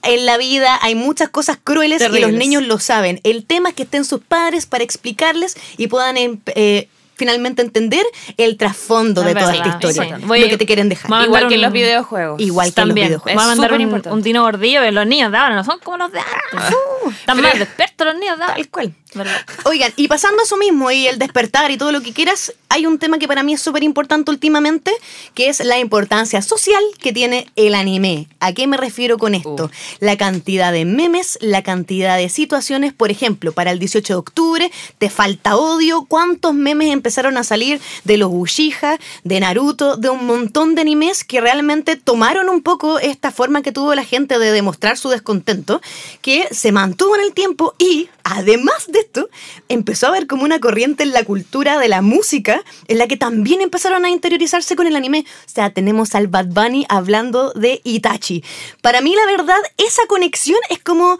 en 0.02 0.26
la 0.26 0.36
vida 0.36 0.78
hay 0.82 0.94
muchas 0.94 1.28
cosas 1.28 1.58
crueles 1.62 2.02
y 2.02 2.20
los 2.20 2.32
niños 2.32 2.62
lo 2.62 2.78
saben. 2.78 3.20
El 3.24 3.44
tema 3.44 3.70
es 3.70 3.74
que 3.74 3.84
estén 3.84 4.04
sus 4.04 4.20
padres 4.20 4.66
para 4.66 4.84
explicarles 4.84 5.56
y 5.76 5.88
puedan 5.88 6.16
em- 6.16 6.40
eh, 6.54 6.88
finalmente 7.16 7.62
entender 7.62 8.04
el 8.36 8.56
trasfondo 8.56 9.22
de 9.22 9.34
toda 9.34 9.54
esta 9.54 9.68
historia. 9.68 10.16
sí. 10.18 10.24
Voy- 10.26 10.40
lo 10.40 10.48
que 10.48 10.56
te 10.58 10.66
quieren 10.66 10.88
dejar. 10.88 11.24
Igual 11.24 11.48
que 11.48 11.54
en 11.54 11.62
los 11.62 11.72
videojuegos. 11.72 12.40
Igual 12.40 12.74
que 12.74 12.80
en 12.80 12.88
los 12.88 12.94
videojuegos. 12.94 13.22
Voy 13.24 13.50
a 13.50 13.52
Es 13.52 13.58
mandar 13.58 13.72
un, 13.72 14.12
un 14.12 14.22
tino 14.22 14.42
gordillo, 14.42 14.80
pero 14.80 14.92
los 14.92 15.06
niños 15.06 15.30
de 15.32 15.38
ahora 15.38 15.54
no 15.54 15.64
son 15.64 15.78
como 15.80 15.96
los 15.98 16.12
de 16.12 16.20
antes. 16.20 16.76
Están 17.20 17.40
más 17.40 17.58
despiertos 17.58 18.06
los 18.06 18.16
niños 18.18 18.36
de 18.38 18.42
ahora. 18.44 18.54
Tal 18.56 18.68
cual. 18.68 18.94
¿Verdad? 19.14 19.36
Oigan, 19.64 19.92
y 19.94 20.08
pasando 20.08 20.40
a 20.40 20.44
eso 20.44 20.56
mismo 20.56 20.90
y 20.90 21.06
el 21.06 21.20
despertar 21.20 21.70
y 21.70 21.76
todo 21.76 21.92
lo 21.92 22.00
que 22.02 22.12
quieras, 22.12 22.52
hay 22.68 22.84
un 22.86 22.98
tema 22.98 23.18
que 23.18 23.28
para 23.28 23.44
mí 23.44 23.52
es 23.54 23.62
súper 23.62 23.84
importante 23.84 24.28
últimamente, 24.32 24.90
que 25.34 25.48
es 25.48 25.60
la 25.64 25.78
importancia 25.78 26.42
social 26.42 26.82
que 27.00 27.12
tiene 27.12 27.48
el 27.54 27.76
anime. 27.76 28.26
¿A 28.40 28.52
qué 28.54 28.66
me 28.66 28.76
refiero 28.76 29.16
con 29.16 29.36
esto? 29.36 29.70
La 30.00 30.16
cantidad 30.16 30.72
de 30.72 30.84
memes, 30.84 31.38
la 31.40 31.62
cantidad 31.62 32.16
de 32.16 32.28
situaciones, 32.28 32.92
por 32.92 33.12
ejemplo, 33.12 33.52
para 33.52 33.70
el 33.70 33.78
18 33.78 34.14
de 34.14 34.18
octubre, 34.18 34.72
te 34.98 35.08
falta 35.10 35.54
odio, 35.56 36.06
cuántos 36.08 36.52
memes 36.54 36.88
empezaron 37.04 37.36
a 37.36 37.44
salir 37.44 37.82
de 38.04 38.16
los 38.16 38.30
Uchiha, 38.32 38.98
de 39.24 39.38
Naruto, 39.38 39.98
de 39.98 40.08
un 40.08 40.24
montón 40.24 40.74
de 40.74 40.80
animes 40.80 41.22
que 41.22 41.38
realmente 41.38 41.96
tomaron 41.96 42.48
un 42.48 42.62
poco 42.62 42.98
esta 42.98 43.30
forma 43.30 43.60
que 43.60 43.72
tuvo 43.72 43.94
la 43.94 44.04
gente 44.04 44.38
de 44.38 44.52
demostrar 44.52 44.96
su 44.96 45.10
descontento, 45.10 45.82
que 46.22 46.48
se 46.50 46.72
mantuvo 46.72 47.14
en 47.16 47.20
el 47.20 47.34
tiempo 47.34 47.74
y, 47.78 48.08
además 48.22 48.86
de 48.88 49.00
esto, 49.00 49.28
empezó 49.68 50.06
a 50.06 50.08
haber 50.10 50.26
como 50.26 50.44
una 50.44 50.60
corriente 50.60 51.02
en 51.02 51.12
la 51.12 51.24
cultura 51.24 51.78
de 51.78 51.88
la 51.88 52.00
música 52.00 52.64
en 52.88 52.96
la 52.96 53.06
que 53.06 53.18
también 53.18 53.60
empezaron 53.60 54.06
a 54.06 54.10
interiorizarse 54.10 54.74
con 54.74 54.86
el 54.86 54.96
anime. 54.96 55.26
O 55.28 55.50
sea, 55.50 55.74
tenemos 55.74 56.14
al 56.14 56.28
Bad 56.28 56.46
Bunny 56.46 56.86
hablando 56.88 57.52
de 57.52 57.82
Itachi. 57.84 58.42
Para 58.80 59.02
mí, 59.02 59.14
la 59.14 59.26
verdad, 59.26 59.60
esa 59.76 60.06
conexión 60.06 60.58
es 60.70 60.78
como 60.78 61.18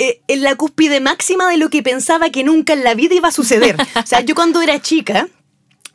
eh, 0.00 0.20
en 0.28 0.42
la 0.42 0.54
cúspide 0.56 0.98
máxima 1.00 1.48
de 1.50 1.58
lo 1.58 1.68
que 1.70 1.82
pensaba 1.82 2.30
que 2.30 2.42
nunca 2.42 2.72
en 2.72 2.82
la 2.84 2.94
vida 2.94 3.14
iba 3.14 3.28
a 3.28 3.32
suceder. 3.32 3.76
O 4.04 4.06
sea, 4.06 4.20
yo 4.20 4.34
cuando 4.34 4.60
era 4.62 4.80
chica 4.80 5.28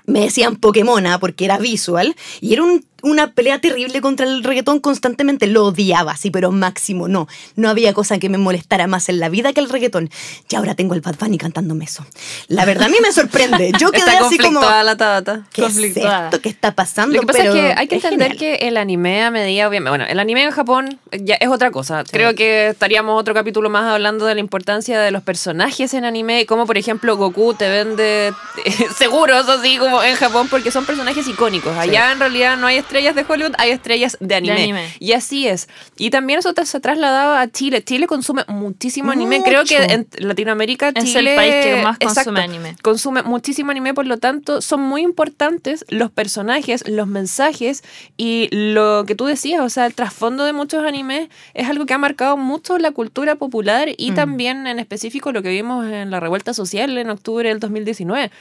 me 0.05 0.19
decían 0.21 0.55
Pokémona 0.57 1.19
porque 1.19 1.45
era 1.45 1.57
visual 1.57 2.15
y 2.39 2.53
era 2.53 2.61
un- 2.63 2.85
una 3.05 3.31
pelea 3.31 3.59
terrible 3.59 4.01
contra 4.01 4.25
el 4.25 4.43
reggaetón 4.43 4.79
constantemente. 4.79 5.47
Lo 5.47 5.65
odiaba, 5.65 6.13
así, 6.13 6.31
pero 6.31 6.51
máximo 6.51 7.07
no. 7.07 7.27
No 7.55 7.69
había 7.69 7.93
cosa 7.93 8.17
que 8.17 8.29
me 8.29 8.37
molestara 8.37 8.87
más 8.87 9.09
en 9.09 9.19
la 9.19 9.29
vida 9.29 9.53
que 9.53 9.61
el 9.61 9.69
reggaetón. 9.69 10.09
Y 10.49 10.55
ahora 10.55 10.75
tengo 10.75 10.95
el 10.95 11.01
Bad 11.01 11.15
Bunny 11.19 11.37
cantándome 11.37 11.85
eso. 11.85 12.05
La 12.47 12.65
verdad 12.65 12.87
a 12.87 12.89
mí 12.89 12.97
me 13.01 13.11
sorprende. 13.11 13.71
Yo 13.79 13.91
quedé 13.91 14.11
Está 14.11 14.25
así 14.25 14.37
como... 14.39 14.59
la 14.59 14.97
tabata. 14.97 15.43
¿Qué 15.53 15.65
es 15.65 15.77
esto? 15.77 16.41
¿Qué 16.41 16.49
está 16.49 16.73
pasando? 16.73 17.15
Lo 17.15 17.21
que 17.21 17.27
pasa 17.27 17.39
Pero 17.39 17.55
es 17.55 17.61
que 17.61 17.79
hay 17.79 17.87
que 17.87 17.95
entender 17.95 18.33
genial. 18.33 18.57
que 18.59 18.67
el 18.67 18.77
anime 18.77 19.23
a 19.23 19.31
medida, 19.31 19.67
obviamente, 19.67 19.89
bueno, 19.89 20.05
el 20.05 20.19
anime 20.19 20.43
en 20.43 20.51
Japón 20.51 20.99
ya 21.11 21.35
es 21.35 21.49
otra 21.49 21.69
cosa. 21.69 22.03
Creo 22.09 22.33
que 22.33 22.69
estaríamos 22.69 23.19
otro 23.19 23.33
capítulo 23.33 23.69
más 23.69 23.85
hablando 23.85 24.25
de 24.25 24.33
la 24.33 24.39
importancia 24.39 24.99
de 24.99 25.11
los 25.11 25.21
personajes 25.21 25.93
en 25.93 26.05
anime 26.05 26.41
y 26.41 26.45
cómo, 26.45 26.65
por 26.65 26.77
ejemplo, 26.77 27.15
Goku 27.17 27.53
te 27.53 27.69
vende 27.69 28.33
seguros 28.97 29.47
así 29.47 29.77
como 29.77 30.01
en 30.01 30.15
Japón 30.15 30.47
porque 30.49 30.71
son 30.71 30.85
personajes 30.85 31.27
icónicos. 31.27 31.77
Allá 31.77 32.11
en 32.11 32.19
realidad 32.19 32.57
no 32.57 32.67
hay 32.67 32.77
estrellas 32.95 33.15
de 33.15 33.25
Hollywood, 33.33 33.53
hay 33.57 33.71
estrellas 33.71 34.17
de 34.19 34.35
anime. 34.35 34.63
anime. 34.63 34.87
Y 34.99 35.11
así 35.13 35.47
es. 35.47 35.67
Y 35.97 36.09
también 36.09 36.39
eso 36.39 36.53
se 36.63 36.77
ha 36.77 36.79
trasladado 36.79 37.35
a 37.35 37.47
Chile. 37.49 37.83
Chile 37.83 38.07
consume 38.07 38.43
muchísimo 38.47 39.11
anime. 39.11 39.41
Creo 39.43 39.63
que 39.65 39.79
Mucho. 39.79 39.93
en 39.93 40.07
Latinoamérica 40.19 40.91
Es 40.95 41.05
Chile 41.05 41.31
el 41.31 41.35
país 41.35 41.53
que 41.65 41.83
más 41.83 41.99
consume 41.99 42.21
Exacto. 42.21 42.41
anime. 42.41 42.75
Consume 42.81 43.23
muchísimo 43.23 43.71
anime, 43.71 43.93
por 43.93 44.05
lo 44.07 44.17
tanto, 44.17 44.61
son 44.61 44.81
muy 44.81 45.01
importantes 45.01 45.85
los 45.89 46.09
personajes, 46.11 46.87
los 46.87 47.07
mensajes 47.07 47.83
y 48.17 48.47
lo 48.51 49.03
que 49.05 49.15
tú 49.15 49.25
decías, 49.25 49.61
o 49.61 49.69
sea, 49.69 49.85
el 49.85 49.93
trasfondo 49.93 50.45
de 50.45 50.53
muchos 50.53 50.83
animes 50.85 51.29
es 51.53 51.69
algo 51.69 51.85
que 51.85 51.93
ha 51.93 51.97
marcado 51.97 52.37
mucho 52.37 52.77
la 52.77 52.91
cultura 52.91 53.35
popular 53.35 53.89
y 53.97 54.11
Mm. 54.11 54.15
también 54.15 54.67
en 54.67 54.79
específico 54.79 55.31
lo 55.31 55.41
que 55.43 55.49
vimos 55.49 55.85
en 55.85 56.11
la 56.11 56.19
revuelta 56.19 56.53
social 56.53 56.97
en 56.97 57.09
octubre 57.09 57.49
del 57.49 57.59
2019. 57.59 58.31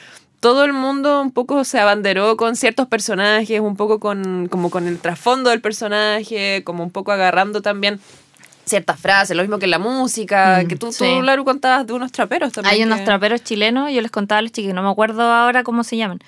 Todo 0.45 0.65
el 0.65 0.75
mundo 0.75 1.23
un 1.23 1.31
poco 1.31 1.65
se 1.65 1.81
abanderó 1.81 2.37
con 2.37 2.55
ciertos 2.55 2.87
personajes, 2.87 3.61
un 3.61 3.77
poco 3.77 3.99
con, 3.99 4.47
como 4.51 4.69
con 4.69 4.87
el 4.87 4.99
trasfondo 4.99 5.49
del 5.49 5.63
personaje, 5.63 6.63
como 6.65 6.85
un 6.85 6.91
poco 6.91 7.13
agarrando 7.13 7.63
también 7.63 7.99
ciertas 8.67 9.01
frases, 9.01 9.35
lo 9.37 9.43
mismo 9.43 9.59
que 9.59 9.65
en 9.65 9.71
la 9.71 9.79
música, 9.79 10.65
que 10.67 10.77
tú, 10.77 10.93
sí. 10.93 10.99
tú, 11.05 11.23
Laru, 11.23 11.45
contabas 11.45 11.87
de 11.87 11.95
unos 11.95 12.13
traperos 12.13 12.53
también. 12.53 12.75
Hay 12.75 12.83
unos 12.83 13.05
traperos 13.05 13.43
chilenos, 13.43 13.91
yo 13.91 14.03
les 14.03 14.11
contaba 14.11 14.41
a 14.41 14.43
los 14.43 14.53
chiquis, 14.53 14.75
no 14.75 14.83
me 14.83 14.91
acuerdo 14.91 15.23
ahora 15.23 15.63
cómo 15.65 15.83
se 15.83 15.97
llaman. 15.97 16.19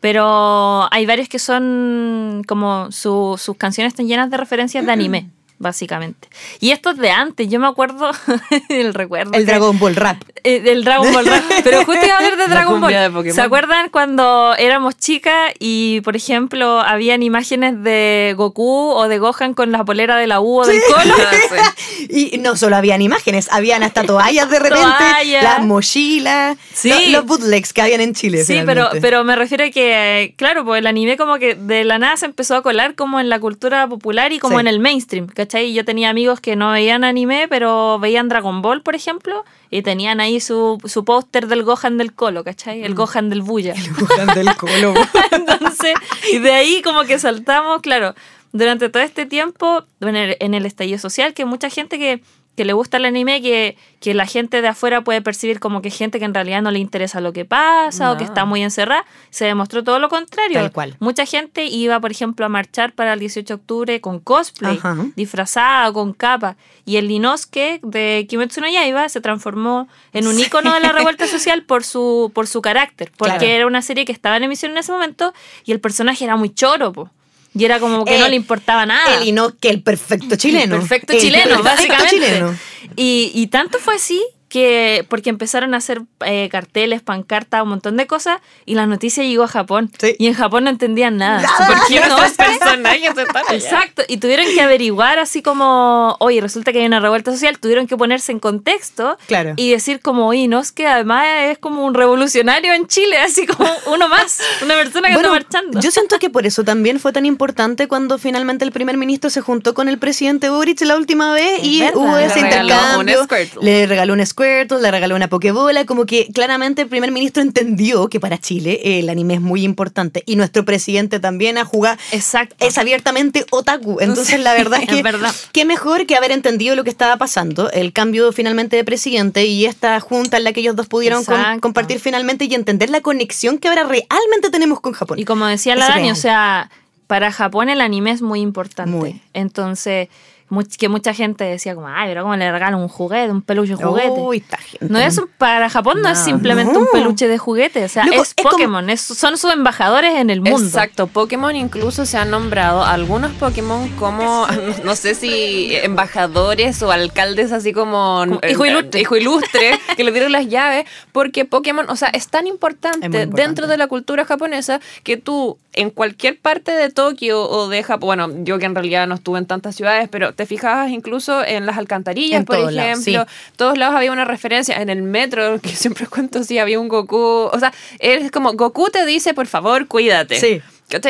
Pero 0.00 0.88
hay 0.92 1.04
varios 1.06 1.28
que 1.28 1.38
son 1.38 2.42
como 2.46 2.90
su- 2.92 3.36
sus 3.38 3.56
canciones 3.56 3.92
están 3.92 4.06
llenas 4.06 4.30
de 4.30 4.36
referencias 4.36 4.84
de 4.86 4.92
anime, 4.92 5.30
básicamente. 5.58 6.28
Y 6.60 6.70
esto 6.70 6.90
es 6.90 6.96
de 6.98 7.10
antes, 7.10 7.48
yo 7.48 7.58
me 7.60 7.66
acuerdo 7.66 8.10
el 8.68 8.94
recuerdo. 8.94 9.32
El 9.34 9.40
que- 9.44 9.52
Dragon 9.52 9.78
Ball 9.78 9.96
Rap. 9.96 10.22
eh, 10.44 10.60
del 10.60 10.84
Dragon 10.84 11.12
Ball 11.12 11.26
Rap. 11.26 11.42
Pero 11.64 11.84
justo 11.84 12.04
iba 12.04 12.14
a 12.14 12.18
hablar 12.18 12.36
de 12.36 12.48
La 12.48 12.54
Dragon 12.54 12.80
Ball. 12.80 13.24
de. 13.24 13.32
¿Se 13.32 13.40
acuerdan 13.40 13.88
cuando 13.90 14.54
éramos 14.56 14.96
chicas 14.96 15.52
y, 15.58 16.00
por 16.02 16.16
ejemplo, 16.16 16.80
habían 16.80 17.22
imágenes 17.22 17.82
de 17.82 18.34
Goku 18.36 18.90
o 18.90 19.08
de 19.08 19.18
Gohan 19.18 19.54
con 19.54 19.72
la 19.72 19.84
polera 19.84 20.16
de 20.16 20.26
la 20.26 20.40
U 20.40 20.60
o 20.60 20.66
del 20.66 20.80
Colo? 20.88 21.14
Y 22.08 22.38
no 22.38 22.56
solo 22.56 22.76
habían 22.76 23.02
imágenes, 23.02 23.48
habían 23.50 23.82
hasta 23.82 24.02
toallas 24.04 24.48
de 24.50 24.58
repente, 24.58 24.84
Toallas. 24.98 25.42
las 25.42 25.64
mochilas, 25.64 26.56
Sí. 26.72 26.90
lo- 26.90 27.18
los 27.20 27.26
bootlegs 27.26 27.72
que 27.72 27.82
habían 27.82 28.00
en 28.00 28.14
Chile. 28.14 28.44
Sí, 28.44 28.54
pero, 28.64 28.66
finalmente. 28.82 29.00
pero 29.00 29.24
me 29.24 29.36
refiero 29.36 29.64
a 29.64 29.70
que, 29.70 30.34
claro, 30.36 30.64
pues 30.64 30.78
el 30.80 30.86
anime 30.86 31.16
como 31.16 31.38
que 31.38 31.54
de 31.54 31.84
la 31.84 31.98
nada 31.98 32.16
se 32.16 32.26
empezó 32.26 32.54
a 32.56 32.62
colar 32.62 32.94
como 32.94 33.18
en 33.20 33.28
la 33.28 33.40
cultura 33.40 33.86
popular 33.88 34.32
y 34.32 34.38
como 34.38 34.56
Sí. 34.56 34.60
en 34.60 34.68
el 34.68 34.78
mainstream, 34.80 35.26
¿cachai? 35.26 35.45
Y 35.54 35.74
Yo 35.74 35.84
tenía 35.84 36.10
amigos 36.10 36.40
que 36.40 36.56
no 36.56 36.70
veían 36.72 37.04
anime, 37.04 37.46
pero 37.48 37.98
veían 37.98 38.28
Dragon 38.28 38.62
Ball, 38.62 38.82
por 38.82 38.94
ejemplo, 38.94 39.44
y 39.70 39.82
tenían 39.82 40.20
ahí 40.20 40.40
su, 40.40 40.78
su 40.84 41.04
póster 41.04 41.46
del 41.46 41.62
Gohan 41.62 41.98
del 41.98 42.12
Colo, 42.12 42.44
¿cachai? 42.44 42.80
Mm. 42.80 42.84
El 42.84 42.94
Gohan 42.94 43.30
del 43.30 43.42
Buya. 43.42 43.74
Gohan 43.98 44.34
del 44.34 44.54
Colo. 44.56 44.94
Entonces, 45.30 45.94
y 46.32 46.38
de 46.38 46.52
ahí 46.52 46.82
como 46.82 47.04
que 47.04 47.18
saltamos, 47.18 47.80
claro, 47.80 48.14
durante 48.52 48.88
todo 48.88 49.02
este 49.02 49.26
tiempo, 49.26 49.84
en 50.00 50.16
el, 50.16 50.36
en 50.40 50.54
el 50.54 50.66
estallido 50.66 50.98
social, 50.98 51.34
que 51.34 51.44
mucha 51.44 51.70
gente 51.70 51.98
que, 51.98 52.22
que 52.56 52.64
le 52.64 52.72
gusta 52.72 52.96
el 52.96 53.04
anime, 53.04 53.42
que, 53.42 53.76
que 54.00 54.14
la 54.14 54.26
gente 54.26 54.62
de 54.62 54.68
afuera 54.68 55.02
puede 55.02 55.20
percibir 55.22 55.60
como 55.60 55.82
que 55.82 55.90
gente 55.90 56.18
que 56.18 56.24
en 56.24 56.34
realidad 56.34 56.62
no 56.62 56.70
le 56.70 56.78
interesa 56.78 57.20
lo 57.20 57.32
que 57.32 57.44
pasa 57.44 58.10
o 58.12 58.16
que 58.16 58.24
está 58.24 58.44
muy 58.44 58.62
encerrada, 58.62 59.04
se 59.30 59.44
demostró 59.44 59.84
todo 59.84 59.98
lo 59.98 60.08
contrario. 60.08 60.58
Tal 60.60 60.72
cual. 60.72 60.96
Mucha 60.98 61.26
gente 61.26 61.66
iba, 61.66 62.00
por 62.00 62.10
ejemplo, 62.10 62.46
a 62.46 62.48
marchar 62.48 62.92
para 62.94 63.12
el 63.12 63.20
18 63.20 63.46
de 63.46 63.54
octubre 63.54 64.00
con 64.00 64.18
cosplay, 64.20 64.76
Ajá. 64.78 64.96
disfrazada, 65.16 65.92
con 65.92 66.12
capa. 66.12 66.56
Y 66.84 66.96
el 66.96 67.10
Inosuke 67.10 67.80
de 67.82 68.26
Kimetsu 68.28 68.60
no 68.60 68.68
Yaiba 68.68 69.08
se 69.08 69.20
transformó 69.20 69.88
en 70.12 70.26
un 70.26 70.38
ícono 70.40 70.72
de 70.72 70.80
la 70.80 70.92
revuelta 70.92 71.26
social 71.26 71.62
por 71.64 71.84
su, 71.84 72.30
por 72.34 72.46
su 72.46 72.62
carácter. 72.62 73.12
Porque 73.16 73.36
Claro. 73.38 73.52
era 73.52 73.66
una 73.66 73.82
serie 73.82 74.04
que 74.04 74.12
estaba 74.12 74.36
en 74.38 74.44
emisión 74.44 74.72
en 74.72 74.78
ese 74.78 74.92
momento 74.92 75.34
y 75.64 75.72
el 75.72 75.80
personaje 75.80 76.24
era 76.24 76.36
muy 76.36 76.48
choro, 76.54 76.92
po. 76.92 77.10
Y 77.58 77.64
era 77.64 77.80
como 77.80 78.04
que 78.04 78.18
no 78.18 78.26
Eh, 78.26 78.30
le 78.30 78.36
importaba 78.36 78.84
nada. 78.86 79.18
El 79.22 79.28
Inosuke, 79.28 79.70
el 79.70 79.82
perfecto 79.82 80.36
chileno. 80.36 80.74
El 80.74 80.80
perfecto 80.82 81.12
El 81.14 81.20
chileno, 81.20 81.62
perfecto 81.62 81.62
básicamente. 81.64 82.16
chileno. 82.16 82.58
Y, 82.96 83.30
y 83.34 83.46
tanto 83.46 83.78
fue 83.78 83.94
así 83.96 84.22
que 84.48 85.04
porque 85.08 85.30
empezaron 85.30 85.74
a 85.74 85.78
hacer 85.78 86.02
eh, 86.24 86.48
carteles, 86.50 87.02
pancartas, 87.02 87.62
un 87.62 87.68
montón 87.70 87.96
de 87.96 88.06
cosas 88.06 88.40
y 88.64 88.74
la 88.74 88.86
noticia 88.86 89.24
llegó 89.24 89.42
a 89.44 89.48
Japón. 89.48 89.90
Sí. 90.00 90.14
Y 90.18 90.28
en 90.28 90.34
Japón 90.34 90.64
no 90.64 90.70
entendían 90.70 91.16
nada. 91.16 91.42
Nada. 91.42 91.66
¿Por 91.66 91.86
qué 91.88 92.00
no? 92.08 92.16
Personajes 92.16 93.10
están 93.18 93.44
allá. 93.48 93.54
Exacto, 93.56 94.02
y 94.08 94.18
tuvieron 94.18 94.46
que 94.54 94.60
averiguar 94.60 95.18
así 95.18 95.42
como, 95.42 96.16
oye, 96.20 96.40
resulta 96.40 96.72
que 96.72 96.80
hay 96.80 96.86
una 96.86 97.00
revuelta 97.00 97.32
social, 97.32 97.58
tuvieron 97.58 97.86
que 97.86 97.96
ponerse 97.96 98.32
en 98.32 98.38
contexto 98.38 99.18
Claro. 99.26 99.54
y 99.56 99.70
decir 99.70 100.00
como, 100.00 100.26
oye, 100.28 100.46
no, 100.48 100.60
es 100.60 100.72
que 100.72 100.86
además 100.86 101.26
es 101.44 101.58
como 101.58 101.84
un 101.84 101.94
revolucionario 101.94 102.72
en 102.72 102.86
Chile, 102.86 103.18
así 103.24 103.46
como 103.46 103.68
uno 103.86 104.08
más, 104.08 104.38
una 104.62 104.74
persona 104.74 105.08
que 105.08 105.14
Bueno, 105.14 105.34
está 105.34 105.58
marchando. 105.58 105.80
yo 105.80 105.90
siento 105.90 106.18
que 106.18 106.30
por 106.30 106.46
eso 106.46 106.62
también 106.64 107.00
fue 107.00 107.12
tan 107.12 107.26
importante 107.26 107.88
cuando 107.88 108.18
finalmente 108.18 108.64
el 108.64 108.72
primer 108.72 108.96
ministro 108.96 109.30
se 109.30 109.40
juntó 109.40 109.74
con 109.74 109.88
el 109.88 109.98
presidente 109.98 110.50
Boric 110.50 110.80
la 110.82 110.96
última 110.96 111.32
vez 111.32 111.58
Es 111.60 111.64
y 111.64 111.80
verdad. 111.80 111.96
hubo 111.96 112.16
Le 112.16 112.24
ese 112.26 112.40
regaló 112.42 112.62
intercambio. 113.02 113.62
Le 113.62 113.86
regaló 113.86 114.12
un 114.12 114.20
Squirtle, 114.36 114.82
le 114.82 114.90
regaló 114.90 115.16
una 115.16 115.28
Pokébola, 115.28 115.86
como 115.86 116.04
que 116.04 116.28
claramente 116.34 116.82
el 116.82 116.88
primer 116.88 117.10
ministro 117.10 117.42
entendió 117.42 118.08
que 118.08 118.20
para 118.20 118.36
Chile 118.36 118.80
eh, 118.84 118.98
el 118.98 119.08
anime 119.08 119.34
es 119.34 119.40
muy 119.40 119.62
importante 119.64 120.22
y 120.26 120.36
nuestro 120.36 120.62
presidente 120.66 121.20
también 121.20 121.56
a 121.56 121.64
jugar 121.64 121.98
Exacto. 122.12 122.54
es 122.58 122.76
abiertamente 122.76 123.46
otaku. 123.50 123.96
Entonces, 124.00 124.38
la 124.40 124.52
verdad 124.52 124.80
es 124.82 124.88
Es 124.90 124.94
que 124.94 125.02
verdad. 125.02 125.34
qué 125.52 125.64
mejor 125.64 126.04
que 126.04 126.16
haber 126.16 126.32
entendido 126.32 126.76
lo 126.76 126.84
que 126.84 126.90
estaba 126.90 127.16
pasando, 127.16 127.70
el 127.70 127.94
cambio 127.94 128.30
finalmente 128.30 128.76
de 128.76 128.84
presidente 128.84 129.46
y 129.46 129.64
esta 129.64 129.98
junta 130.00 130.36
en 130.36 130.44
la 130.44 130.52
que 130.52 130.60
ellos 130.60 130.76
dos 130.76 130.86
pudieron 130.86 131.24
con- 131.24 131.60
compartir 131.60 131.98
finalmente 131.98 132.44
y 132.44 132.54
entender 132.54 132.90
la 132.90 133.00
conexión 133.00 133.56
que 133.56 133.68
ahora 133.68 133.84
realmente 133.84 134.50
tenemos 134.50 134.80
con 134.80 134.92
Japón. 134.92 135.18
Y 135.18 135.24
como 135.24 135.46
decía 135.46 135.72
Es 135.72 135.78
la 135.78 135.88
Dani, 135.88 136.10
o 136.10 136.14
sea, 136.14 136.70
para 137.06 137.32
Japón 137.32 137.70
el 137.70 137.80
anime 137.80 138.10
es 138.10 138.20
muy 138.20 138.40
importante. 138.40 138.90
Muy. 138.90 139.22
Entonces, 139.32 140.08
much- 140.50 140.76
que 140.76 140.88
mucha 140.88 141.12
gente 141.14 141.44
decía 141.44 141.74
como, 141.74 141.88
ay, 141.88 142.08
pero 142.08 142.22
¿cómo 142.22 142.36
le 142.36 142.50
regalan 142.50 142.80
un 142.80 142.88
juguete, 142.88 143.30
un 143.30 143.42
peluche 143.42 143.76
de 143.76 143.84
juguete? 143.84 144.10
Uy, 144.20 144.36
esta 144.38 144.56
gente. 144.58 144.86
No 144.88 144.98
es 144.98 145.18
un- 145.18 145.28
para 145.38 145.68
Japón 145.70 146.02
no, 146.02 146.08
es 146.08 146.18
No. 146.18 146.24
simplemente 146.24 146.76
un 146.78 146.86
peluche 146.92 147.28
de 147.28 147.38
juguete, 147.38 147.84
o 147.84 147.88
sea, 147.88 148.04
Loco, 148.06 148.22
es 148.22 148.28
es 148.28 148.34
como- 148.34 148.50
Pokémon, 148.50 148.90
es- 148.90 149.00
son 149.00 149.36
sus 149.38 149.52
embajadores 149.52 150.14
en 150.16 150.30
el 150.30 150.40
mundo. 150.40 150.64
Exacto, 150.66 151.06
Pokémon 151.06 151.54
incluso 151.56 152.06
se 152.06 152.18
han 152.18 152.30
nombrado 152.30 152.84
algunos 152.84 153.32
Pokémon 153.32 153.88
como, 153.98 154.46
no 154.84 154.96
sé 154.96 155.14
si 155.14 155.74
embajadores 155.76 156.82
o 156.82 156.90
alcaldes 156.92 157.52
así 157.52 157.72
como... 157.72 158.24
Como 158.26 158.38
eh, 158.42 158.52
hijo 158.52 158.64
ilustre. 158.66 159.00
hijo 159.00 159.16
ilustre, 159.16 159.78
que 159.96 160.04
le 160.04 160.12
dieron 160.12 160.32
las 160.32 160.46
llaves, 160.48 160.86
porque 161.12 161.44
Pokémon, 161.44 161.88
o 161.90 161.96
sea, 161.96 162.08
es 162.08 162.28
tan 162.28 162.46
importante, 162.46 163.06
Es 163.06 163.10
muy 163.10 163.20
importante. 163.20 163.42
dentro 163.42 163.66
de 163.66 163.76
la 163.76 163.86
cultura 163.88 164.24
japonesa 164.24 164.80
que 165.02 165.16
tú 165.16 165.58
en 165.76 165.90
cualquier 165.90 166.38
parte 166.38 166.72
de 166.72 166.90
Tokio 166.90 167.42
o 167.42 167.68
de 167.68 167.82
Japón, 167.82 168.06
bueno, 168.06 168.30
yo 168.44 168.58
que 168.58 168.64
en 168.64 168.74
realidad 168.74 169.06
no 169.06 169.14
estuve 169.14 169.38
en 169.38 169.46
tantas 169.46 169.76
ciudades, 169.76 170.08
pero 170.10 170.34
te 170.34 170.46
fijabas 170.46 170.90
incluso 170.90 171.44
en 171.44 171.66
las 171.66 171.76
alcantarillas, 171.78 172.40
En 172.40 172.46
por 172.46 172.56
ejemplo, 172.56 172.98
sí. 173.26 173.52
todos 173.56 173.78
lados 173.78 173.94
había 173.96 174.10
una 174.10 174.24
referencia. 174.24 174.80
En 174.80 174.90
el 174.90 175.02
metro, 175.02 175.60
que 175.62 175.68
siempre 175.68 176.06
cuento, 176.06 176.42
sí, 176.42 176.58
había 176.58 176.80
un 176.80 176.88
Goku. 176.88 177.16
O 177.52 177.58
sea, 177.58 177.72
es 177.98 178.30
como 178.30 178.54
Goku 178.54 178.88
te 178.90 179.04
dice, 179.04 179.34
por 179.34 179.46
favor, 179.46 179.86
cuídate. 179.86 180.40
Sí. 180.40 180.62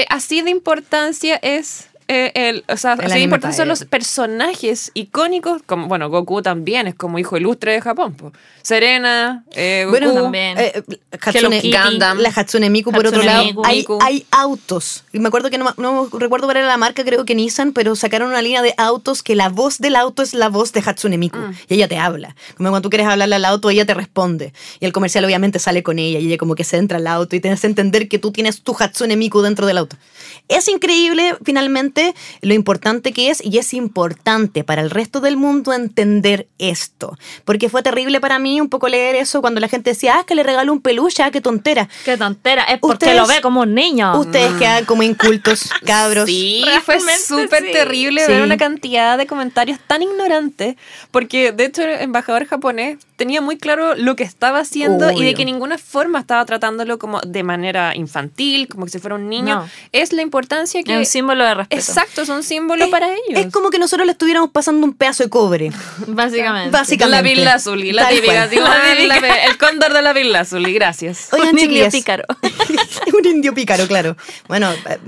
Así 0.08 0.42
de 0.42 0.50
importancia 0.50 1.36
es. 1.36 1.88
Eh, 2.09 2.30
el, 2.34 2.64
o 2.68 2.76
sea, 2.76 2.94
El 2.94 3.11
así 3.11 3.18
importantes 3.20 3.57
son 3.57 3.68
los 3.68 3.84
personajes 3.84 4.92
icónicos, 4.94 5.62
como, 5.66 5.88
bueno, 5.88 6.09
Goku 6.09 6.40
también 6.40 6.86
es 6.86 6.94
como 6.94 7.18
hijo 7.18 7.36
ilustre 7.36 7.72
de 7.72 7.80
Japón. 7.80 8.14
po. 8.14 8.32
Serena, 8.62 9.44
eh, 9.52 9.84
Goku. 9.86 9.98
Bueno, 9.98 10.22
también. 10.22 10.59
eh, 10.59 10.82
Hatsune. 11.20 11.61
Gundam. 11.61 12.18
la 12.18 12.28
Hatsune 12.28 12.70
Miku, 12.70 12.92
por 12.92 13.07
otro 13.07 13.22
lado, 13.22 13.44
hay, 13.64 13.84
hay 14.00 14.26
autos. 14.30 15.04
Y 15.12 15.18
me 15.18 15.28
acuerdo 15.28 15.50
que 15.50 15.59
no, 15.59 15.74
no 15.78 16.09
recuerdo 16.12 16.46
cuál 16.46 16.59
era 16.59 16.66
la 16.66 16.76
marca, 16.76 17.04
creo 17.04 17.24
que 17.24 17.34
Nissan, 17.34 17.72
pero 17.72 17.96
sacaron 17.96 18.28
una 18.28 18.42
línea 18.42 18.62
de 18.62 18.74
autos 18.76 19.22
que 19.22 19.34
la 19.34 19.48
voz 19.48 19.78
del 19.78 19.96
auto 19.96 20.22
es 20.22 20.34
la 20.34 20.48
voz 20.48 20.72
de 20.72 20.82
Hatsune 20.84 21.18
Miku. 21.18 21.38
Mm. 21.38 21.54
Y 21.68 21.74
ella 21.74 21.88
te 21.88 21.98
habla. 21.98 22.36
Como 22.57 22.70
cuando 22.70 22.82
tú 22.82 22.90
quieres 22.90 23.09
hablarle 23.09 23.34
al 23.34 23.44
auto, 23.44 23.70
ella 23.70 23.84
te 23.84 23.94
responde. 23.94 24.52
Y 24.80 24.84
el 24.84 24.92
comercial 24.92 25.24
obviamente 25.24 25.59
sale 25.59 25.82
con 25.82 25.98
ella 25.98 26.18
y 26.20 26.26
ella 26.26 26.38
como 26.38 26.54
que 26.54 26.64
se 26.64 26.76
entra 26.76 26.98
al 26.98 27.07
auto 27.07 27.34
y 27.34 27.40
tienes 27.40 27.61
que 27.61 27.66
entender 27.66 28.09
que 28.09 28.18
tú 28.18 28.30
tienes 28.30 28.62
tu 28.62 28.76
Hatsune 28.78 29.16
Miku 29.16 29.40
dentro 29.42 29.66
del 29.66 29.78
auto. 29.78 29.96
Es 30.48 30.68
increíble 30.68 31.36
finalmente 31.44 31.95
lo 32.42 32.55
importante 32.55 33.12
que 33.12 33.30
es 33.30 33.44
y 33.44 33.59
es 33.59 33.74
importante 33.74 34.64
para 34.64 34.82
el 34.82 34.90
resto 34.90 35.20
del 35.20 35.36
mundo 35.36 35.72
entender 35.72 36.47
esto. 36.59 37.16
Porque 37.44 37.68
fue 37.68 37.82
terrible 37.82 38.20
para 38.20 38.38
mí 38.38 38.61
un 38.61 38.68
poco 38.68 38.88
leer 38.88 39.14
eso 39.16 39.40
cuando 39.40 39.61
la 39.61 39.68
gente 39.68 39.90
decía, 39.90 40.16
ah, 40.18 40.24
que 40.24 40.34
le 40.34 40.42
regaló 40.42 40.72
un 40.72 40.80
peluche, 40.80 41.22
ah, 41.22 41.30
qué 41.30 41.40
tontera. 41.40 41.88
Qué 42.05 42.16
tontera, 42.16 42.64
es 42.64 42.78
porque 42.80 43.07
Ustedes- 43.07 43.16
lo 43.16 43.26
ve 43.26 43.40
como 43.40 43.61
un 43.62 43.74
niño. 43.74 44.18
Ustedes 44.18 44.53
quedan 44.55 44.84
como 44.84 45.03
incultos, 45.03 45.70
cabros. 45.86 46.26
Sí, 46.26 46.64
fue 46.84 46.99
súper 47.01 47.64
sí. 47.64 47.72
terrible 47.72 48.24
Sí. 48.24 48.32
ver 48.32 48.42
una 48.42 48.57
cantidad 48.57 49.18
de 49.18 49.26
comentarios 49.26 49.78
tan 49.86 50.03
ignorantes, 50.03 50.76
porque 51.11 51.53
de 51.53 51.64
hecho 51.66 51.82
el 51.82 52.01
embajador 52.01 52.47
japonés 52.47 52.99
tenía 53.16 53.40
muy 53.40 53.57
claro 53.59 53.94
lo 53.94 54.16
que 54.16 54.24
estaba 54.24 54.59
haciendo 54.61 55.11
y 55.11 55.14
de 55.14 55.20
Obvio. 55.28 55.34
que 55.36 55.44
ninguna 55.44 55.78
forma 55.78 56.20
estaba 56.20 56.44
tratándolo 56.44 56.99
como 56.99 57.20
de 57.20 57.42
manera 57.42 57.94
infantil, 57.97 58.68
como 58.68 58.84
que 58.86 58.92
si 58.92 58.99
fuera 58.99 59.14
un 59.16 59.28
niño. 59.28 59.57
No. 59.61 59.68
Es 59.92 60.12
la 60.12 60.22
importancia 60.22 60.82
que... 60.82 60.92
es 60.92 60.99
un 60.99 61.07
símbolo 61.07 61.44
de 61.44 61.55
respeto. 61.55 61.80
Exacto, 61.89 62.22
es 62.22 62.28
un 62.28 62.43
símbolo 62.43 62.84
Es- 62.84 62.91
para 62.91 63.09
ellos. 63.09 63.45
Es 63.47 63.53
como 63.53 63.70
que 63.70 63.78
nosotros 63.78 64.07
le 64.07 64.12
estuviéramos 64.12 64.51
pasando 64.51 64.87
un 64.87 64.95
pedazo 64.95 65.24
de 65.24 65.30
cobre. 65.30 65.70
Básicamente. 66.07 66.70
Básicamente. 66.70 67.16
La 67.16 67.22
Villa 67.22 67.55
Azul, 67.55 67.78
la 67.95 68.09
como, 68.09 68.32
La 68.34 68.49
típica. 68.51 69.20
la- 69.20 69.45
el 69.47 69.59
cóndor 69.59 69.93
de 69.93 70.03
la 70.03 70.12
Villa 70.12 70.41
Azul, 70.41 70.66
y 70.68 70.72
gracias. 70.72 71.28
Oigan, 71.32 71.49
un 71.49 71.59
indio 71.59 71.66
chiquillas. 71.68 71.93
pícaro. 71.95 72.24
un 73.18 73.26
indio 73.26 73.55
pícaro, 73.55 73.87
claro. 73.87 74.16
Bueno, 74.49 74.72
eh, 74.72 74.99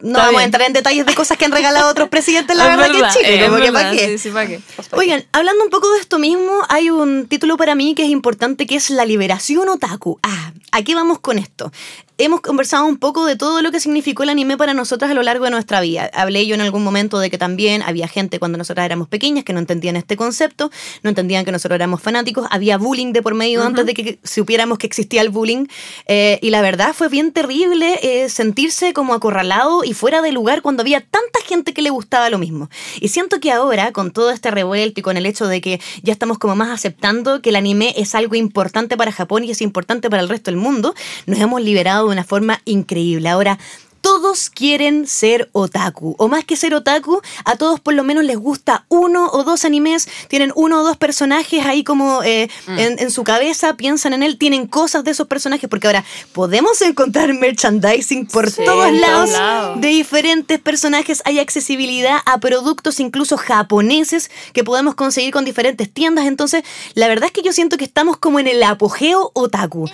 no 0.00 0.10
Está 0.10 0.26
vamos 0.26 0.40
a 0.40 0.44
entrar 0.44 0.66
en 0.66 0.72
detalles 0.72 1.04
de 1.06 1.14
cosas 1.14 1.36
que 1.36 1.44
han 1.44 1.52
regalado 1.52 1.88
otros 1.90 2.08
presidentes, 2.08 2.56
la 2.56 2.64
Es 2.72 2.76
verdad, 2.76 2.86
que 3.14 3.34
es 3.36 3.44
como 3.44 3.56
que 3.56 3.70
verdad, 3.70 3.92
qué. 3.92 4.06
sí, 4.08 4.18
sí, 4.18 4.30
pa' 4.30 4.46
qué. 4.46 4.60
Oigan, 4.92 5.24
hablando 5.32 5.62
un 5.64 5.70
poco 5.70 5.90
de 5.92 6.00
esto 6.00 6.18
mismo, 6.18 6.52
hay 6.68 6.88
un 6.90 7.26
título 7.26 7.56
para 7.56 7.74
mí 7.74 7.94
que 7.94 8.04
es 8.04 8.08
importante, 8.10 8.66
que 8.66 8.76
es 8.76 8.88
La 8.90 9.04
liberación 9.04 9.68
otaku. 9.68 10.18
Ah, 10.22 10.52
¿a 10.74 10.82
qué 10.82 10.94
vamos 10.96 11.20
con 11.20 11.38
esto? 11.38 11.70
Hemos 12.16 12.42
conversado 12.42 12.86
un 12.86 12.96
poco 12.96 13.26
de 13.26 13.34
todo 13.34 13.60
lo 13.60 13.72
que 13.72 13.80
significó 13.80 14.22
el 14.22 14.28
anime 14.28 14.56
para 14.56 14.72
nosotras 14.72 15.10
a 15.10 15.14
lo 15.14 15.22
largo 15.24 15.46
de 15.46 15.50
nuestra 15.50 15.80
vida. 15.80 16.08
Hablé 16.14 16.46
yo 16.46 16.54
en 16.54 16.60
algún 16.60 16.84
momento 16.84 17.18
de 17.18 17.28
que 17.28 17.38
también 17.38 17.82
había 17.82 18.06
gente 18.06 18.38
cuando 18.38 18.56
nosotras 18.56 18.86
éramos 18.86 19.08
pequeñas 19.08 19.42
que 19.42 19.52
no 19.52 19.58
entendían 19.58 19.96
este 19.96 20.16
concepto, 20.16 20.70
no 21.02 21.10
entendían 21.10 21.44
que 21.44 21.50
nosotros 21.50 21.74
éramos 21.74 22.00
fanáticos, 22.00 22.46
había 22.50 22.78
bullying 22.78 23.12
de 23.12 23.20
por 23.20 23.34
medio 23.34 23.64
antes 23.64 23.84
de 23.84 23.94
que 23.94 24.18
supiéramos 24.22 24.78
que 24.78 24.86
existía 24.86 25.22
el 25.22 25.30
bullying. 25.30 25.66
Eh, 26.06 26.38
y 26.40 26.50
la 26.50 26.62
verdad 26.62 26.92
fue 26.92 27.08
bien 27.08 27.32
terrible 27.32 27.98
eh, 28.02 28.28
sentirse 28.28 28.92
como 28.92 29.14
acorralado 29.14 29.82
y 29.82 29.92
fuera 29.92 30.22
de 30.22 30.30
lugar 30.30 30.62
cuando 30.62 30.82
había 30.82 31.00
tanta 31.00 31.40
gente 31.44 31.74
que 31.74 31.82
le 31.82 31.90
gustaba 31.90 32.30
lo 32.30 32.38
mismo. 32.38 32.70
Y 33.00 33.08
siento 33.08 33.40
que 33.40 33.50
ahora, 33.50 33.90
con 33.90 34.12
todo 34.12 34.30
este 34.30 34.52
revuelto 34.52 35.00
y 35.00 35.02
con 35.02 35.16
el 35.16 35.26
hecho 35.26 35.48
de 35.48 35.60
que 35.60 35.80
ya 36.02 36.12
estamos 36.12 36.38
como 36.38 36.54
más 36.54 36.70
aceptando 36.70 37.42
que 37.42 37.50
el 37.50 37.56
anime 37.56 37.92
es 37.96 38.14
algo 38.14 38.36
importante 38.36 38.96
para 38.96 39.10
Japón 39.10 39.42
y 39.42 39.50
es 39.50 39.60
importante 39.62 40.08
para 40.08 40.22
el 40.22 40.28
resto 40.28 40.52
del 40.52 40.58
mundo, 40.58 40.63
nos 40.72 41.38
hemos 41.38 41.60
liberado 41.62 42.06
de 42.06 42.12
una 42.12 42.24
forma 42.24 42.60
increíble. 42.64 43.28
Ahora, 43.28 43.58
todos 44.00 44.50
quieren 44.50 45.06
ser 45.06 45.48
otaku. 45.52 46.14
O 46.18 46.28
más 46.28 46.44
que 46.44 46.56
ser 46.56 46.74
otaku, 46.74 47.22
a 47.46 47.56
todos 47.56 47.80
por 47.80 47.94
lo 47.94 48.04
menos 48.04 48.22
les 48.22 48.36
gusta 48.36 48.84
uno 48.90 49.30
o 49.32 49.44
dos 49.44 49.64
animes, 49.64 50.06
tienen 50.28 50.52
uno 50.56 50.80
o 50.80 50.84
dos 50.84 50.98
personajes 50.98 51.64
ahí 51.64 51.84
como 51.84 52.22
eh, 52.22 52.50
en, 52.66 52.98
en 52.98 53.10
su 53.10 53.24
cabeza, 53.24 53.78
piensan 53.78 54.12
en 54.12 54.22
él, 54.22 54.36
tienen 54.36 54.66
cosas 54.66 55.04
de 55.04 55.12
esos 55.12 55.26
personajes, 55.26 55.70
porque 55.70 55.86
ahora 55.86 56.04
podemos 56.32 56.82
encontrar 56.82 57.32
merchandising 57.32 58.26
por 58.26 58.50
Sí, 58.50 58.62
todos 58.66 58.92
lados. 58.92 59.80
de 59.80 59.88
diferentes 59.88 60.60
personajes, 60.60 61.22
hay 61.24 61.38
accesibilidad 61.38 62.18
a 62.26 62.38
productos 62.40 63.00
incluso 63.00 63.38
japoneses 63.38 64.30
que 64.52 64.64
podemos 64.64 64.94
conseguir 64.96 65.32
con 65.32 65.46
diferentes 65.46 65.90
tiendas, 65.90 66.26
entonces 66.26 66.62
la 66.92 67.08
verdad 67.08 67.28
es 67.28 67.32
que 67.32 67.40
yo 67.40 67.54
siento 67.54 67.78
que 67.78 67.84
estamos 67.86 68.18
como 68.18 68.38
en 68.38 68.48
el 68.48 68.62
apogeo 68.64 69.30
otaku. 69.32 69.88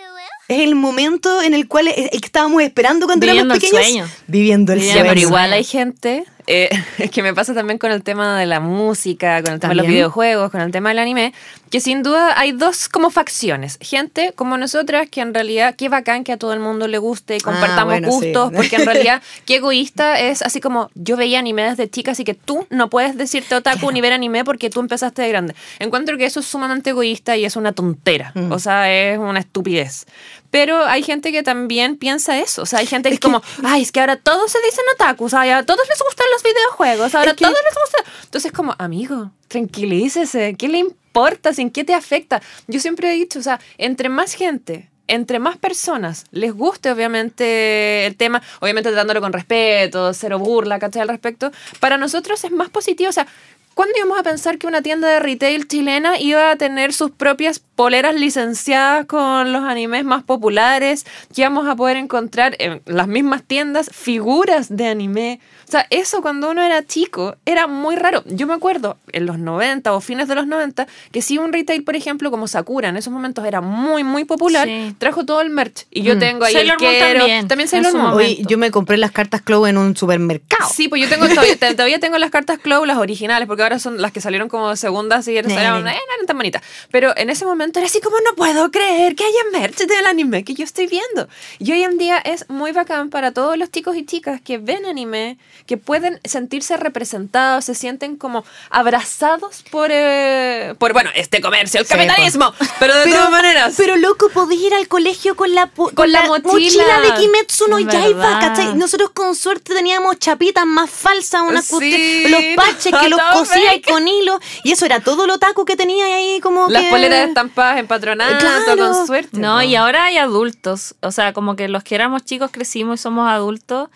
Es 0.51 0.61
el 0.61 0.75
momento 0.75 1.41
en 1.43 1.55
el 1.55 1.69
cual 1.69 1.89
eh, 1.89 2.11
el 2.13 2.21
que 2.21 2.27
estábamos 2.27 2.63
esperando 2.63 3.07
cuando 3.07 3.25
Viviendo 3.27 3.55
éramos 3.55 3.65
el 3.65 3.71
pequeños. 3.71 3.87
sueño. 4.09 4.25
Viviendo 4.27 4.73
el 4.73 4.79
Viviendo 4.81 4.99
Ya, 4.99 5.03
sueño. 5.05 5.15
pero 5.15 5.29
Bueno. 5.31 5.47
igual 5.47 5.53
hay 5.53 5.65
gente, 5.65 6.25
eh, 6.49 6.69
es 6.99 7.11
que 7.11 7.23
me 7.23 7.33
pasa 7.35 7.55
también 7.55 7.79
con 7.79 7.93
el 7.93 8.03
tema 8.03 8.39
de 8.39 8.47
la 8.47 8.59
música, 8.59 9.43
con 9.43 9.53
el 9.55 9.61
tema 9.61 9.71
de 9.71 9.77
los 9.77 9.85
También. 9.85 9.93
videojuegos, 10.01 10.51
con 10.51 10.61
el 10.61 10.73
tema 10.73 10.89
del 10.89 10.99
anime, 10.99 11.33
que 11.71 11.79
sin 11.81 12.03
duda 12.03 12.39
hay 12.39 12.51
dos 12.51 12.89
como 12.89 13.11
facciones. 13.11 13.79
Gente 13.81 14.33
como 14.35 14.59
nosotras 14.59 15.09
que 15.09 15.21
en 15.21 15.33
realidad, 15.35 15.77
qué 15.77 15.89
bacán 15.89 16.25
que 16.25 16.33
a 16.33 16.37
todo 16.37 16.53
el 16.53 16.59
mundo 16.59 16.89
le 16.89 16.99
guste 16.99 17.37
y 17.37 17.41
compartamos 17.41 17.93
bueno, 18.01 18.09
sí. 18.11 18.15
gustos, 18.33 18.51
porque 18.57 18.75
en 18.77 18.87
realidad, 18.87 19.23
qué 19.47 19.57
egoísta 19.57 20.19
es 20.19 20.43
así 20.43 20.61
como 20.61 20.91
yo 20.97 21.17
veía 21.17 21.39
anime 21.39 21.63
desde 21.63 21.89
chica, 21.89 22.11
así 22.11 22.25
que 22.25 22.35
tú 22.35 22.67
no 22.71 22.91
puedes 22.91 23.17
decirte 23.17 23.55
otaku 23.55 23.93
ni 23.93 24.01
ver 24.01 24.13
anime 24.13 24.45
porque 24.45 24.69
tú 24.69 24.81
empezaste 24.81 25.23
de 25.23 25.29
grande. 25.29 25.55
Encuentro 25.79 26.19
que 26.19 26.25
eso 26.25 26.41
es 26.41 26.47
sumamente 26.47 26.91
egoísta 26.91 27.37
y 27.37 27.45
es 27.45 27.55
una 27.55 27.71
tontera, 27.73 28.33
Mm. 28.35 28.51
o 28.51 28.59
sea, 28.59 28.93
es 28.93 29.17
una 29.19 29.39
estupidez. 29.39 30.07
Pero 30.51 30.85
hay 30.85 31.03
gente 31.03 31.31
que 31.33 31.43
también 31.43 31.97
piensa 31.97 32.39
eso. 32.39 32.63
O 32.63 32.67
sea, 32.67 32.81
hay 32.81 32.87
gente 32.87 33.09
que 33.09 33.15
es 33.15 33.21
como, 33.21 33.41
ay, 33.63 33.83
es 33.83 33.93
que 33.93 34.01
ahora 34.01 34.17
todos 34.17 34.51
se 34.51 34.59
dicen 34.63 34.85
otaku. 34.95 35.25
O 35.25 35.29
sea, 35.29 35.47
ya 35.47 35.59
a 35.59 35.63
todos 35.65 35.89
les 35.89 35.99
gustan 35.99 36.27
los 36.33 36.43
videojuegos. 36.43 37.15
Ahora 37.15 37.35
que- 37.35 37.45
todos 37.45 37.57
les 37.69 37.75
gusta. 37.83 38.11
Entonces, 38.25 38.51
como, 38.53 38.75
amigo, 38.79 39.31
tranquilícese. 39.49 40.57
¿Qué 40.59 40.69
le 40.69 40.79
importa? 40.79 41.53
¿Sin 41.55 41.71
qué 41.71 41.85
te 41.85 41.95
afecta? 41.95 42.43
Yo 42.67 42.81
siempre 42.81 43.11
he 43.11 43.15
dicho, 43.15 43.39
o 43.39 43.43
sea, 43.43 43.61
entre 43.79 44.09
más 44.09 44.35
gente. 44.35 44.89
Entre 45.07 45.41
más 45.41 45.57
personas 45.59 46.25
les 46.31 46.53
guste, 46.55 46.89
obviamente, 46.93 48.07
el 48.07 48.15
tema, 48.17 48.41
obviamente 48.61 48.91
tratándolo 48.91 49.21
con 49.21 49.33
respeto, 49.33 50.15
cero 50.15 50.39
burla, 50.39 50.79
¿cachai? 50.79 51.03
Al 51.03 51.09
respecto, 51.09 51.51
para 51.81 51.97
nosotros 51.99 52.45
es 52.45 52.53
más 52.53 52.69
positivo. 52.71 53.11
O 53.11 53.13
sea, 53.13 53.27
¿Cuándo 53.75 53.97
íbamos 53.97 54.19
a 54.19 54.23
pensar 54.25 54.59
que 54.59 54.67
una 54.67 54.83
tienda 54.83 55.09
de 55.09 55.21
retail 55.21 55.67
chilena 55.67 56.19
iba 56.21 56.51
a 56.51 56.57
tener 56.57 56.93
sus 56.93 57.13
propias 57.13 57.61
poleras 57.81 58.15
licenciadas 58.15 59.07
con 59.07 59.55
los 59.55 59.63
animes 59.65 60.05
más 60.05 60.23
populares? 60.23 61.07
Que 61.35 61.41
íbamos 61.41 61.67
a 61.67 61.75
poder 61.77 61.97
encontrar 61.97 62.55
en 62.59 62.83
las 62.85 63.09
mismas 63.09 63.43
tiendas 63.43 63.89
figuras 63.91 64.69
de 64.77 64.87
anime. 64.89 65.41
O 65.67 65.71
sea, 65.71 65.87
eso 65.89 66.21
cuando 66.21 66.51
uno 66.51 66.63
era 66.63 66.85
chico 66.85 67.37
era 67.47 67.67
muy 67.69 67.97
raro. 67.97 68.23
Yo 68.27 68.47
me 68.47 68.53
acuerdo 68.53 68.99
en 69.13 69.25
los 69.25 69.39
90 69.39 69.95
o 69.95 70.01
fines 70.03 70.29
de 70.29 70.35
los 70.35 70.47
90 70.47 70.87
que 71.11 71.23
si 71.23 71.39
un 71.39 71.55
retail, 71.55 71.83
por 71.85 71.97
ejemplo, 71.97 72.31
como 72.31 72.49
Sakura, 72.49 72.89
en 72.91 72.99
esos 72.99 73.13
momentos 73.13 73.47
era 73.47 73.63
muy, 73.63 74.05
muy 74.05 74.25
popular, 74.25 74.67
Sí. 74.69 74.95
trajo 74.99 75.25
todo 75.25 75.41
el 75.41 75.49
merch. 75.49 75.87
Y 75.91 76.03
yo 76.03 76.17
Mm. 76.17 76.19
tengo 76.19 76.45
ahí 76.45 76.53
Sailor 76.53 76.77
el 76.79 76.85
Moon 76.85 76.93
Quero, 76.99 77.19
también, 77.21 77.49
también 77.49 77.69
Sailor 77.69 77.95
Moon. 77.95 78.13
Oye, 78.13 78.43
yo 78.47 78.59
me 78.59 78.71
compré 78.71 78.99
las 78.99 79.13
cartas 79.13 79.41
Clow 79.41 79.65
en 79.67 79.79
un 79.79 79.97
supermercado. 79.97 80.69
Sí, 80.75 80.89
pues 80.89 81.01
yo 81.03 81.09
tengo 81.09 81.27
todavía, 81.29 81.57
todavía 81.57 81.99
tengo 82.01 82.19
las 82.19 82.31
cartas 82.31 82.59
Clow, 82.59 82.85
las 82.85 82.99
originales, 82.99 83.47
porque 83.47 83.63
ahora 83.63 83.79
son 83.79 84.03
las 84.03 84.11
que 84.13 84.21
salieron 84.21 84.49
como 84.49 84.75
segundas 84.77 85.27
y 85.29 85.37
eran, 85.39 85.51
eran, 85.53 85.87
eh, 85.87 85.91
eran 85.91 86.27
tan 86.27 86.37
bonitas. 86.37 86.63
Pero 86.91 87.17
en 87.17 87.31
ese 87.31 87.45
momento 87.45 87.70
era 87.79 87.87
así 87.87 88.01
como 88.01 88.17
no 88.21 88.35
puedo 88.37 88.71
creer 88.71 89.15
que 89.15 89.25
haya 89.25 89.59
merch 89.61 89.79
del 89.79 90.07
anime 90.07 90.45
que 90.45 90.55
yo 90.55 90.65
estoy 90.65 90.87
viendo. 90.87 91.29
Y 91.59 91.73
hoy 91.73 91.83
en 91.85 91.99
día 91.99 92.19
es 92.19 92.49
muy 92.49 92.73
bacán 92.73 93.11
para 93.11 93.33
todos 93.33 93.57
los 93.57 93.71
chicos 93.71 93.97
y 93.97 94.05
chicas 94.05 94.41
que 94.41 94.59
ven 94.59 94.85
anime, 94.87 95.39
que 95.67 95.77
pueden 95.77 96.21
sentirse 96.25 96.77
representados, 96.77 97.65
se 97.65 97.75
sienten 97.75 98.17
como 98.17 98.45
abrazados 98.71 99.63
por, 99.71 99.89
eh, 99.93 100.75
por 100.79 100.93
bueno, 100.93 101.11
este 101.15 101.41
comercio, 101.41 101.81
el 101.81 101.87
Sí, 101.87 101.93
capitalismo. 101.95 102.53
Pero 102.79 102.95
de 102.97 103.11
todas 103.11 103.31
maneras. 103.31 103.75
Pero 103.77 103.97
loco, 103.97 104.29
podés 104.31 104.59
ir 104.59 104.75
al 104.75 104.89
colegio 104.89 105.37
con 105.37 105.55
la, 105.55 105.67
po- 105.67 105.91
Con 105.95 106.11
la 106.11 106.25
mochila. 106.27 106.53
mochila 106.53 107.01
de 107.01 107.15
Kimetsu 107.21 107.69
no 107.69 107.79
Es 107.79 107.87
Yaiba, 107.87 108.19
verdad. 108.25 108.41
¿cachai? 108.41 108.75
Nosotros 108.75 109.11
con 109.11 109.35
suerte 109.35 109.75
teníamos 109.75 110.19
chapitas 110.19 110.67
más 110.67 110.91
falsas, 110.91 111.43
unas 111.43 111.67
Sí, 111.67 112.25
los 112.29 112.43
parches 112.57 112.93
que 113.01 113.09
los 113.09 113.21
cosías 113.33 113.75
fake. 113.75 113.89
con 113.91 114.09
hilo, 114.09 114.41
y 114.65 114.73
eso 114.73 114.87
era 114.87 115.01
todo 115.01 115.27
lo 115.27 115.39
taco 115.39 115.65
que 115.65 115.77
tenía 115.77 116.05
ahí 116.07 116.41
como 116.41 116.69
las 116.69 116.83
que... 116.83 116.91
poleras 116.91 117.21
estampadas 117.61 117.79
en 117.81 117.87
patronato, 117.87 118.39
Claro. 118.39 118.93
con 118.95 119.07
suerte. 119.07 119.39
No, 119.39 119.63
y 119.63 119.75
ahora 119.77 120.05
hay 120.05 120.17
adultos. 120.17 120.95
O 121.03 121.11
sea, 121.13 121.33
como 121.33 121.57
que 121.57 121.69
los 121.69 121.85
que 121.85 121.95
éramos 121.95 122.25
chicos 122.25 122.51
crecimos 122.53 123.01
y 123.01 123.03
somos 123.03 123.29
adultos. 123.29 123.89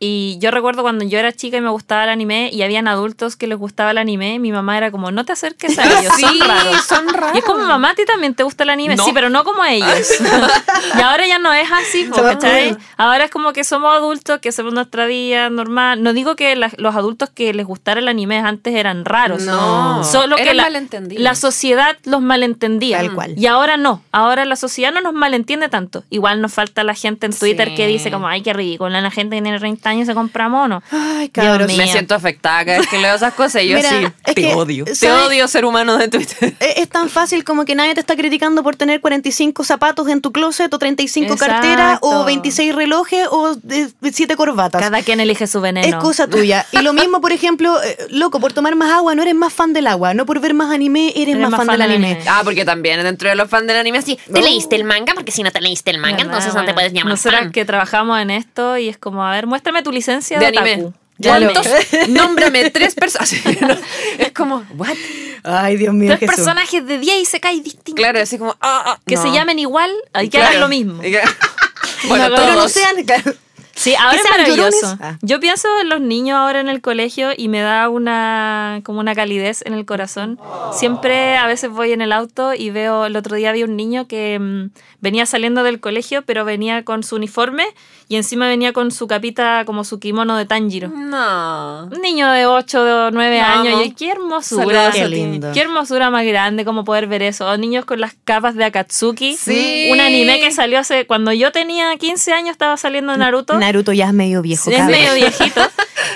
Y 0.00 0.38
yo 0.40 0.50
recuerdo 0.52 0.82
cuando 0.82 1.04
yo 1.04 1.18
era 1.18 1.32
chica 1.32 1.56
y 1.56 1.60
me 1.60 1.70
gustaba 1.70 2.04
el 2.04 2.10
anime 2.10 2.50
y 2.52 2.62
habían 2.62 2.86
adultos 2.86 3.34
que 3.36 3.46
les 3.48 3.58
gustaba 3.58 3.90
el 3.90 3.98
anime, 3.98 4.38
mi 4.38 4.52
mamá 4.52 4.76
era 4.78 4.90
como, 4.92 5.10
no 5.10 5.24
te 5.24 5.32
acerques 5.32 5.76
a 5.78 5.84
ellos, 5.84 6.04
son 6.20 6.30
Sí, 6.30 6.40
raros. 6.40 6.84
son 6.84 7.08
raros. 7.08 7.34
Y 7.34 7.38
es 7.38 7.44
como, 7.44 7.64
mamá, 7.64 7.90
a 7.90 7.94
ti 7.94 8.04
también 8.04 8.34
te 8.34 8.44
gusta 8.44 8.62
el 8.62 8.70
anime, 8.70 8.94
No. 8.96 9.04
sí, 9.04 9.10
pero 9.12 9.28
no 9.28 9.42
como 9.44 9.64
ellos. 9.64 9.88
y 10.98 11.00
ahora 11.00 11.26
ya 11.26 11.38
no 11.38 11.52
es 11.52 11.68
así, 11.72 12.04
po, 12.04 12.16
¿cachai? 12.16 12.76
Ahora 12.96 13.24
es 13.24 13.30
como 13.30 13.52
que 13.52 13.64
somos 13.64 13.92
adultos, 13.94 14.38
que 14.40 14.50
hacemos 14.50 14.72
nuestra 14.72 15.06
vida 15.06 15.50
normal. 15.50 16.02
No 16.02 16.12
digo 16.12 16.36
que 16.36 16.54
la- 16.54 16.70
los 16.78 16.94
adultos 16.94 17.30
que 17.30 17.52
les 17.52 17.66
gustara 17.66 18.00
el 18.00 18.08
anime 18.08 18.38
antes 18.38 18.74
eran 18.74 19.04
raros. 19.04 19.42
No, 19.42 20.04
Solo 20.04 20.36
que 20.36 20.54
la, 20.54 20.68
la 21.10 21.34
sociedad 21.34 21.96
los 22.04 22.20
malentendía. 22.22 22.98
Tal 22.98 23.12
cual. 23.14 23.34
Y 23.36 23.46
ahora 23.46 23.76
no. 23.76 24.02
Ahora 24.12 24.44
la 24.44 24.56
sociedad 24.56 24.92
no 24.92 25.00
nos 25.00 25.12
malentiende 25.14 25.68
tanto. 25.68 26.04
Igual 26.10 26.40
nos 26.40 26.52
falta 26.52 26.84
la 26.84 26.94
gente 26.94 27.26
en 27.26 27.36
Twitter 27.36 27.68
Sí. 27.70 27.74
que 27.74 27.86
dice 27.88 28.10
como, 28.10 28.28
ay, 28.28 28.42
qué 28.42 28.52
ridículo, 28.52 28.90
la 28.90 29.10
gente 29.10 29.36
que 29.36 29.42
tiene 29.42 29.58
30 29.58 29.87
años 29.88 30.06
se 30.06 30.14
compra 30.14 30.48
mono. 30.48 30.82
Ay, 30.90 31.30
mío. 31.34 31.58
Me 31.76 31.86
siento 31.88 32.14
afectada 32.14 32.64
cada 32.64 32.78
vez 32.78 32.88
que 32.88 32.98
leo 32.98 33.14
esas 33.14 33.34
cosas 33.34 33.62
y 33.62 33.68
yo 33.68 33.76
Mira, 33.76 33.90
sí, 33.90 33.96
es 34.26 34.34
te 34.34 34.42
que, 34.42 34.54
odio. 34.54 34.84
Te 34.84 35.12
odio 35.12 35.48
ser 35.48 35.64
humano 35.64 35.96
de 35.96 36.08
Twitter. 36.08 36.54
Es 36.60 36.76
es 36.78 36.88
tan 36.88 37.08
fácil 37.08 37.44
como 37.44 37.64
que 37.64 37.74
nadie 37.74 37.94
te 37.94 38.00
está 38.00 38.16
criticando 38.16 38.62
por 38.62 38.76
tener 38.76 39.00
45 39.00 39.64
zapatos 39.64 40.08
en 40.08 40.20
tu 40.20 40.32
closet 40.32 40.72
o 40.72 40.78
35 40.78 41.32
Exacto. 41.32 41.54
carteras 41.54 41.98
o 42.02 42.24
26 42.24 42.74
relojes 42.74 43.26
o 43.30 43.56
7 44.02 44.36
corbatas. 44.36 44.80
Cada 44.80 45.02
quien 45.02 45.20
elige 45.20 45.46
su 45.46 45.60
veneno. 45.60 45.86
Es 45.86 45.94
cosa 45.96 46.28
tuya. 46.28 46.66
Y 46.78 46.82
lo 46.82 46.92
mismo, 46.92 47.20
por 47.20 47.32
ejemplo, 47.32 47.82
eh, 47.82 47.96
loco, 48.10 48.40
por 48.40 48.52
tomar 48.52 48.76
más 48.76 48.92
agua 48.92 49.14
no 49.14 49.22
eres 49.22 49.34
más 49.34 49.52
fan 49.52 49.72
del 49.72 49.86
agua. 49.86 50.14
No 50.14 50.26
por 50.26 50.40
ver 50.40 50.54
más 50.54 50.72
anime 50.72 51.12
eres, 51.16 51.36
más, 51.36 51.50
fan, 51.50 51.66
del 51.66 51.82
anime. 51.82 52.20
Ah, 52.28 52.42
porque 52.44 52.64
también 52.64 53.02
dentro 53.02 53.28
de 53.28 53.34
los 53.34 53.48
fans 53.48 53.66
del 53.66 53.76
anime 53.76 53.98
así. 53.98 54.18
¿te 54.32 54.40
leíste 54.42 54.76
el 54.76 54.84
manga? 54.84 55.14
Porque 55.14 55.32
si 55.32 55.42
no 55.42 55.50
te 55.50 55.60
leíste 55.60 55.90
el 55.90 55.98
manga, 55.98 56.18
¿Verdad? 56.18 56.34
entonces 56.36 56.54
no 56.54 56.64
te 56.64 56.74
puedes 56.74 56.92
llamar 56.92 57.12
Nosotras 57.12 57.42
fan. 57.42 57.52
que 57.52 57.64
trabajamos 57.64 58.20
en 58.20 58.30
esto 58.30 58.76
y 58.78 58.88
es 58.88 58.98
como, 58.98 59.24
a 59.24 59.32
ver, 59.32 59.46
muéstrame 59.46 59.77
tu 59.82 59.92
licencia 59.92 60.38
de, 60.38 60.50
de 60.50 60.58
anime. 60.58 60.84
otaku. 60.84 60.98
¿Cuántos? 61.20 61.66
Nómbrame 62.08 62.70
tres 62.70 62.94
personas. 62.94 63.32
es 64.18 64.32
como, 64.32 64.64
¿what? 64.76 64.94
Ay, 65.42 65.76
Dios 65.76 65.92
mío, 65.94 66.08
Tres 66.16 66.30
Jesús. 66.30 66.44
personas 66.44 66.70
de 66.70 66.98
10 66.98 67.22
y 67.22 67.24
se 67.24 67.40
cae 67.40 67.54
distintos. 67.60 67.94
Claro, 67.94 68.20
así 68.20 68.38
como, 68.38 68.52
ah, 68.60 68.82
ah, 68.86 68.98
Que 69.06 69.14
no. 69.16 69.22
se 69.22 69.30
llamen 69.32 69.58
igual, 69.58 69.90
hay 70.12 70.28
que 70.28 70.38
Claro. 70.38 70.48
hagan 70.48 70.60
lo 70.60 70.68
mismo. 70.68 71.02
Y 71.02 71.10
que- 71.12 71.20
bueno, 72.08 72.26
Pero 72.30 72.46
no 72.48 72.54
todos. 72.54 72.72
sean... 72.72 73.02
claro. 73.04 73.34
Sí, 73.74 73.94
ahora 73.94 74.16
es 74.16 74.24
maravilloso. 74.28 74.98
Ah. 75.00 75.18
Yo 75.22 75.38
pienso 75.38 75.68
en 75.80 75.88
los 75.88 76.00
niños 76.00 76.36
ahora 76.36 76.58
en 76.58 76.68
el 76.68 76.80
colegio 76.80 77.30
y 77.36 77.46
me 77.46 77.60
da 77.60 77.88
una 77.88 78.80
como 78.82 78.98
una 78.98 79.14
calidez 79.14 79.62
en 79.64 79.72
el 79.72 79.86
corazón. 79.86 80.40
Siempre 80.72 81.36
a 81.36 81.46
veces 81.46 81.70
voy 81.70 81.92
en 81.92 82.02
el 82.02 82.10
auto 82.10 82.54
y 82.54 82.70
veo, 82.70 83.06
el 83.06 83.14
otro 83.14 83.36
día 83.36 83.52
vi 83.52 83.62
un 83.62 83.76
niño 83.76 84.08
que 84.08 84.36
mm, 84.40 84.70
venía 85.00 85.26
saliendo 85.26 85.62
del 85.62 85.78
colegio, 85.78 86.22
pero 86.22 86.44
venía 86.44 86.82
con 86.84 87.04
su 87.04 87.14
uniforme 87.14 87.66
y 88.08 88.16
encima 88.16 88.48
venía 88.48 88.72
con 88.72 88.90
su 88.90 89.06
capita 89.06 89.64
como 89.66 89.84
su 89.84 90.00
kimono 90.00 90.36
de 90.36 90.46
Tanjiro. 90.46 90.88
No. 90.88 91.84
Un 91.92 92.00
niño 92.00 92.30
de 92.32 92.46
8 92.46 93.06
o 93.06 93.10
9 93.10 93.38
Lo 93.38 93.44
años 93.44 93.86
y 93.86 93.90
qué 93.92 94.10
hermosura. 94.10 94.90
Qué 94.90 95.06
lindo. 95.08 95.50
Qué 95.52 95.60
hermosura 95.60 96.10
más 96.10 96.24
grande 96.24 96.64
como 96.64 96.84
poder 96.84 97.06
ver 97.06 97.22
eso. 97.22 97.46
O 97.46 97.56
niños 97.58 97.84
con 97.84 98.00
las 98.00 98.14
capas 98.24 98.54
de 98.54 98.64
Akatsuki. 98.64 99.36
Sí. 99.36 99.90
Un 99.92 100.00
anime 100.00 100.40
que 100.40 100.50
salió 100.52 100.78
hace. 100.78 101.06
Cuando 101.06 101.32
yo 101.32 101.52
tenía 101.52 101.94
15 101.96 102.32
años 102.32 102.52
estaba 102.52 102.76
saliendo 102.78 103.14
Naruto. 103.16 103.58
Naruto 103.58 103.92
ya 103.92 104.06
es 104.06 104.14
medio 104.14 104.40
viejo. 104.40 104.70
es 104.70 104.84
medio 104.86 105.12
viejito. 105.14 105.60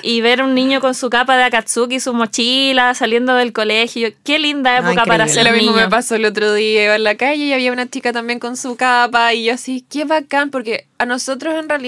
Y 0.02 0.20
ver 0.22 0.40
a 0.40 0.44
un 0.44 0.54
niño 0.54 0.80
con 0.80 0.94
su 0.94 1.10
capa 1.10 1.36
de 1.36 1.44
Akatsuki, 1.44 2.00
su 2.00 2.14
mochila, 2.14 2.94
saliendo 2.94 3.34
del 3.34 3.52
colegio. 3.52 4.08
Qué 4.24 4.38
linda 4.38 4.78
época 4.78 5.04
para 5.04 5.28
ser 5.28 5.44
Lo 5.44 5.52
mismo 5.52 5.72
niño. 5.72 5.84
me 5.84 5.90
pasó 5.90 6.14
el 6.16 6.24
otro 6.24 6.54
día, 6.54 6.84
iba 6.84 6.96
en 6.96 7.04
la 7.04 7.16
calle 7.16 7.44
y 7.44 7.52
había 7.52 7.70
una 7.70 7.88
chica 7.88 8.12
también 8.12 8.38
con 8.38 8.56
su 8.56 8.76
capa 8.76 9.34
y 9.34 9.44
yo 9.44 9.54
así, 9.54 9.84
qué 9.88 10.04
bacán, 10.04 10.50
porque 10.50 10.86
a 10.98 11.06
nosotros 11.06 11.54
en 11.54 11.68
realidad 11.68 11.81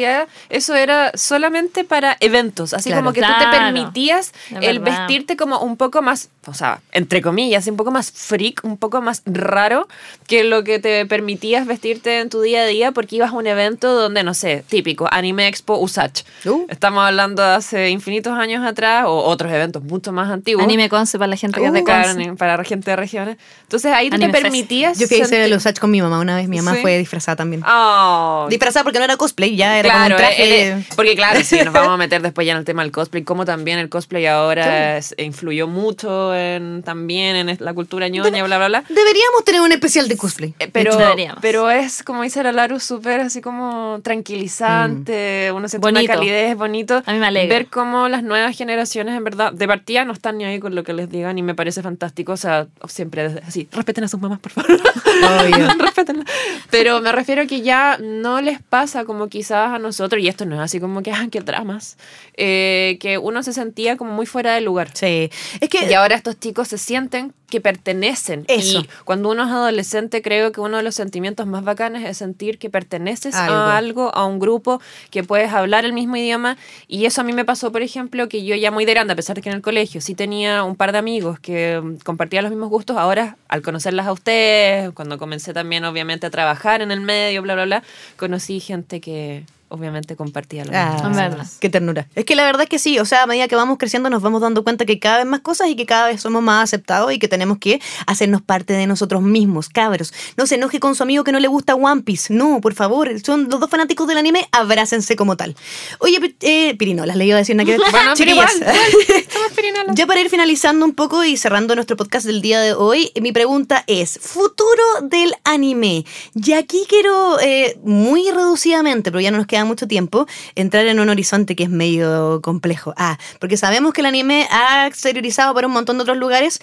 eso 0.49 0.75
era 0.75 1.13
solamente 1.15 1.85
para 1.85 2.17
eventos, 2.21 2.75
así 2.75 2.91
Claro. 2.91 3.03
como 3.03 3.13
que 3.13 3.21
tú 3.21 3.27
te 3.39 3.47
permitías 3.57 4.33
el 4.61 4.79
verdad. 4.81 5.01
vestirte 5.07 5.37
como 5.37 5.59
un 5.61 5.77
poco 5.77 6.03
más, 6.03 6.31
o 6.47 6.55
sea, 6.55 6.81
entre 6.93 7.23
comillas, 7.23 7.67
un 7.67 7.77
poco 7.77 7.91
más 7.91 8.11
freak, 8.13 8.61
un 8.65 8.77
poco 8.77 9.01
más 9.03 9.23
raro 9.27 9.89
que 10.27 10.45
lo 10.45 10.65
que 10.65 10.79
te 10.79 11.07
permitías 11.07 11.67
vestirte 11.67 12.21
en 12.21 12.31
tu 12.31 12.41
día 12.41 12.63
a 12.63 12.67
día 12.67 12.93
porque 12.93 13.17
ibas 13.17 13.31
a 13.33 13.35
un 13.37 13.47
evento 13.47 13.95
donde, 13.95 14.23
no 14.23 14.35
sé, 14.35 14.65
típico, 14.69 15.07
Anime 15.11 15.47
Expo 15.49 15.79
Usach. 15.79 16.23
Uh. 16.45 16.67
Estamos 16.69 17.05
hablando 17.05 17.43
de 17.43 17.49
hace 17.55 17.91
infinitos 17.91 18.33
años 18.39 18.65
atrás 18.67 19.05
o 19.07 19.15
otros 19.25 19.53
eventos 19.53 19.83
mucho 19.83 20.13
más 20.13 20.31
antiguos. 20.31 20.65
Anime 20.65 20.89
Conce 20.89 21.19
para 21.19 21.29
la 21.29 21.37
gente 21.37 21.61
que 21.61 21.67
es 21.67 21.73
de 21.73 21.81
Uh, 21.81 21.85
Conce. 21.85 22.33
Para 22.37 22.57
la 22.57 22.65
gente 22.65 22.91
de 22.91 22.97
regiones. 22.97 23.37
Entonces 23.63 23.93
ahí 23.93 24.11
tú 24.11 24.19
te 24.19 24.29
permitías. 24.29 24.99
Yo 24.99 25.07
fui 25.07 25.21
a 25.21 25.25
hacer 25.25 25.39
sentir- 25.45 25.51
los 25.55 25.67
H 25.67 25.81
con 25.81 25.91
mi 25.91 26.01
mamá 26.03 26.19
una 26.19 26.37
vez. 26.37 26.49
Mi 26.49 26.57
mamá 26.59 26.75
Sí. 26.77 26.81
fue 26.83 26.99
disfrazada 26.99 27.37
también. 27.37 27.63
Oh, 27.67 28.47
Disfrazada 28.51 28.85
porque 28.85 28.99
no 28.99 29.05
era 29.05 29.17
cosplay, 29.17 29.57
ya 29.57 29.79
era 29.79 29.84
claro, 29.89 30.17
como 30.17 30.27
un 30.29 30.35
traje. 30.35 30.45
eh, 30.45 30.69
eh, 30.79 30.85
porque 30.97 31.15
claro, 31.17 31.41
sí, 31.45 31.59
nos 31.65 31.73
vamos 31.75 31.91
a 31.93 31.97
meter 32.05 32.23
después 32.23 32.47
ya 32.47 32.53
en 32.53 32.59
el 32.59 32.65
tema 32.65 32.83
del 32.83 32.93
cosplay, 32.93 33.23
como 33.25 33.45
también 33.45 33.79
el 33.79 33.89
cosplay 33.89 34.27
ahora 34.27 34.97
es- 34.99 35.15
influyó 35.19 35.67
mucho 35.69 36.35
en 36.35 36.83
también 36.83 37.37
en 37.37 37.57
la 37.61 37.75
cultura 37.75 38.09
ñoña, 38.09 38.43
bla, 38.45 38.57
bla, 38.59 38.69
bla. 38.69 38.85
Deberíamos 38.89 39.45
tener 39.45 39.61
un 39.61 39.73
especial 39.73 40.09
de 40.09 40.17
cosplay. 40.17 40.55
Eh, 40.59 40.69
Pero, 40.73 40.97
Deberíamos. 40.97 41.39
pero 41.41 41.71
es, 41.71 42.03
como 42.03 42.23
dice 42.23 42.43
la 42.43 42.53
Laru, 42.53 42.81
súper 42.81 43.21
así 43.21 43.41
como 43.41 44.01
tranquilizante, 44.03 45.51
uno 45.55 45.69
siente 45.69 45.87
Bonito. 45.87 46.05
una 46.05 46.15
calidez, 46.15 46.57
bonito. 46.57 47.03
A 47.07 47.13
mí 47.13 47.19
me 47.19 47.27
alegra. 47.27 47.55
Ver 47.59 47.67
cómo 47.67 48.09
las 48.09 48.23
nuevas 48.23 48.57
generaciones, 48.57 49.17
en 49.17 49.25
verdad, 49.25 49.53
de 49.53 49.67
partida 49.67 50.05
no 50.05 50.13
están 50.13 50.39
ni 50.39 50.45
ahí 50.45 50.61
con 50.61 50.75
lo 50.75 50.85
que 50.85 50.93
les 50.93 51.11
digan 51.11 51.39
y 51.39 51.43
me 51.43 51.55
parece 51.55 51.83
fantástico. 51.83 52.33
O 52.33 52.37
sea, 52.37 52.67
siempre 52.89 53.41
así, 53.47 53.69
respeten 53.73 54.05
a 54.05 54.09
sus 54.09 54.21
mamás, 54.21 54.39
por 54.41 54.53
favor. 54.53 54.71
Obvio. 54.73 55.69
Respétenla. 55.79 56.25
Pero 56.71 57.01
me 57.01 57.13
refiero 57.13 57.43
a 57.43 57.47
que 57.47 57.61
ya 57.63 57.99
no 58.01 58.41
les 58.41 58.61
pasa 58.63 59.05
como 59.05 59.29
quizás 59.29 59.73
a 59.75 59.79
nosotros, 59.79 60.23
y 60.23 60.29
esto 60.29 60.45
no 60.45 60.57
es 60.57 60.61
así 60.61 60.81
como 60.81 61.03
que, 61.03 61.13
ah, 61.13 61.29
qué 61.31 61.41
dramas, 61.41 61.97
eh, 62.37 62.99
que 63.01 63.19
uno 63.19 63.43
se 63.43 63.53
sentía 63.53 63.97
como 63.97 64.13
muy 64.13 64.27
fuera 64.27 64.55
de 64.55 64.61
lugar. 64.61 64.91
Sí. 64.95 65.31
Es 65.61 65.69
que. 65.69 65.87
Y 65.89 65.93
ahora 65.95 66.17
estos 66.17 66.39
chicos 66.39 66.69
se 66.69 66.79
sienten 66.79 67.33
que 67.55 67.61
pertenecen. 67.61 68.45
Eso. 68.49 68.81
Y 68.81 68.89
cuando 69.05 69.31
uno 69.31 69.45
es 69.45 69.51
adolescente, 69.51 70.23
creo 70.23 70.51
que 70.51 70.61
uno 70.61 70.79
de 70.79 70.83
los 70.83 70.97
sentimientos 70.97 71.47
más 71.47 71.63
bacanes 71.63 72.05
es 72.05 72.19
sentir 72.19 72.59
que 72.59 72.69
perteneces 72.69 73.35
Algo. 73.35 73.55
a 73.55 73.77
algo, 73.77 74.15
a 74.15 74.25
un 74.27 74.41
grupo, 74.41 74.81
que 75.11 75.23
puedes 75.23 75.53
hablar 75.53 75.85
el 75.85 75.93
mismo 75.93 76.17
idioma. 76.17 76.57
Y 76.89 77.07
eso 77.07 77.21
a 77.21 77.25
mí 77.25 77.33
me 77.33 77.45
pasó, 77.45 77.71
por 77.71 77.83
ejemplo, 77.83 78.29
que 78.29 78.45
yo 78.45 78.57
ya 78.57 78.73
muy 78.73 78.85
de 78.85 78.95
grande, 78.95 79.13
a 79.13 79.17
pesar 79.17 79.37
de 79.37 79.43
que 79.43 79.51
en 79.51 79.55
el 79.55 79.63
colegio 79.63 80.01
sí 80.01 80.17
tenía 80.17 80.65
un 80.65 80.75
par 80.75 80.91
de 80.91 80.99
amigos 80.99 81.39
que 81.39 81.81
mm, 81.81 81.99
compartían 81.99 82.43
los 82.43 82.51
mismos 82.51 82.71
gustos, 82.71 82.97
ahora 82.97 83.37
al 83.47 83.63
conocerlas 83.63 84.09
a 84.09 84.13
ustedes, 84.13 84.91
cuando 84.91 85.19
comencé 85.19 85.53
también 85.53 85.85
obviamente 85.85 86.27
a 86.27 86.31
trabajar 86.31 86.83
en 86.83 86.91
el 86.91 87.03
medio, 87.03 87.41
bla, 87.43 87.55
bla, 87.55 87.67
bla, 87.67 87.83
conocí 88.17 88.59
gente 88.59 89.01
que 89.01 89.45
obviamente 89.69 90.17
compartía 90.17 90.65
lo 90.65 90.71
mismo. 90.71 90.85
Ah, 90.85 91.09
Es 91.11 91.17
verdad. 91.17 91.47
Qué 91.61 91.69
ternura. 91.69 92.07
Es 92.15 92.25
que 92.25 92.35
la 92.35 92.45
verdad 92.45 92.63
es 92.63 92.69
que 92.69 92.79
sí, 92.79 92.99
o 92.99 93.05
sea, 93.05 93.23
a 93.23 93.27
medida 93.27 93.49
que 93.49 93.57
vamos 93.57 93.79
creciendo 93.79 94.11
nos 94.11 94.23
vamos 94.23 94.41
dando 94.41 94.63
cuenta 94.65 94.85
que 94.85 94.99
cada 94.99 95.19
vez 95.19 95.27
más 95.27 95.41
cosas 95.41 95.69
y 95.69 95.77
que 95.77 95.87
cada 95.87 96.09
vez 96.09 96.21
somos 96.21 96.43
más 96.43 96.65
aceptados 96.65 97.13
y 97.13 97.19
que 97.19 97.29
tenemos 97.29 97.59
que 97.59 97.81
hacernos 98.07 98.43
parte 98.43 98.73
de 98.73 98.87
nosotros 98.87 99.23
mismos, 99.23 99.69
cabros. 99.69 100.13
No 100.37 100.47
se 100.47 100.57
enoje 100.57 100.81
con 100.81 100.95
su 100.95 101.03
amigo 101.03 101.25
que 101.25 101.33
no 101.33 101.41
le 101.41 101.49
gusta 101.49 101.75
One 101.75 102.03
Piece. 102.03 102.33
No, 102.33 102.61
por 102.61 102.75
favor, 102.75 103.11
son 103.21 103.49
los 103.49 103.61
dos 103.61 103.71
fanáticos 103.71 104.07
del 104.09 104.19
anime, 104.19 104.49
abrácense 104.53 105.17
como 105.17 105.37
tal. 105.37 105.57
Oye, 105.99 106.37
eh, 106.41 106.77
pirinolas, 106.77 107.17
le 107.17 107.27
iba 107.27 107.37
a 107.37 107.39
decir 107.39 107.55
una 107.55 107.65
que 107.65 107.77
Bueno, 107.91 108.13
pero 108.17 108.31
igual. 108.31 108.49
Ya 109.95 110.07
para 110.07 110.21
ir 110.21 110.29
finalizando 110.31 110.85
un 110.85 110.95
poco 110.95 111.25
y 111.25 111.37
cerrando 111.37 111.75
nuestro 111.75 111.97
podcast 111.97 112.27
del 112.27 112.43
día 112.43 112.61
de 112.61 112.73
hoy, 112.73 113.11
mi 113.21 113.33
pregunta 113.33 113.85
es, 113.87 114.19
futuro 114.21 114.83
del 115.03 115.33
anime. 115.45 116.05
Y 116.35 116.53
aquí 116.53 116.85
quiero, 116.89 117.41
eh, 117.41 117.79
muy 117.85 118.31
reducidamente, 118.31 119.11
pero 119.11 119.21
ya 119.21 119.31
no 119.31 119.39
nos 119.39 119.47
queda 119.47 119.54
mucho 119.63 119.87
tiempo, 119.87 120.27
entrar 120.57 120.87
en 120.87 120.99
un 120.99 121.09
horizonte 121.09 121.55
que 121.55 121.63
es 121.63 121.71
medio 121.71 122.41
complejo. 122.43 122.95
Ah, 122.97 123.19
porque 123.39 123.57
sabemos 123.57 123.93
que 123.93 124.01
el 124.01 124.07
anime 124.07 124.49
ha 124.51 124.89
exteriorizado 124.89 125.55
para 125.55 125.69
un 125.69 125.73
montón 125.73 125.99
de 125.99 126.03
otros 126.03 126.17
lugares. 126.17 126.61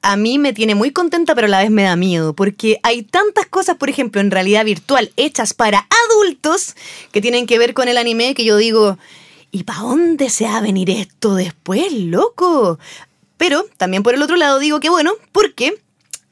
A 0.00 0.16
mí 0.16 0.38
me 0.38 0.54
tiene 0.54 0.74
muy 0.74 0.92
contenta, 0.92 1.34
pero 1.34 1.46
a 1.46 1.50
la 1.50 1.58
vez 1.58 1.70
me 1.70 1.82
da 1.82 1.96
miedo, 1.96 2.32
porque 2.32 2.80
hay 2.82 3.02
tantas 3.02 3.44
cosas, 3.46 3.76
por 3.76 3.90
ejemplo, 3.90 4.22
en 4.22 4.30
realidad 4.30 4.64
virtual, 4.64 5.12
hechas 5.16 5.52
para 5.52 5.86
adultos, 6.08 6.74
que 7.12 7.20
tienen 7.20 7.46
que 7.46 7.58
ver 7.58 7.74
con 7.74 7.88
el 7.88 7.98
anime, 7.98 8.32
que 8.32 8.44
yo 8.44 8.56
digo, 8.56 8.96
¿y 9.50 9.64
para 9.64 9.80
dónde 9.80 10.30
se 10.30 10.44
va 10.44 10.56
a 10.56 10.62
venir 10.62 10.88
esto 10.88 11.34
después, 11.34 11.92
loco? 11.92 12.78
Pero 13.36 13.66
también 13.76 14.02
por 14.02 14.14
el 14.14 14.22
otro 14.22 14.36
lado 14.36 14.58
digo 14.58 14.80
que 14.80 14.88
bueno, 14.88 15.12
porque 15.32 15.78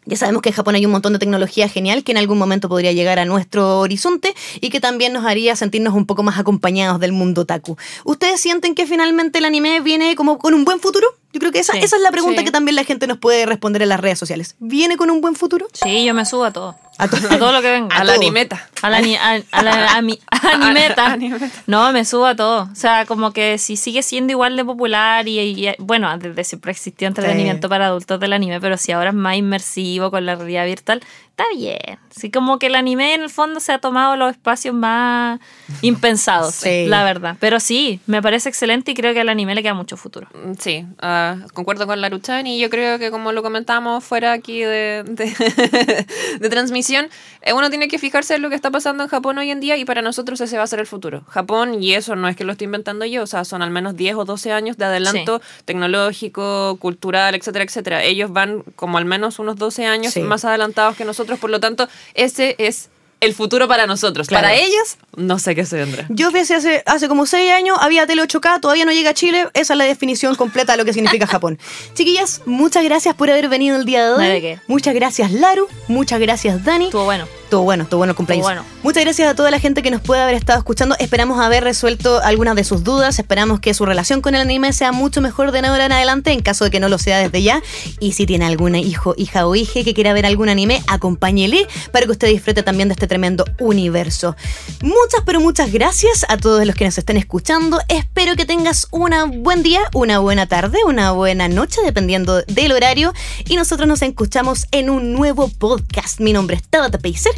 ya 0.09 0.17
sabemos 0.17 0.43
que 0.43 0.49
en 0.49 0.55
Japón 0.55 0.75
hay 0.75 0.85
un 0.87 0.93
montón 0.93 1.13
de 1.13 1.19
tecnología 1.19 1.69
genial 1.69 2.03
que 2.03 2.13
en 2.13 2.19
algún 2.19 2.39
momento 2.39 2.69
podría 2.69 2.93
llegar 2.93 3.19
a 3.19 3.25
nuestro 3.25 3.79
horizonte 3.81 4.35
y 4.61 4.71
que 4.71 4.81
también 4.81 5.13
nos 5.13 5.25
haría 5.27 5.55
sentirnos 5.55 5.95
un 5.95 6.07
poco 6.07 6.23
más 6.23 6.39
acompañados 6.39 6.99
del 6.99 7.13
mundo 7.13 7.43
otaku. 7.43 7.77
¿Ustedes 8.05 8.41
sienten 8.41 8.75
que 8.75 8.87
finalmente 8.87 9.39
el 9.39 9.45
anime 9.45 9.81
viene 9.81 10.17
como 10.17 10.39
con 10.39 10.55
un 10.55 10.65
buen 10.65 10.81
futuro? 10.81 11.07
Yo 11.33 11.41
creo 11.41 11.53
que 11.53 11.59
esa, 11.59 11.75
Sí. 11.75 11.81
esa 11.83 11.97
es 11.97 12.03
la 12.03 12.11
pregunta 12.11 12.41
Sí. 12.41 12.47
que 12.47 12.51
también 12.51 12.75
la 12.75 12.85
gente 12.85 13.07
nos 13.07 13.19
puede 13.19 13.45
responder 13.45 13.83
en 13.83 13.91
las 13.91 14.01
redes 14.01 14.19
sociales. 14.19 14.57
¿Viene 14.59 14.97
con 14.97 15.11
un 15.11 15.21
buen 15.21 15.35
futuro? 15.35 15.67
Sí, 15.75 16.05
yo 16.05 16.15
me 16.15 16.25
subo 16.25 16.45
a 16.45 16.53
todo. 16.53 16.75
A 16.99 17.05
A, 17.05 17.09
todo. 17.09 17.53
lo 17.53 17.63
que 17.63 17.71
venga. 17.71 17.95
A 17.97 18.05
la 18.05 18.15
todo. 18.15 18.23
animeta. 18.27 18.69
A 18.83 18.91
la, 18.91 18.99
a, 18.99 19.41
a 19.53 19.63
la 19.63 19.89
ami- 20.01 20.19
animeta. 20.31 21.07
Animeta. 21.13 21.47
No, 21.67 21.93
me 21.93 22.05
subo 22.05 22.27
a 22.27 22.35
todo. 22.37 22.69
O 22.71 22.75
sea, 22.75 23.07
como 23.07 23.33
que 23.33 23.59
si 23.59 23.77
sigue 23.77 24.03
siendo 24.03 24.33
igual 24.33 24.57
de 24.57 24.65
popular 24.65 25.27
y, 25.29 25.39
y- 25.39 25.75
bueno, 25.79 26.17
desde 26.19 26.45
siempre 26.45 26.73
existió 26.73 27.07
entretenimiento 27.09 27.69
para 27.69 27.87
adultos 27.87 28.19
del 28.21 28.33
anime, 28.33 28.61
pero 28.61 28.77
si 28.77 28.93
ahora 28.93 29.11
es 29.11 29.17
más 29.17 29.37
inmersivo 29.37 30.11
con 30.11 30.27
la 30.27 30.35
realidad 30.35 30.67
virtual, 30.67 31.01
está 31.39 31.45
bien. 31.57 31.99
Sí, 32.11 32.31
como 32.33 32.59
que 32.59 32.67
el 32.67 32.75
anime 32.75 33.15
en 33.15 33.23
el 33.23 33.31
fondo 33.31 33.61
se 33.61 33.71
ha 33.73 33.79
tomado 33.79 34.17
los 34.17 34.33
espacios 34.33 34.75
más 34.75 35.39
impensados, 35.83 36.55
Sí. 36.57 36.87
la 36.87 37.05
verdad. 37.05 37.37
Pero 37.39 37.61
sí, 37.61 38.01
me 38.07 38.21
parece 38.21 38.49
excelente 38.49 38.91
y 38.91 38.95
creo 38.95 39.15
que 39.15 39.21
al 39.21 39.29
anime 39.29 39.55
le 39.55 39.63
queda 39.63 39.75
mucho 39.75 39.97
futuro. 39.97 40.27
Mm, 40.35 40.55
Sí, 40.59 40.85
ah, 41.01 41.37
concuerdo 41.55 41.87
con 41.87 42.01
la 42.01 42.09
Luchan 42.09 42.47
y 42.49 42.59
yo 42.59 42.69
creo 42.71 42.99
que 42.99 43.11
como 43.13 43.31
lo 43.33 43.43
comentamos 43.45 44.03
fuera 44.03 44.33
aquí 44.33 44.61
de, 44.63 45.05
de, 45.07 45.27
de 46.41 46.49
transmisión, 46.49 47.09
eh, 47.43 47.53
uno 47.53 47.71
tiene 47.71 47.87
que 47.89 47.99
fijarse 47.99 48.35
en 48.35 48.43
lo 48.43 48.49
que 48.51 48.57
está 48.57 48.71
pasando 48.73 49.05
en 49.05 49.09
Japón 49.09 49.39
hoy 49.39 49.51
en 49.51 49.61
día 49.61 49.77
y 49.77 49.85
para 49.85 50.03
nosotros 50.03 50.41
ese 50.41 50.57
va 50.57 50.65
a 50.65 50.67
ser 50.67 50.81
el 50.81 50.87
futuro. 50.87 51.23
Japón, 51.29 51.81
y 51.83 51.95
eso 51.95 52.17
no 52.17 52.27
es 52.27 52.35
que 52.37 52.43
lo 52.45 52.53
estoy 52.53 52.65
inventando 52.65 53.05
yo, 53.05 53.23
o 53.23 53.27
sea, 53.27 53.45
son 53.45 53.63
al 53.63 53.71
menos 53.71 53.97
10 53.97 54.17
o 54.17 54.25
12 54.25 54.51
años 54.53 54.77
de 54.77 54.87
adelanto 54.87 55.41
tecnológico, 55.65 56.77
cultural, 56.81 57.35
etcétera, 57.35 57.65
etcétera. 57.65 58.03
Ellos 58.03 58.33
van 58.33 58.63
como 58.75 58.99
al 58.99 59.05
menos 59.05 59.39
unos 59.39 59.57
12 59.57 59.87
años 59.87 60.13
Sí. 60.15 60.21
más 60.21 60.45
adelantados 60.45 60.97
que 60.97 61.05
nosotros, 61.05 61.28
por 61.37 61.51
lo 61.51 61.61
tanto, 61.61 61.89
ese 62.15 62.57
es 62.59 62.89
el 63.21 63.35
futuro 63.35 63.69
para 63.69 63.87
nosotros. 63.87 64.29
Claro. 64.29 64.47
Para 64.47 64.57
ellos, 64.57 64.97
no 65.17 65.39
sé 65.39 65.55
qué 65.55 65.65
se 65.65 65.77
vendrá. 65.77 66.07
Yo 66.09 66.31
fui 66.31 66.41
hace, 66.41 66.83
hace, 66.87 67.09
como 67.09 67.27
seis 67.27 67.51
años, 67.53 67.77
había 67.81 68.07
tele 68.07 68.23
8K, 68.23 68.61
todavía 68.61 68.85
no 68.85 68.93
llega 68.93 69.11
a 69.11 69.15
Chile. 69.15 69.49
Esa 69.55 69.75
es 69.75 69.79
la 69.79 69.85
definición 69.85 70.35
completa 70.37 70.73
de 70.73 70.79
lo 70.79 70.85
que 70.85 70.93
significa 70.93 71.27
Japón. 71.29 71.59
Chiquillas, 71.95 72.43
muchas 72.47 72.85
gracias 72.85 73.15
por 73.15 73.31
haber 73.31 73.49
venido 73.49 73.77
el 73.77 73.85
día 73.85 74.05
de 74.05 74.13
hoy. 74.13 74.61
Muchas 74.67 74.95
gracias, 74.95 75.33
Laru. 75.33 75.69
Muchas 75.89 76.21
gracias, 76.21 76.65
Dani. 76.65 76.87
Estuvo 76.87 77.05
bueno. 77.05 77.27
Todo 77.49 77.63
bueno, 77.63 77.87
todo 77.87 77.99
bueno 77.99 78.11
el 78.11 78.17
cumpleaños. 78.17 78.45
Bueno. 78.45 78.65
Muchas 78.83 79.05
gracias 79.05 79.29
a 79.29 79.35
toda 79.35 79.51
la 79.51 79.59
gente 79.59 79.83
que 79.83 79.91
nos 79.91 80.03
puede 80.03 80.21
haber 80.21 80.35
estado 80.35 80.59
escuchando. 80.59 80.95
Esperamos 80.99 81.41
haber 81.41 81.65
resuelto 81.65 82.21
algunas 82.23 82.55
de 82.57 82.65
sus 82.65 82.85
dudas. 82.85 83.19
Esperamos 83.19 83.61
que 83.61 83.73
su 83.73 83.87
relación 83.87 84.21
con 84.21 84.35
el 84.35 84.43
anime 84.43 84.73
sea 84.73 84.93
mucho 84.93 85.21
mejor 85.21 85.51
de 85.51 85.61
ahora 85.61 85.87
en 85.87 85.93
adelante, 85.93 86.31
en 86.33 86.41
caso 86.41 86.65
de 86.65 86.71
que 86.71 86.79
no 86.79 86.89
lo 86.89 86.99
sea 86.99 87.19
desde 87.19 87.43
ya. 87.43 87.63
Y 88.01 88.13
si 88.13 88.27
tiene 88.27 88.45
algún 88.45 88.75
hijo, 88.75 89.15
hija 89.17 89.47
o 89.47 89.55
hija 89.55 89.83
que 89.83 89.95
quiera 89.95 90.13
ver 90.13 90.27
algún 90.27 90.49
anime, 90.49 90.83
acompáñele 90.89 91.67
para 91.91 92.05
que 92.05 92.13
usted 92.13 92.29
disfrute 92.29 92.63
también 92.63 92.89
de 92.89 92.95
este 92.95 93.07
tremendo 93.07 93.45
universo. 93.59 94.37
Muchas, 94.83 95.23
pero 95.25 95.41
muchas 95.41 95.73
gracias 95.73 96.27
a 96.29 96.37
todos 96.37 96.67
los 96.67 96.75
que 96.75 96.85
nos 96.85 96.99
estén 96.99 97.17
escuchando. 97.17 97.81
Espero 97.89 98.37
que 98.37 98.45
tengas 98.45 98.89
un 98.91 99.43
buen 99.43 99.63
día, 99.63 99.81
una 99.95 100.19
buena 100.19 100.47
tarde, 100.47 100.79
una 100.87 101.13
buena 101.13 101.49
noche, 101.49 101.81
dependiendo 101.85 102.43
del 102.43 102.73
horario. 102.73 103.15
Y 103.47 103.57
nosotros 103.57 103.89
nos 103.89 104.03
escuchamos 104.03 104.67
en 104.71 104.91
un 104.91 105.13
nuevo 105.15 105.49
podcast. 105.49 106.21
Mi 106.21 106.33
nombre 106.33 106.57
es 106.57 106.63
Tabata 106.69 106.99
Pacer 106.99 107.38